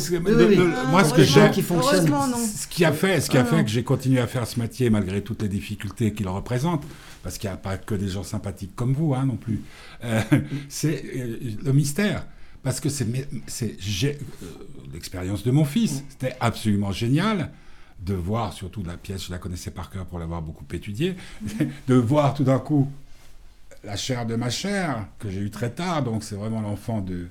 moi, 0.90 1.04
ce 1.04 1.12
que 1.12 1.22
j'ai, 1.22 1.52
ce 1.52 2.66
qui 2.68 2.84
a 2.84 2.92
fait, 2.92 3.20
ce 3.20 3.28
qui 3.28 3.36
a 3.36 3.44
fait 3.44 3.64
que 3.64 3.70
j'ai 3.70 3.82
continué 3.82 4.20
à 4.20 4.26
faire 4.26 4.46
ce 4.46 4.60
métier 4.60 4.90
malgré 4.90 5.22
toutes 5.22 5.42
les 5.42 5.48
difficultés 5.48 6.12
qu'il 6.12 6.28
représente, 6.28 6.84
parce 7.22 7.36
qu'il 7.36 7.50
n'y 7.50 7.54
a 7.54 7.58
pas 7.58 7.76
que 7.76 7.94
des 7.94 8.08
gens 8.08 8.22
sympathiques 8.22 8.76
comme 8.76 8.94
vous, 8.94 9.12
hein, 9.12 9.26
non 9.26 9.36
plus. 9.36 9.60
Euh, 10.04 10.20
c'est 10.68 11.04
euh, 11.16 11.38
le 11.62 11.72
mystère. 11.72 12.26
Parce 12.62 12.80
que 12.80 12.88
c'est, 12.88 13.06
c'est 13.46 13.76
l'expérience 14.94 15.42
de 15.42 15.50
mon 15.50 15.66
fils. 15.66 16.02
C'était 16.08 16.34
absolument 16.40 16.92
génial 16.92 17.50
de 18.00 18.14
voir, 18.14 18.52
surtout 18.52 18.82
la 18.82 18.96
pièce, 18.96 19.26
je 19.26 19.30
la 19.30 19.38
connaissais 19.38 19.70
par 19.70 19.90
cœur 19.90 20.06
pour 20.06 20.18
l'avoir 20.18 20.40
beaucoup 20.40 20.64
étudiée, 20.72 21.16
de 21.88 21.94
voir 21.94 22.34
tout 22.34 22.44
d'un 22.44 22.58
coup 22.58 22.88
la 23.84 23.96
chair 23.96 24.26
de 24.26 24.34
ma 24.36 24.50
chair, 24.50 25.06
que 25.18 25.30
j'ai 25.30 25.40
eu 25.40 25.50
très 25.50 25.70
tard, 25.70 26.02
donc 26.02 26.24
c'est 26.24 26.34
vraiment 26.34 26.60
l'enfant 26.60 27.00
de, 27.00 27.26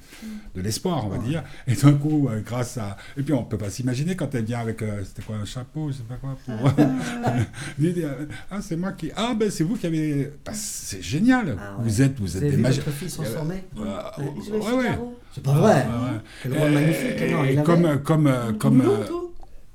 de 0.55 0.61
l'espoir, 0.61 1.05
on 1.05 1.09
va 1.09 1.17
dire. 1.17 1.43
Et 1.67 1.75
d'un 1.75 1.93
coup, 1.93 2.29
euh, 2.29 2.41
grâce 2.41 2.77
à... 2.77 2.97
Et 3.17 3.23
puis 3.23 3.33
on 3.33 3.43
peut 3.43 3.57
pas 3.57 3.69
s'imaginer 3.69 4.15
quand 4.15 4.33
elle 4.35 4.45
vient 4.45 4.59
avec, 4.59 4.81
euh, 4.81 5.03
c'était 5.03 5.21
quoi, 5.21 5.35
un 5.37 5.45
chapeau, 5.45 5.89
je 5.89 5.97
sais 5.97 6.03
pas 6.03 6.15
quoi, 6.15 6.37
pour... 6.45 6.71
Ah, 7.25 7.33
ah 8.51 8.61
c'est 8.61 8.75
moi 8.75 8.91
qui... 8.91 9.11
Ah 9.15 9.33
ben 9.35 9.49
c'est 9.49 9.63
vous 9.63 9.75
qui 9.75 9.87
avez... 9.87 10.31
Bah, 10.45 10.51
c'est 10.53 11.01
génial, 11.01 11.57
ah, 11.59 11.77
vous 11.79 12.01
êtes, 12.01 12.19
vous, 12.19 12.37
êtes 12.37 12.43
des 12.43 12.57
magiciens. 12.57 12.83
Votre 12.85 12.97
fils 12.97 13.13
transformé 13.15 13.63
ouais, 13.75 13.83
ouais. 13.83 14.99
C'est 15.33 15.43
pas 15.43 15.53
vrai. 15.53 15.85
Quel 16.43 16.57
rôle 16.57 16.71
magnifique. 16.71 17.21
Et, 17.21 17.55
comme, 17.63 18.01
comme, 18.03 18.31
comme, 18.59 18.83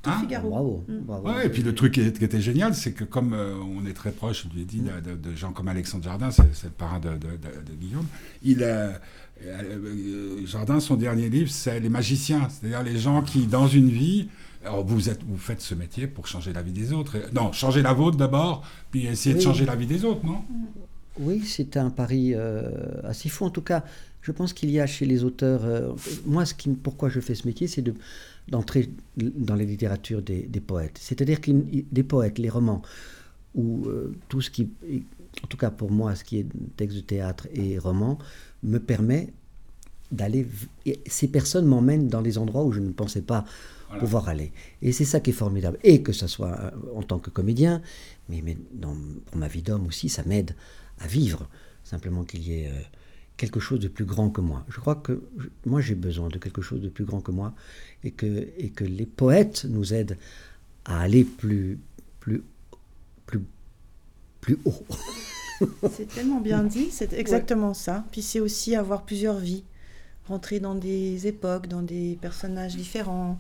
Hein 0.04 0.20
Figaro. 0.20 0.50
Bravo. 0.50 0.84
Mm. 0.88 1.26
Ouais, 1.26 1.46
et 1.46 1.48
puis 1.48 1.62
le 1.62 1.74
truc 1.74 1.94
qui, 1.94 2.00
était 2.00 2.40
génial, 2.40 2.74
c'est 2.74 2.92
que 2.92 3.04
comme 3.04 3.32
euh, 3.32 3.54
on 3.76 3.84
est 3.86 3.92
très 3.92 4.12
proche, 4.12 4.44
je 4.48 4.54
lui 4.54 4.62
ai 4.62 4.64
dit, 4.64 4.80
de, 4.82 5.34
gens 5.34 5.52
comme 5.52 5.68
Alexandre 5.68 6.04
Jardin, 6.04 6.30
c'est 6.30 6.64
le 6.64 6.70
parrain 6.70 7.00
de, 7.00 7.10
Guillaume, 7.80 8.06
il 8.42 8.62
euh, 8.62 8.92
euh, 9.44 10.46
Jardin, 10.46 10.78
son 10.80 10.96
dernier 10.96 11.28
livre, 11.28 11.50
c'est 11.50 11.80
Les 11.80 11.88
magiciens, 11.88 12.48
c'est-à-dire 12.48 12.82
les 12.82 12.98
gens 12.98 13.22
qui, 13.22 13.46
dans 13.46 13.66
une 13.66 13.88
vie, 13.88 14.28
alors 14.64 14.84
vous, 14.84 15.08
êtes, 15.08 15.20
vous 15.26 15.36
faites 15.36 15.60
ce 15.60 15.74
métier 15.74 16.06
pour 16.06 16.26
changer 16.26 16.52
la 16.52 16.62
vie 16.62 16.72
des 16.72 16.92
autres. 16.92 17.16
Non, 17.32 17.52
changer 17.52 17.82
la 17.82 17.92
vôtre 17.92 18.16
d'abord, 18.16 18.64
puis 18.90 19.06
essayer 19.06 19.34
de 19.34 19.40
changer 19.40 19.64
la 19.64 19.74
vie 19.74 19.86
des 19.86 20.04
autres, 20.04 20.24
non? 20.24 20.44
Oui, 21.20 21.42
c'est 21.44 21.76
un 21.76 21.90
pari 21.90 22.34
assez 23.02 23.28
fou. 23.28 23.44
En 23.44 23.50
tout 23.50 23.62
cas, 23.62 23.84
je 24.22 24.32
pense 24.32 24.52
qu'il 24.52 24.70
y 24.70 24.80
a 24.80 24.86
chez 24.86 25.06
les 25.06 25.24
auteurs. 25.24 25.94
moi, 26.26 26.44
ce 26.44 26.54
qui, 26.54 26.68
pourquoi 26.70 27.08
je 27.08 27.20
fais 27.20 27.34
ce 27.34 27.46
métier, 27.46 27.66
c'est 27.66 27.82
de 27.82 27.94
d'entrer 28.50 28.90
dans 29.16 29.54
la 29.54 29.64
littérature 29.64 30.22
des, 30.22 30.46
poètes. 30.66 30.98
C'est-à-dire 30.98 31.40
que 31.40 31.50
des 31.50 32.02
poètes, 32.02 32.38
les 32.38 32.48
romans, 32.48 32.82
ou 33.54 33.86
euh, 33.86 34.14
tout 34.28 34.40
ce 34.40 34.50
qui, 34.50 34.70
en 35.42 35.46
tout 35.46 35.56
cas 35.56 35.70
pour 35.70 35.90
moi, 35.90 36.14
ce 36.14 36.24
qui 36.24 36.38
est 36.38 36.46
texte 36.76 36.96
de 36.96 37.02
théâtre 37.02 37.46
et 37.54 37.78
roman, 37.78 38.18
me 38.62 38.78
permet 38.78 39.32
d'aller. 40.10 40.46
Ces 41.06 41.28
personnes 41.28 41.66
m'emmènent 41.66 42.08
dans 42.08 42.22
des 42.22 42.38
endroits 42.38 42.64
où 42.64 42.72
je 42.72 42.80
ne 42.80 42.92
pensais 42.92 43.22
pas 43.22 43.44
pouvoir 43.98 44.28
aller. 44.28 44.52
Et 44.82 44.92
c'est 44.92 45.06
ça 45.06 45.20
qui 45.20 45.30
est 45.30 45.34
formidable. 45.34 45.78
Et 45.82 46.02
que 46.02 46.12
ce 46.12 46.26
soit 46.26 46.58
euh, 46.60 46.70
en 46.94 47.02
tant 47.02 47.18
que 47.18 47.30
comédien, 47.30 47.82
mais, 48.28 48.42
mais 48.42 48.56
dans, 48.72 48.96
pour 49.26 49.36
ma 49.36 49.48
vie 49.48 49.62
d'homme 49.62 49.86
aussi, 49.86 50.08
ça 50.08 50.22
m'aide 50.24 50.54
à 50.98 51.06
vivre. 51.06 51.48
Simplement 51.84 52.24
qu'il 52.24 52.42
y 52.46 52.60
ait. 52.60 52.68
Euh, 52.68 52.80
quelque 53.38 53.60
chose 53.60 53.80
de 53.80 53.88
plus 53.88 54.04
grand 54.04 54.28
que 54.28 54.42
moi. 54.42 54.66
Je 54.68 54.78
crois 54.80 54.96
que 54.96 55.22
moi 55.64 55.80
j'ai 55.80 55.94
besoin 55.94 56.28
de 56.28 56.36
quelque 56.38 56.60
chose 56.60 56.82
de 56.82 56.90
plus 56.90 57.04
grand 57.04 57.22
que 57.22 57.30
moi 57.30 57.54
et 58.04 58.10
que, 58.10 58.48
et 58.58 58.68
que 58.68 58.84
les 58.84 59.06
poètes 59.06 59.64
nous 59.64 59.94
aident 59.94 60.18
à 60.84 61.00
aller 61.00 61.24
plus, 61.24 61.78
plus, 62.20 62.42
plus, 63.24 63.40
plus 64.42 64.58
haut. 64.66 64.84
c'est 65.92 66.08
tellement 66.08 66.40
bien 66.40 66.64
dit, 66.64 66.90
c'est 66.90 67.12
exactement 67.12 67.74
ça. 67.74 68.04
Puis 68.10 68.22
c'est 68.22 68.40
aussi 68.40 68.74
avoir 68.74 69.04
plusieurs 69.04 69.38
vies, 69.38 69.64
rentrer 70.26 70.58
dans 70.58 70.74
des 70.74 71.26
époques, 71.28 71.68
dans 71.68 71.82
des 71.82 72.18
personnages 72.20 72.76
différents. 72.76 73.38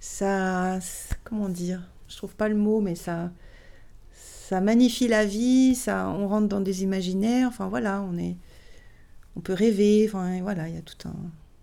Ça, 0.00 0.78
comment 1.24 1.48
dire? 1.48 1.82
Je 2.08 2.16
trouve 2.16 2.34
pas 2.34 2.48
le 2.48 2.56
mot, 2.56 2.80
mais 2.80 2.94
ça, 2.94 3.30
ça 4.12 4.60
magnifie 4.60 5.08
la 5.08 5.24
vie. 5.24 5.74
Ça, 5.74 6.08
on 6.10 6.28
rentre 6.28 6.48
dans 6.48 6.60
des 6.60 6.82
imaginaires. 6.82 7.48
Enfin 7.48 7.68
voilà, 7.68 8.02
on 8.02 8.18
est 8.18 8.36
on 9.36 9.40
peut 9.40 9.54
rêver. 9.54 10.06
Enfin, 10.08 10.40
voilà, 10.42 10.68
il 10.68 10.74
y 10.74 10.78
a 10.78 10.82
tout 10.82 11.08
un. 11.08 11.14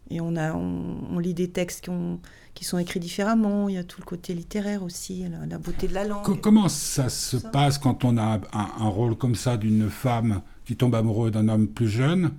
Et 0.09 0.22
on, 0.22 0.38
a, 0.38 0.53
on, 0.53 1.20
lit 1.20 1.34
des 1.34 1.49
textes 1.49 1.84
qui, 1.84 1.89
ont, 1.89 2.20
qui 2.53 2.63
sont 2.63 2.78
écrits 2.78 2.99
différemment. 2.99 3.68
Il 3.68 3.76
y 3.76 3.78
a 3.78 3.84
tout 3.84 3.99
le 3.99 4.05
côté 4.05 4.34
littéraire 4.34 4.84
aussi, 4.84 5.26
la, 5.49 5.57
beauté 5.57 5.88
de 5.88 5.93
la 5.93 6.05
langue. 6.05 6.39
comment 6.39 6.70
ça 6.70 7.09
se 7.09 7.36
passe 7.36 7.78
quand 7.78 8.05
on 8.05 8.18
a 8.18 8.39
un, 8.53 8.88
rôle 8.88 9.18
comme 9.18 9.36
ça 9.36 9.57
d'une 9.57 9.89
femme 9.89 10.41
qui 10.65 10.78
tombe 10.78 10.95
amoureux 10.95 11.30
d'un 11.30 11.49
homme 11.49 11.68
plus 11.68 11.89
jeune? 11.89 12.32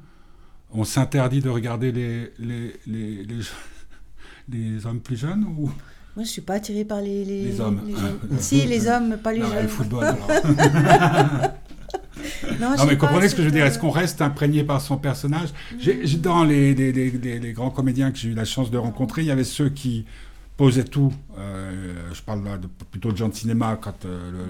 On 0.72 0.84
s'interdit 0.84 1.40
de 1.40 1.50
regarder 1.50 1.92
les, 1.92 2.32
les, 2.38 2.72
les, 2.86 3.26
les, 4.48 4.86
hommes 4.86 5.00
plus 5.00 5.16
jeunes 5.16 5.44
ou... 5.44 5.70
Moi, 6.16 6.24
je 6.24 6.30
suis 6.30 6.42
pas 6.42 6.54
attirée 6.54 6.84
par 6.84 7.00
les, 7.00 7.24
les, 7.24 7.60
hommes. 7.60 7.80
si, 8.38 8.66
les 8.66 8.88
hommes, 8.88 9.18
pas 9.18 9.32
les 9.32 9.40
non, 9.40 9.48
jeunes. 9.50 9.62
Le 9.62 9.68
football. 9.68 10.16
non, 12.60 12.86
mais 12.86 12.96
comprenez 12.96 13.28
ce 13.28 13.34
que 13.34 13.42
je 13.42 13.48
veux 13.48 13.52
dire. 13.52 13.66
Est-ce 13.66 13.78
qu'on 13.78 13.90
reste 13.90 14.22
imprégné 14.22 14.64
par 14.64 14.80
son 14.80 14.96
personnage 14.96 15.50
Dans 16.18 16.44
les, 16.44 16.74
les, 16.74 17.52
grands 17.52 17.70
comédiens 17.70 18.10
que 18.10 18.18
j'ai 18.18 18.28
eu 18.28 18.34
la 18.34 18.44
chance 18.44 18.70
de 18.70 18.78
rencontrer, 18.78 19.22
il 19.22 19.28
y 19.28 19.30
avait 19.30 19.44
ceux 19.44 19.68
qui 19.68 20.04
posaient 20.56 20.84
tout. 20.84 21.12
Euh, 21.38 21.94
je 22.12 22.22
parle 22.22 22.44
là 22.44 22.58
plutôt 22.90 23.12
de 23.12 23.16
gens 23.16 23.28
de 23.28 23.34
cinéma 23.34 23.78
quand 23.80 24.04
euh, 24.04 24.30
le, 24.32 24.44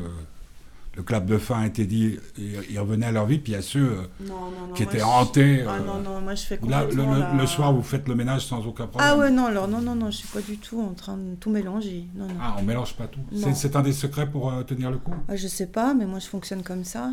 le 0.98 1.04
clap 1.04 1.26
de 1.26 1.38
fin 1.38 1.62
été 1.62 1.86
dit, 1.86 2.18
ils 2.36 2.78
revenaient 2.80 3.06
à 3.06 3.12
leur 3.12 3.24
vie, 3.24 3.38
puis 3.38 3.52
il 3.52 3.54
y 3.54 3.58
a 3.58 3.62
ceux 3.62 4.00
euh, 4.00 4.30
qui 4.74 4.82
étaient 4.82 5.00
hantés. 5.00 5.64
Ah, 5.66 5.78
non, 5.78 6.00
non, 6.00 6.20
moi 6.20 6.34
je 6.34 6.42
fais 6.42 6.58
là, 6.68 6.84
le, 6.84 7.46
soir, 7.46 7.72
vous 7.72 7.84
faites 7.84 8.08
le 8.08 8.16
ménage 8.16 8.44
sans 8.46 8.66
aucun 8.66 8.88
problème. 8.88 9.08
Ah 9.08 9.16
ouais, 9.16 9.30
non, 9.30 9.46
alors 9.46 9.68
non, 9.68 9.80
non, 9.80 9.94
non, 9.94 10.10
je 10.10 10.16
suis 10.16 10.26
pas 10.26 10.40
du 10.40 10.58
tout 10.58 10.80
en 10.80 10.94
train 10.94 11.16
de 11.16 11.36
tout 11.36 11.50
mélanger. 11.50 12.04
Non, 12.16 12.26
non. 12.26 12.34
Ah, 12.42 12.56
on 12.58 12.64
mélange 12.64 12.94
pas 12.94 13.06
tout. 13.06 13.20
C'est 13.54 13.76
un 13.76 13.82
des 13.82 13.92
secrets 13.92 14.28
pour 14.28 14.52
euh, 14.52 14.64
tenir 14.64 14.90
le 14.90 14.98
coup 14.98 15.14
ah, 15.28 15.36
Je 15.36 15.46
sais 15.46 15.68
pas, 15.68 15.94
mais 15.94 16.04
moi 16.04 16.18
je 16.18 16.26
fonctionne 16.26 16.64
comme 16.64 16.82
ça. 16.82 17.12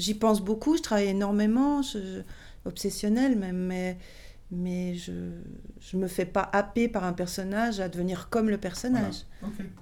J'y 0.00 0.14
pense 0.14 0.40
beaucoup, 0.40 0.76
je 0.76 0.82
travaille 0.82 1.08
énormément, 1.08 1.82
je... 1.82 2.22
obsessionnel 2.64 3.36
même, 3.36 3.58
mais 3.58 3.98
mais 4.52 4.94
je 4.96 5.12
ne 5.96 6.02
me 6.02 6.08
fais 6.08 6.24
pas 6.24 6.48
happer 6.52 6.88
par 6.88 7.04
un 7.04 7.12
personnage 7.12 7.78
à 7.78 7.88
devenir 7.88 8.28
comme 8.30 8.50
le 8.50 8.58
personnage. 8.58 9.24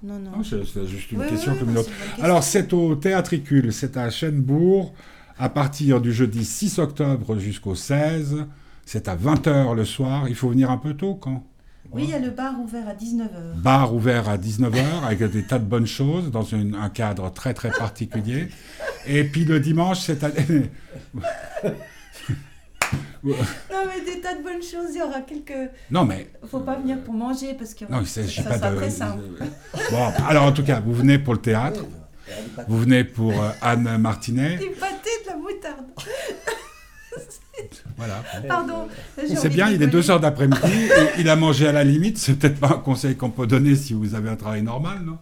Non, 0.03 0.19
non. 0.19 0.43
c'est 0.43 0.85
juste 0.85 1.11
une 1.11 1.25
question 1.25 1.55
comme 1.55 1.71
une 1.71 1.77
autre. 1.79 1.89
Alors, 2.21 2.43
c'est 2.43 2.71
au 2.73 2.95
Théâtricule, 2.95 3.73
c'est 3.73 3.97
à 3.97 4.09
Chênebourg, 4.09 4.93
à 5.39 5.49
partir 5.49 6.01
du 6.01 6.13
jeudi 6.13 6.45
6 6.45 6.79
octobre 6.79 7.39
jusqu'au 7.39 7.73
16. 7.73 8.45
C'est 8.85 9.07
à 9.07 9.15
20h 9.15 9.75
le 9.75 9.85
soir. 9.85 10.27
Il 10.29 10.35
faut 10.35 10.49
venir 10.49 10.69
un 10.69 10.77
peu 10.77 10.93
tôt 10.93 11.15
quand? 11.15 11.43
Oui, 11.91 12.03
il 12.03 12.09
y 12.11 12.13
a 12.13 12.19
le 12.19 12.29
bar 12.29 12.59
ouvert 12.59 12.87
à 12.87 12.93
19h. 12.93 13.61
Bar 13.61 13.95
ouvert 13.95 14.29
à 14.29 14.37
19h 14.37 15.03
avec 15.03 15.23
des 15.23 15.43
tas 15.43 15.57
de 15.57 15.65
bonnes 15.65 15.87
choses 15.87 16.29
dans 16.29 16.45
un 16.53 16.89
cadre 16.89 17.31
très 17.31 17.55
très 17.55 17.71
particulier. 17.71 18.49
Et 19.07 19.23
puis 19.23 19.45
le 19.45 19.59
dimanche, 19.59 19.99
c'est 19.99 20.23
à... 20.23 20.29
non, 23.23 23.35
mais 23.87 24.05
des 24.05 24.21
tas 24.21 24.35
de 24.35 24.43
bonnes 24.43 24.61
choses. 24.61 24.93
Il 24.93 24.99
y 24.99 25.01
aura 25.01 25.21
quelques. 25.21 25.71
Non, 25.91 26.05
mais. 26.05 26.29
Faut 26.49 26.59
pas 26.59 26.75
venir 26.75 26.99
pour 27.01 27.13
manger 27.13 27.53
parce 27.53 27.73
que. 27.73 27.85
Non, 27.89 28.03
ça 28.05 28.27
sera 28.27 28.71
très 28.71 28.89
simple. 28.89 29.23
Bon, 29.91 30.11
alors 30.27 30.43
en 30.43 30.51
tout 30.51 30.63
cas, 30.63 30.79
vous 30.79 30.93
venez 30.93 31.17
pour 31.19 31.33
le 31.33 31.41
théâtre. 31.41 31.85
Vous 32.67 32.79
venez 32.79 33.03
pour 33.03 33.31
euh, 33.31 33.49
Anne 33.61 33.97
Martinet. 33.97 34.57
Des 34.57 34.69
pâtés 34.69 35.09
de 35.23 35.29
la 35.29 35.35
moutarde. 35.37 35.85
Voilà. 37.97 38.23
Pardon. 38.47 38.87
C'est 39.35 39.49
bien, 39.49 39.69
il 39.69 39.81
est 39.81 39.87
2 39.87 40.11
heures 40.11 40.19
d'après-midi 40.19 40.85
et 40.85 41.19
il 41.19 41.29
a 41.29 41.35
mangé 41.35 41.67
à 41.67 41.71
la 41.71 41.83
limite. 41.83 42.17
C'est 42.17 42.35
peut-être 42.35 42.59
pas 42.59 42.67
un 42.69 42.79
conseil 42.79 43.15
qu'on 43.15 43.29
peut 43.29 43.47
donner 43.47 43.75
si 43.75 43.93
vous 43.93 44.15
avez 44.15 44.29
un 44.29 44.35
travail 44.35 44.61
normal, 44.61 44.99
non 45.03 45.17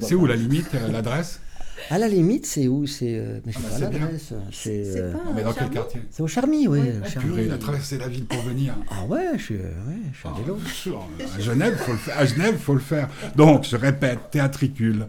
C'est 0.00 0.14
où 0.14 0.26
la 0.26 0.36
limite, 0.36 0.74
euh, 0.74 0.88
l'adresse? 0.90 1.40
À 1.90 1.98
la 1.98 2.08
limite, 2.08 2.46
c'est 2.46 2.68
où 2.68 2.86
C'est. 2.86 3.18
Euh, 3.18 3.40
mais 3.44 3.52
je 3.52 3.58
sais 3.58 3.68
pas 3.68 3.78
l'adresse. 3.78 4.32
C'est. 4.52 4.96
Euh, 4.96 5.12
mais 5.34 5.42
dans 5.42 5.52
quel 5.52 5.70
quartier 5.70 6.00
C'est 6.10 6.22
au 6.22 6.26
Charmy, 6.26 6.68
oui. 6.68 6.80
Purée, 7.18 7.46
il 7.46 7.52
a 7.52 7.58
traversé 7.58 7.98
la 7.98 8.08
ville 8.08 8.26
pour 8.26 8.40
venir. 8.42 8.74
Ah 8.90 9.04
ouais, 9.06 9.26
je 9.36 9.42
suis, 9.42 9.54
ouais, 9.54 9.62
je 10.12 10.18
suis 10.18 10.28
à 10.28 10.32
vélo. 10.32 10.58
à 11.36 11.40
Genève, 11.40 11.76
faut 11.76 11.92
le 11.92 11.98
faire. 11.98 12.18
À 12.18 12.24
Genève, 12.26 12.56
faut 12.58 12.74
le 12.74 12.80
faire. 12.80 13.08
Donc, 13.34 13.64
je 13.64 13.76
répète, 13.76 14.30
théâtricule. 14.30 15.06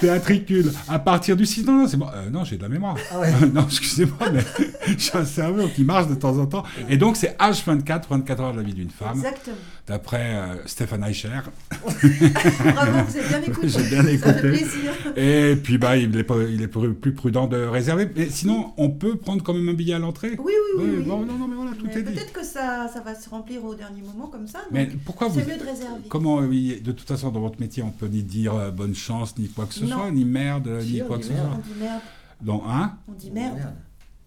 Théâtricule. 0.00 0.72
À 0.88 0.98
partir 0.98 1.36
du 1.36 1.46
6. 1.46 1.64
Non, 1.64 1.74
non, 1.74 1.88
c'est 1.88 1.96
bon. 1.96 2.08
Euh, 2.12 2.28
non, 2.28 2.44
j'ai 2.44 2.56
de 2.56 2.62
la 2.62 2.68
mémoire. 2.68 2.96
Ah 3.12 3.20
ouais. 3.20 3.30
non, 3.54 3.64
excusez-moi, 3.66 4.30
mais 4.32 4.44
j'ai 4.98 5.14
un 5.14 5.24
cerveau 5.24 5.68
qui 5.68 5.84
marche 5.84 6.08
de 6.08 6.14
temps 6.14 6.36
en 6.38 6.46
temps. 6.46 6.64
Et 6.88 6.96
donc, 6.96 7.16
c'est 7.16 7.36
H24, 7.38 8.02
24 8.10 8.42
heures 8.42 8.52
de 8.52 8.58
la 8.58 8.64
vie 8.64 8.74
d'une 8.74 8.90
femme. 8.90 9.16
Exactement. 9.16 9.56
D'après 9.90 10.36
euh, 10.36 10.66
Stéphane 10.66 11.02
Eicher. 11.02 11.40
Bravo, 11.82 13.08
vous 13.08 13.16
avez 13.16 13.28
bien 13.28 13.42
écouté. 13.42 13.68
j'ai 13.68 13.82
bien 13.88 14.06
écouté. 14.06 14.18
Ça 14.20 14.34
fait 14.34 14.48
plaisir. 14.48 14.92
Et 15.16 15.56
puis, 15.56 15.78
bah, 15.78 15.96
il 15.96 16.16
est, 16.16 16.26
il 16.48 16.62
est 16.62 16.68
plus 16.68 17.12
prudent 17.12 17.48
de 17.48 17.56
réserver. 17.56 18.08
Mais 18.14 18.30
sinon, 18.30 18.72
on 18.76 18.90
peut 18.90 19.16
prendre 19.16 19.42
quand 19.42 19.52
même 19.52 19.68
un 19.68 19.72
billet 19.72 19.94
à 19.94 19.98
l'entrée? 19.98 20.36
Oui, 20.38 20.52
oui, 20.78 20.84
oui. 20.98 21.02
Bon, 21.02 21.26
non, 21.26 21.36
non, 21.36 21.48
mais 21.48 21.56
voilà, 21.56 21.72
tout 21.72 21.88
est 21.88 22.04
dit. 22.04 22.12
Peut-être 22.12 22.32
que 22.32 22.44
ça, 22.44 22.86
ça 22.86 23.00
va 23.00 23.16
se 23.16 23.28
remplir 23.28 23.64
au 23.64 23.74
dernier 23.74 24.02
moment 24.02 24.28
comme 24.28 24.46
ça. 24.46 24.60
Mais 24.70 24.88
pourquoi 25.04 25.26
vous. 25.26 25.40
C'est 25.40 25.48
mieux 25.48 25.58
de 25.58 25.68
réserver. 25.68 26.02
Comment, 26.08 26.36
oui, 26.36 26.80
de 26.80 26.92
toute 26.92 27.08
façon, 27.08 27.32
dans 27.32 27.40
votre 27.40 27.58
métier, 27.58 27.82
on 27.82 27.90
peut 27.90 28.06
ni 28.06 28.22
dire 28.22 28.54
euh, 28.54 28.70
bonne 28.70 28.94
chance, 28.94 29.36
ni 29.38 29.48
quoi 29.48 29.66
que 29.66 29.74
ce 29.74 29.88
soit, 29.88 30.12
ni 30.12 30.24
merde, 30.24 30.68
ni 30.84 31.00
quoi 31.00 31.18
que 31.18 31.24
ce 31.24 31.32
soit. 31.32 31.40
On 31.52 31.58
dit 31.58 31.80
merde. 31.80 32.00
Donc, 32.40 32.62
hein 32.68 32.92
On 33.08 33.12
dit 33.14 33.32
merde. 33.32 33.58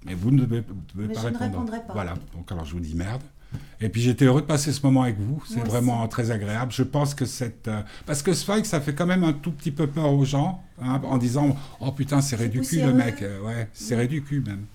Mais 0.05 0.14
vous 0.14 0.32
ne 0.32 0.43
devez, 0.43 0.61
pas 0.61 0.74
je 0.97 1.26
répondre. 1.28 1.32
Ne 1.32 1.38
répondrai 1.39 1.80
pas. 1.88 1.93
Voilà, 1.93 2.16
donc 2.36 2.51
alors 2.51 2.66
je 2.66 2.74
vous 2.74 2.82
dis 2.82 2.95
merde. 2.95 3.22
Et 3.81 3.89
puis 3.89 4.01
j'étais 4.01 4.25
heureux 4.25 4.41
de 4.41 4.45
passer 4.45 4.71
ce 4.71 4.81
moment 4.85 5.03
avec 5.03 5.19
vous. 5.19 5.43
C'est 5.47 5.65
vraiment 5.65 6.07
très 6.07 6.31
agréable. 6.31 6.71
Je 6.71 6.83
pense 6.83 7.13
que 7.13 7.25
cette. 7.25 7.67
Euh, 7.67 7.81
parce 8.05 8.21
que 8.21 8.31
que 8.61 8.67
ça 8.67 8.81
fait 8.81 8.93
quand 8.93 9.05
même 9.05 9.23
un 9.23 9.33
tout 9.33 9.51
petit 9.51 9.71
peu 9.71 9.87
peur 9.87 10.11
aux 10.11 10.25
gens, 10.25 10.63
hein, 10.81 11.01
en 11.03 11.17
disant 11.17 11.55
Oh 11.79 11.91
putain, 11.91 12.21
c'est 12.21 12.35
du 12.49 12.61
cul 12.61 12.81
le 12.81 12.93
mec. 12.93 13.21
Euh, 13.21 13.41
ouais, 13.41 13.67
c'est 13.73 14.07
du 14.07 14.21
cul 14.23 14.41
même. 14.45 14.65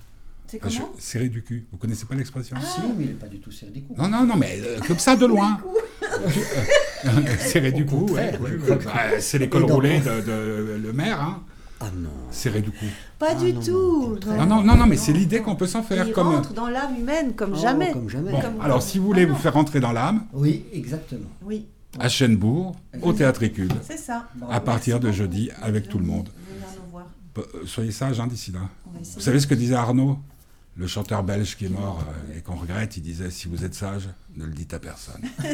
C'est 0.48 0.58
comment? 0.58 0.94
Serré 0.98 1.28
du 1.28 1.42
cul. 1.42 1.66
Vous 1.70 1.76
connaissez 1.76 2.06
pas 2.06 2.14
l'expression? 2.14 2.56
Ah, 2.58 2.64
Si, 2.64 2.80
mais 2.96 3.04
il 3.04 3.06
n'est 3.08 3.12
pas 3.14 3.26
du 3.28 3.38
tout 3.38 3.50
serré 3.50 3.70
du 3.70 3.82
cul. 3.82 3.92
Non, 3.98 4.08
non, 4.08 4.24
non, 4.24 4.34
mais 4.34 4.58
euh, 4.62 4.78
comme 4.86 4.98
ça 4.98 5.14
de 5.14 5.26
loin. 5.34 5.58
serré 7.38 7.70
du 7.70 7.84
cou, 7.84 8.06
ouais. 8.12 8.32
c'est 9.20 9.38
l'école 9.38 9.64
roulée 9.64 10.00
de, 10.00 10.22
de, 10.22 10.80
le 10.82 10.92
maire. 10.94 11.20
Hein. 11.20 11.42
Ah 11.80 11.86
non. 11.94 12.08
Serré 12.30 12.60
du 12.60 12.70
cou. 12.70 12.84
Pas 13.18 13.28
Ah 13.30 13.34
du 13.36 13.52
non, 13.52 13.60
tout. 13.60 14.16
Non, 14.26 14.46
non, 14.46 14.62
non, 14.64 14.76
non, 14.76 14.86
mais 14.86 14.96
c'est 14.96 15.12
l'idée 15.12 15.40
qu'on 15.40 15.54
peut 15.54 15.66
s'en 15.68 15.82
faire. 15.82 16.06
Il 16.08 16.12
Comme... 16.12 16.28
rentre 16.28 16.52
dans 16.52 16.68
l'âme 16.68 16.96
humaine 16.98 17.34
comme 17.34 17.52
Oh, 17.54 17.60
jamais. 17.60 17.92
Comme 17.92 18.08
jamais. 18.08 18.32
Bon, 18.32 18.40
Comme- 18.40 18.60
alors 18.60 18.82
si 18.82 18.98
vous 18.98 19.06
voulez 19.06 19.24
vous 19.26 19.36
faire 19.36 19.52
rentrer 19.54 19.78
dans 19.80 19.92
l'âme, 19.92 20.24
Oui, 20.32 20.64
exactement. 20.72 21.28
Oui, 21.44 21.66
à 21.98 22.08
Chênebourg, 22.08 22.74
au 23.02 23.12
Théâtricule, 23.12 23.70
c'est 23.82 23.96
ça. 23.96 24.28
à 24.50 24.60
partir 24.60 24.98
de 25.00 25.10
jeudi, 25.12 25.50
avec 25.62 25.88
tout 25.88 25.98
le 25.98 26.04
monde. 26.04 26.28
Venir 26.50 26.66
nous 26.84 26.90
voir. 26.90 27.06
Euh, 27.38 27.42
Soyez 27.64 27.92
sages 27.92 28.18
hein, 28.20 28.26
d'ici 28.26 28.50
là. 28.52 28.60
Vous 28.92 29.20
savez 29.20 29.38
ce 29.38 29.46
que 29.46 29.54
disait 29.54 29.74
Arnaud? 29.76 30.18
Le 30.78 30.86
chanteur 30.86 31.24
belge 31.24 31.56
qui 31.56 31.66
est 31.66 31.70
mort 31.70 32.02
euh, 32.08 32.38
et 32.38 32.40
qu'on 32.40 32.54
regrette, 32.54 32.96
il 32.96 33.02
disait 33.02 33.30
si 33.30 33.48
vous 33.48 33.64
êtes 33.64 33.74
sage, 33.74 34.08
ne 34.36 34.46
le 34.46 34.52
dites 34.52 34.72
à 34.72 34.78
personne. 34.78 35.22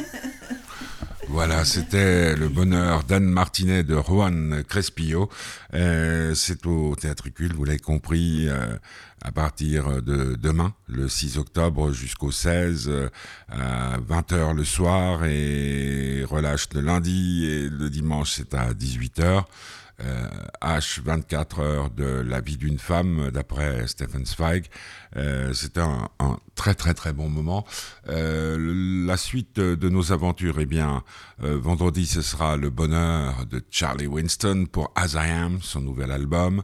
Voilà, 1.28 1.64
c'était 1.64 2.36
le 2.36 2.48
bonheur 2.48 3.02
d'Anne 3.02 3.24
Martinet 3.24 3.82
de 3.82 3.96
Juan 3.96 4.62
Crespillo. 4.68 5.28
Euh, 5.72 6.34
c'est 6.34 6.66
au 6.66 6.94
Théâtricule, 6.94 7.54
vous 7.54 7.64
l'avez 7.64 7.78
compris, 7.78 8.46
euh, 8.48 8.76
à 9.22 9.32
partir 9.32 10.02
de 10.02 10.36
demain, 10.36 10.74
le 10.86 11.08
6 11.08 11.38
octobre 11.38 11.92
jusqu'au 11.92 12.30
16, 12.30 12.88
euh, 12.88 13.08
à 13.48 13.98
20h 13.98 14.54
le 14.54 14.64
soir 14.64 15.24
et 15.24 16.24
relâche 16.28 16.68
le 16.74 16.82
lundi 16.82 17.46
et 17.46 17.68
le 17.68 17.88
dimanche 17.88 18.32
c'est 18.36 18.54
à 18.54 18.72
18h. 18.72 19.44
Euh, 20.02 20.26
H 20.60 21.00
24 21.04 21.60
heures 21.60 21.90
de 21.90 22.04
la 22.04 22.40
vie 22.40 22.56
d'une 22.56 22.78
femme 22.80 23.30
d'après 23.30 23.86
Stephen 23.86 24.26
Zweig. 24.26 24.66
Euh, 25.16 25.52
C'était 25.52 25.80
un, 25.80 26.08
un 26.18 26.38
très 26.56 26.74
très 26.74 26.94
très 26.94 27.12
bon 27.12 27.28
moment. 27.28 27.64
Euh, 28.08 29.06
la 29.06 29.16
suite 29.16 29.60
de 29.60 29.88
nos 29.88 30.10
aventures, 30.12 30.58
eh 30.58 30.66
bien, 30.66 31.04
euh, 31.44 31.56
vendredi 31.58 32.06
ce 32.06 32.22
sera 32.22 32.56
le 32.56 32.70
bonheur 32.70 33.46
de 33.46 33.62
Charlie 33.70 34.08
Winston 34.08 34.66
pour 34.70 34.92
As 34.96 35.14
I 35.14 35.30
Am, 35.30 35.60
son 35.62 35.80
nouvel 35.80 36.10
album. 36.10 36.62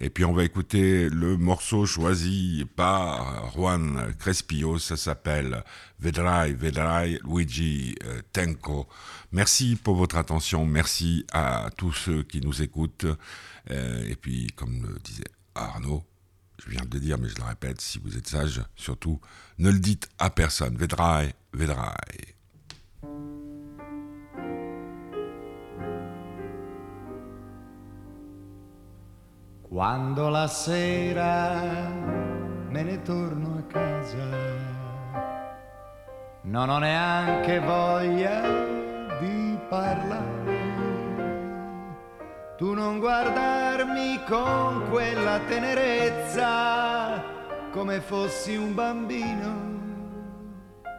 Et 0.00 0.08
puis 0.10 0.24
on 0.24 0.32
va 0.32 0.44
écouter 0.44 1.08
le 1.10 1.36
morceau 1.36 1.84
choisi 1.84 2.64
par 2.76 3.50
Juan 3.54 4.14
Crespillo, 4.38 4.78
ça 4.78 4.96
s'appelle 4.96 5.64
Vedrai, 5.98 6.52
Vedrai, 6.52 7.18
Luigi 7.24 7.96
euh, 8.04 8.20
Tenco. 8.32 8.86
Merci 9.32 9.74
pour 9.74 9.96
votre 9.96 10.16
attention, 10.16 10.64
merci 10.64 11.26
à 11.32 11.70
tous 11.76 11.92
ceux 11.92 12.22
qui 12.22 12.40
nous 12.40 12.62
écoutent. 12.62 13.06
Euh, 13.70 14.08
et 14.08 14.14
puis, 14.14 14.46
comme 14.54 14.86
le 14.86 14.96
disait 15.00 15.24
Arnaud, 15.56 16.04
je 16.64 16.70
viens 16.70 16.84
de 16.84 16.94
le 16.94 17.00
dire, 17.00 17.18
mais 17.18 17.28
je 17.28 17.34
le 17.34 17.42
répète, 17.42 17.80
si 17.80 17.98
vous 17.98 18.16
êtes 18.16 18.28
sage, 18.28 18.62
surtout, 18.76 19.20
ne 19.58 19.72
le 19.72 19.80
dites 19.80 20.08
à 20.20 20.30
personne. 20.30 20.76
Vedrai, 20.76 21.34
Vedrai. 21.52 22.36
Quando 29.68 30.30
la 30.30 30.46
sera 30.46 32.27
me 32.84 33.02
torno 33.02 33.58
a 33.58 33.62
casa, 33.72 34.28
non 36.42 36.68
ho 36.68 36.78
neanche 36.78 37.58
voglia 37.60 38.40
di 39.20 39.58
parlare. 39.68 40.66
Tu 42.56 42.72
non 42.74 42.98
guardarmi 42.98 44.20
con 44.28 44.88
quella 44.90 45.40
tenerezza 45.48 47.22
come 47.70 48.00
fossi 48.00 48.56
un 48.56 48.74
bambino 48.74 49.66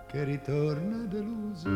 che 0.08 0.24
ritorna 0.24 1.04
deluso. 1.06 1.70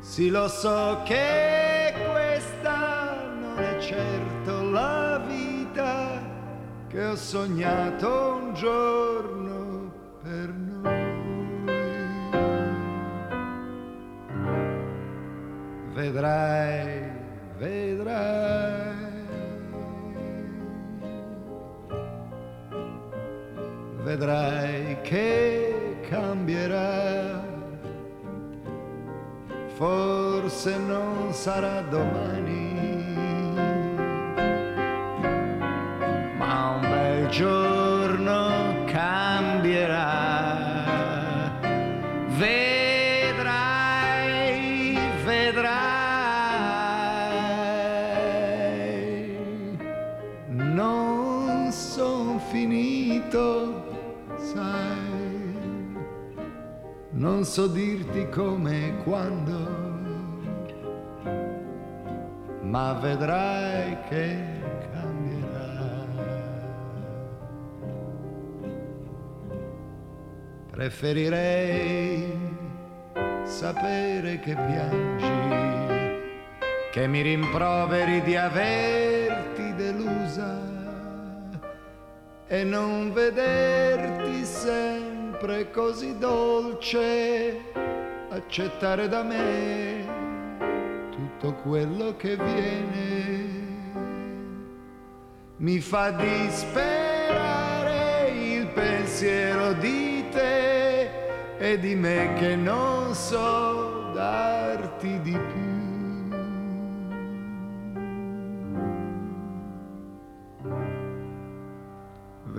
Sì, 0.00 0.28
lo 0.30 0.48
so 0.48 1.00
che 1.04 1.94
questa 2.10 3.32
non 3.40 3.58
è 3.58 3.78
certo 3.78 4.70
la 4.70 5.18
vita 5.26 5.51
che 6.92 7.06
ho 7.06 7.16
sognato 7.16 8.38
un 8.38 8.52
giorno 8.52 9.90
per 10.22 10.48
noi. 10.52 11.10
Vedrai, 15.94 17.10
vedrai. 17.56 18.90
Vedrai 24.02 25.00
che 25.00 25.96
cambierà 26.10 27.42
forse 29.76 30.76
non 30.76 31.32
sarà 31.32 31.80
domani, 31.80 32.61
giorno 37.32 38.84
cambierà. 38.84 40.20
Vedrai, 42.36 43.78
vedrai, 45.24 45.78
non 50.50 51.72
son 51.72 52.38
finito, 52.50 53.82
sai. 54.36 54.90
Non 57.12 57.44
so 57.46 57.66
dirti 57.66 58.28
come 58.28 58.88
e 58.88 58.96
quando, 59.04 59.56
ma 62.60 62.92
vedrai 63.00 63.96
che 64.08 64.51
Preferirei 70.82 72.26
sapere 73.44 74.40
che 74.40 74.52
piangi, 74.52 75.30
che 76.90 77.06
mi 77.06 77.22
rimproveri 77.22 78.20
di 78.22 78.34
averti 78.34 79.76
delusa 79.76 80.58
e 82.48 82.64
non 82.64 83.12
vederti 83.12 84.44
sempre 84.44 85.70
così 85.70 86.18
dolce, 86.18 87.60
accettare 88.30 89.06
da 89.06 89.22
me 89.22 90.04
tutto 91.12 91.52
quello 91.62 92.16
che 92.16 92.34
viene. 92.34 93.50
Mi 95.58 95.78
fa 95.78 96.10
disperare 96.10 97.20
il 98.30 98.66
pensiero 98.66 99.74
di 99.74 100.01
di 101.78 101.94
me 101.94 102.34
che 102.38 102.56
non 102.56 103.14
so 103.14 104.10
darti 104.12 105.20
di 105.20 105.30
più. 105.32 105.72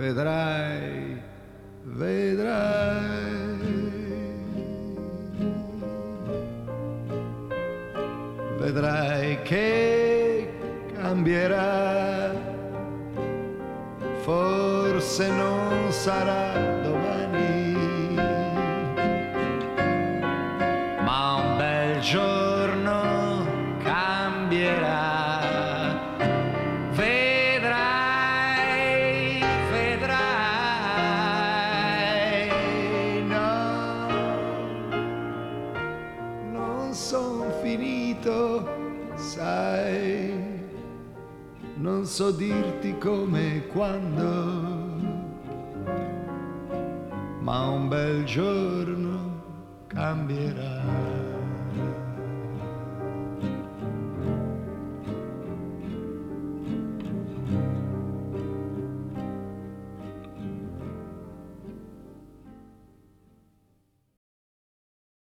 vedrai, 0.04 1.20
vedrai. 1.82 2.72
Vedrai 8.58 9.42
che 9.42 10.48
cambierà, 10.94 12.32
forse 14.22 15.28
non 15.30 15.92
sarà 15.92 16.83
son 42.24 42.32
finito, 42.32 42.32
sai, 42.32 42.32
non 42.32 42.32
so 42.32 42.32
dirti 42.32 42.98
come 42.98 43.56
e 43.56 43.66
quando, 43.66 44.22
ma 47.40 47.66
un 47.68 47.88
bel 47.88 48.24
giorno 48.24 49.42
cambierà. 49.86 51.23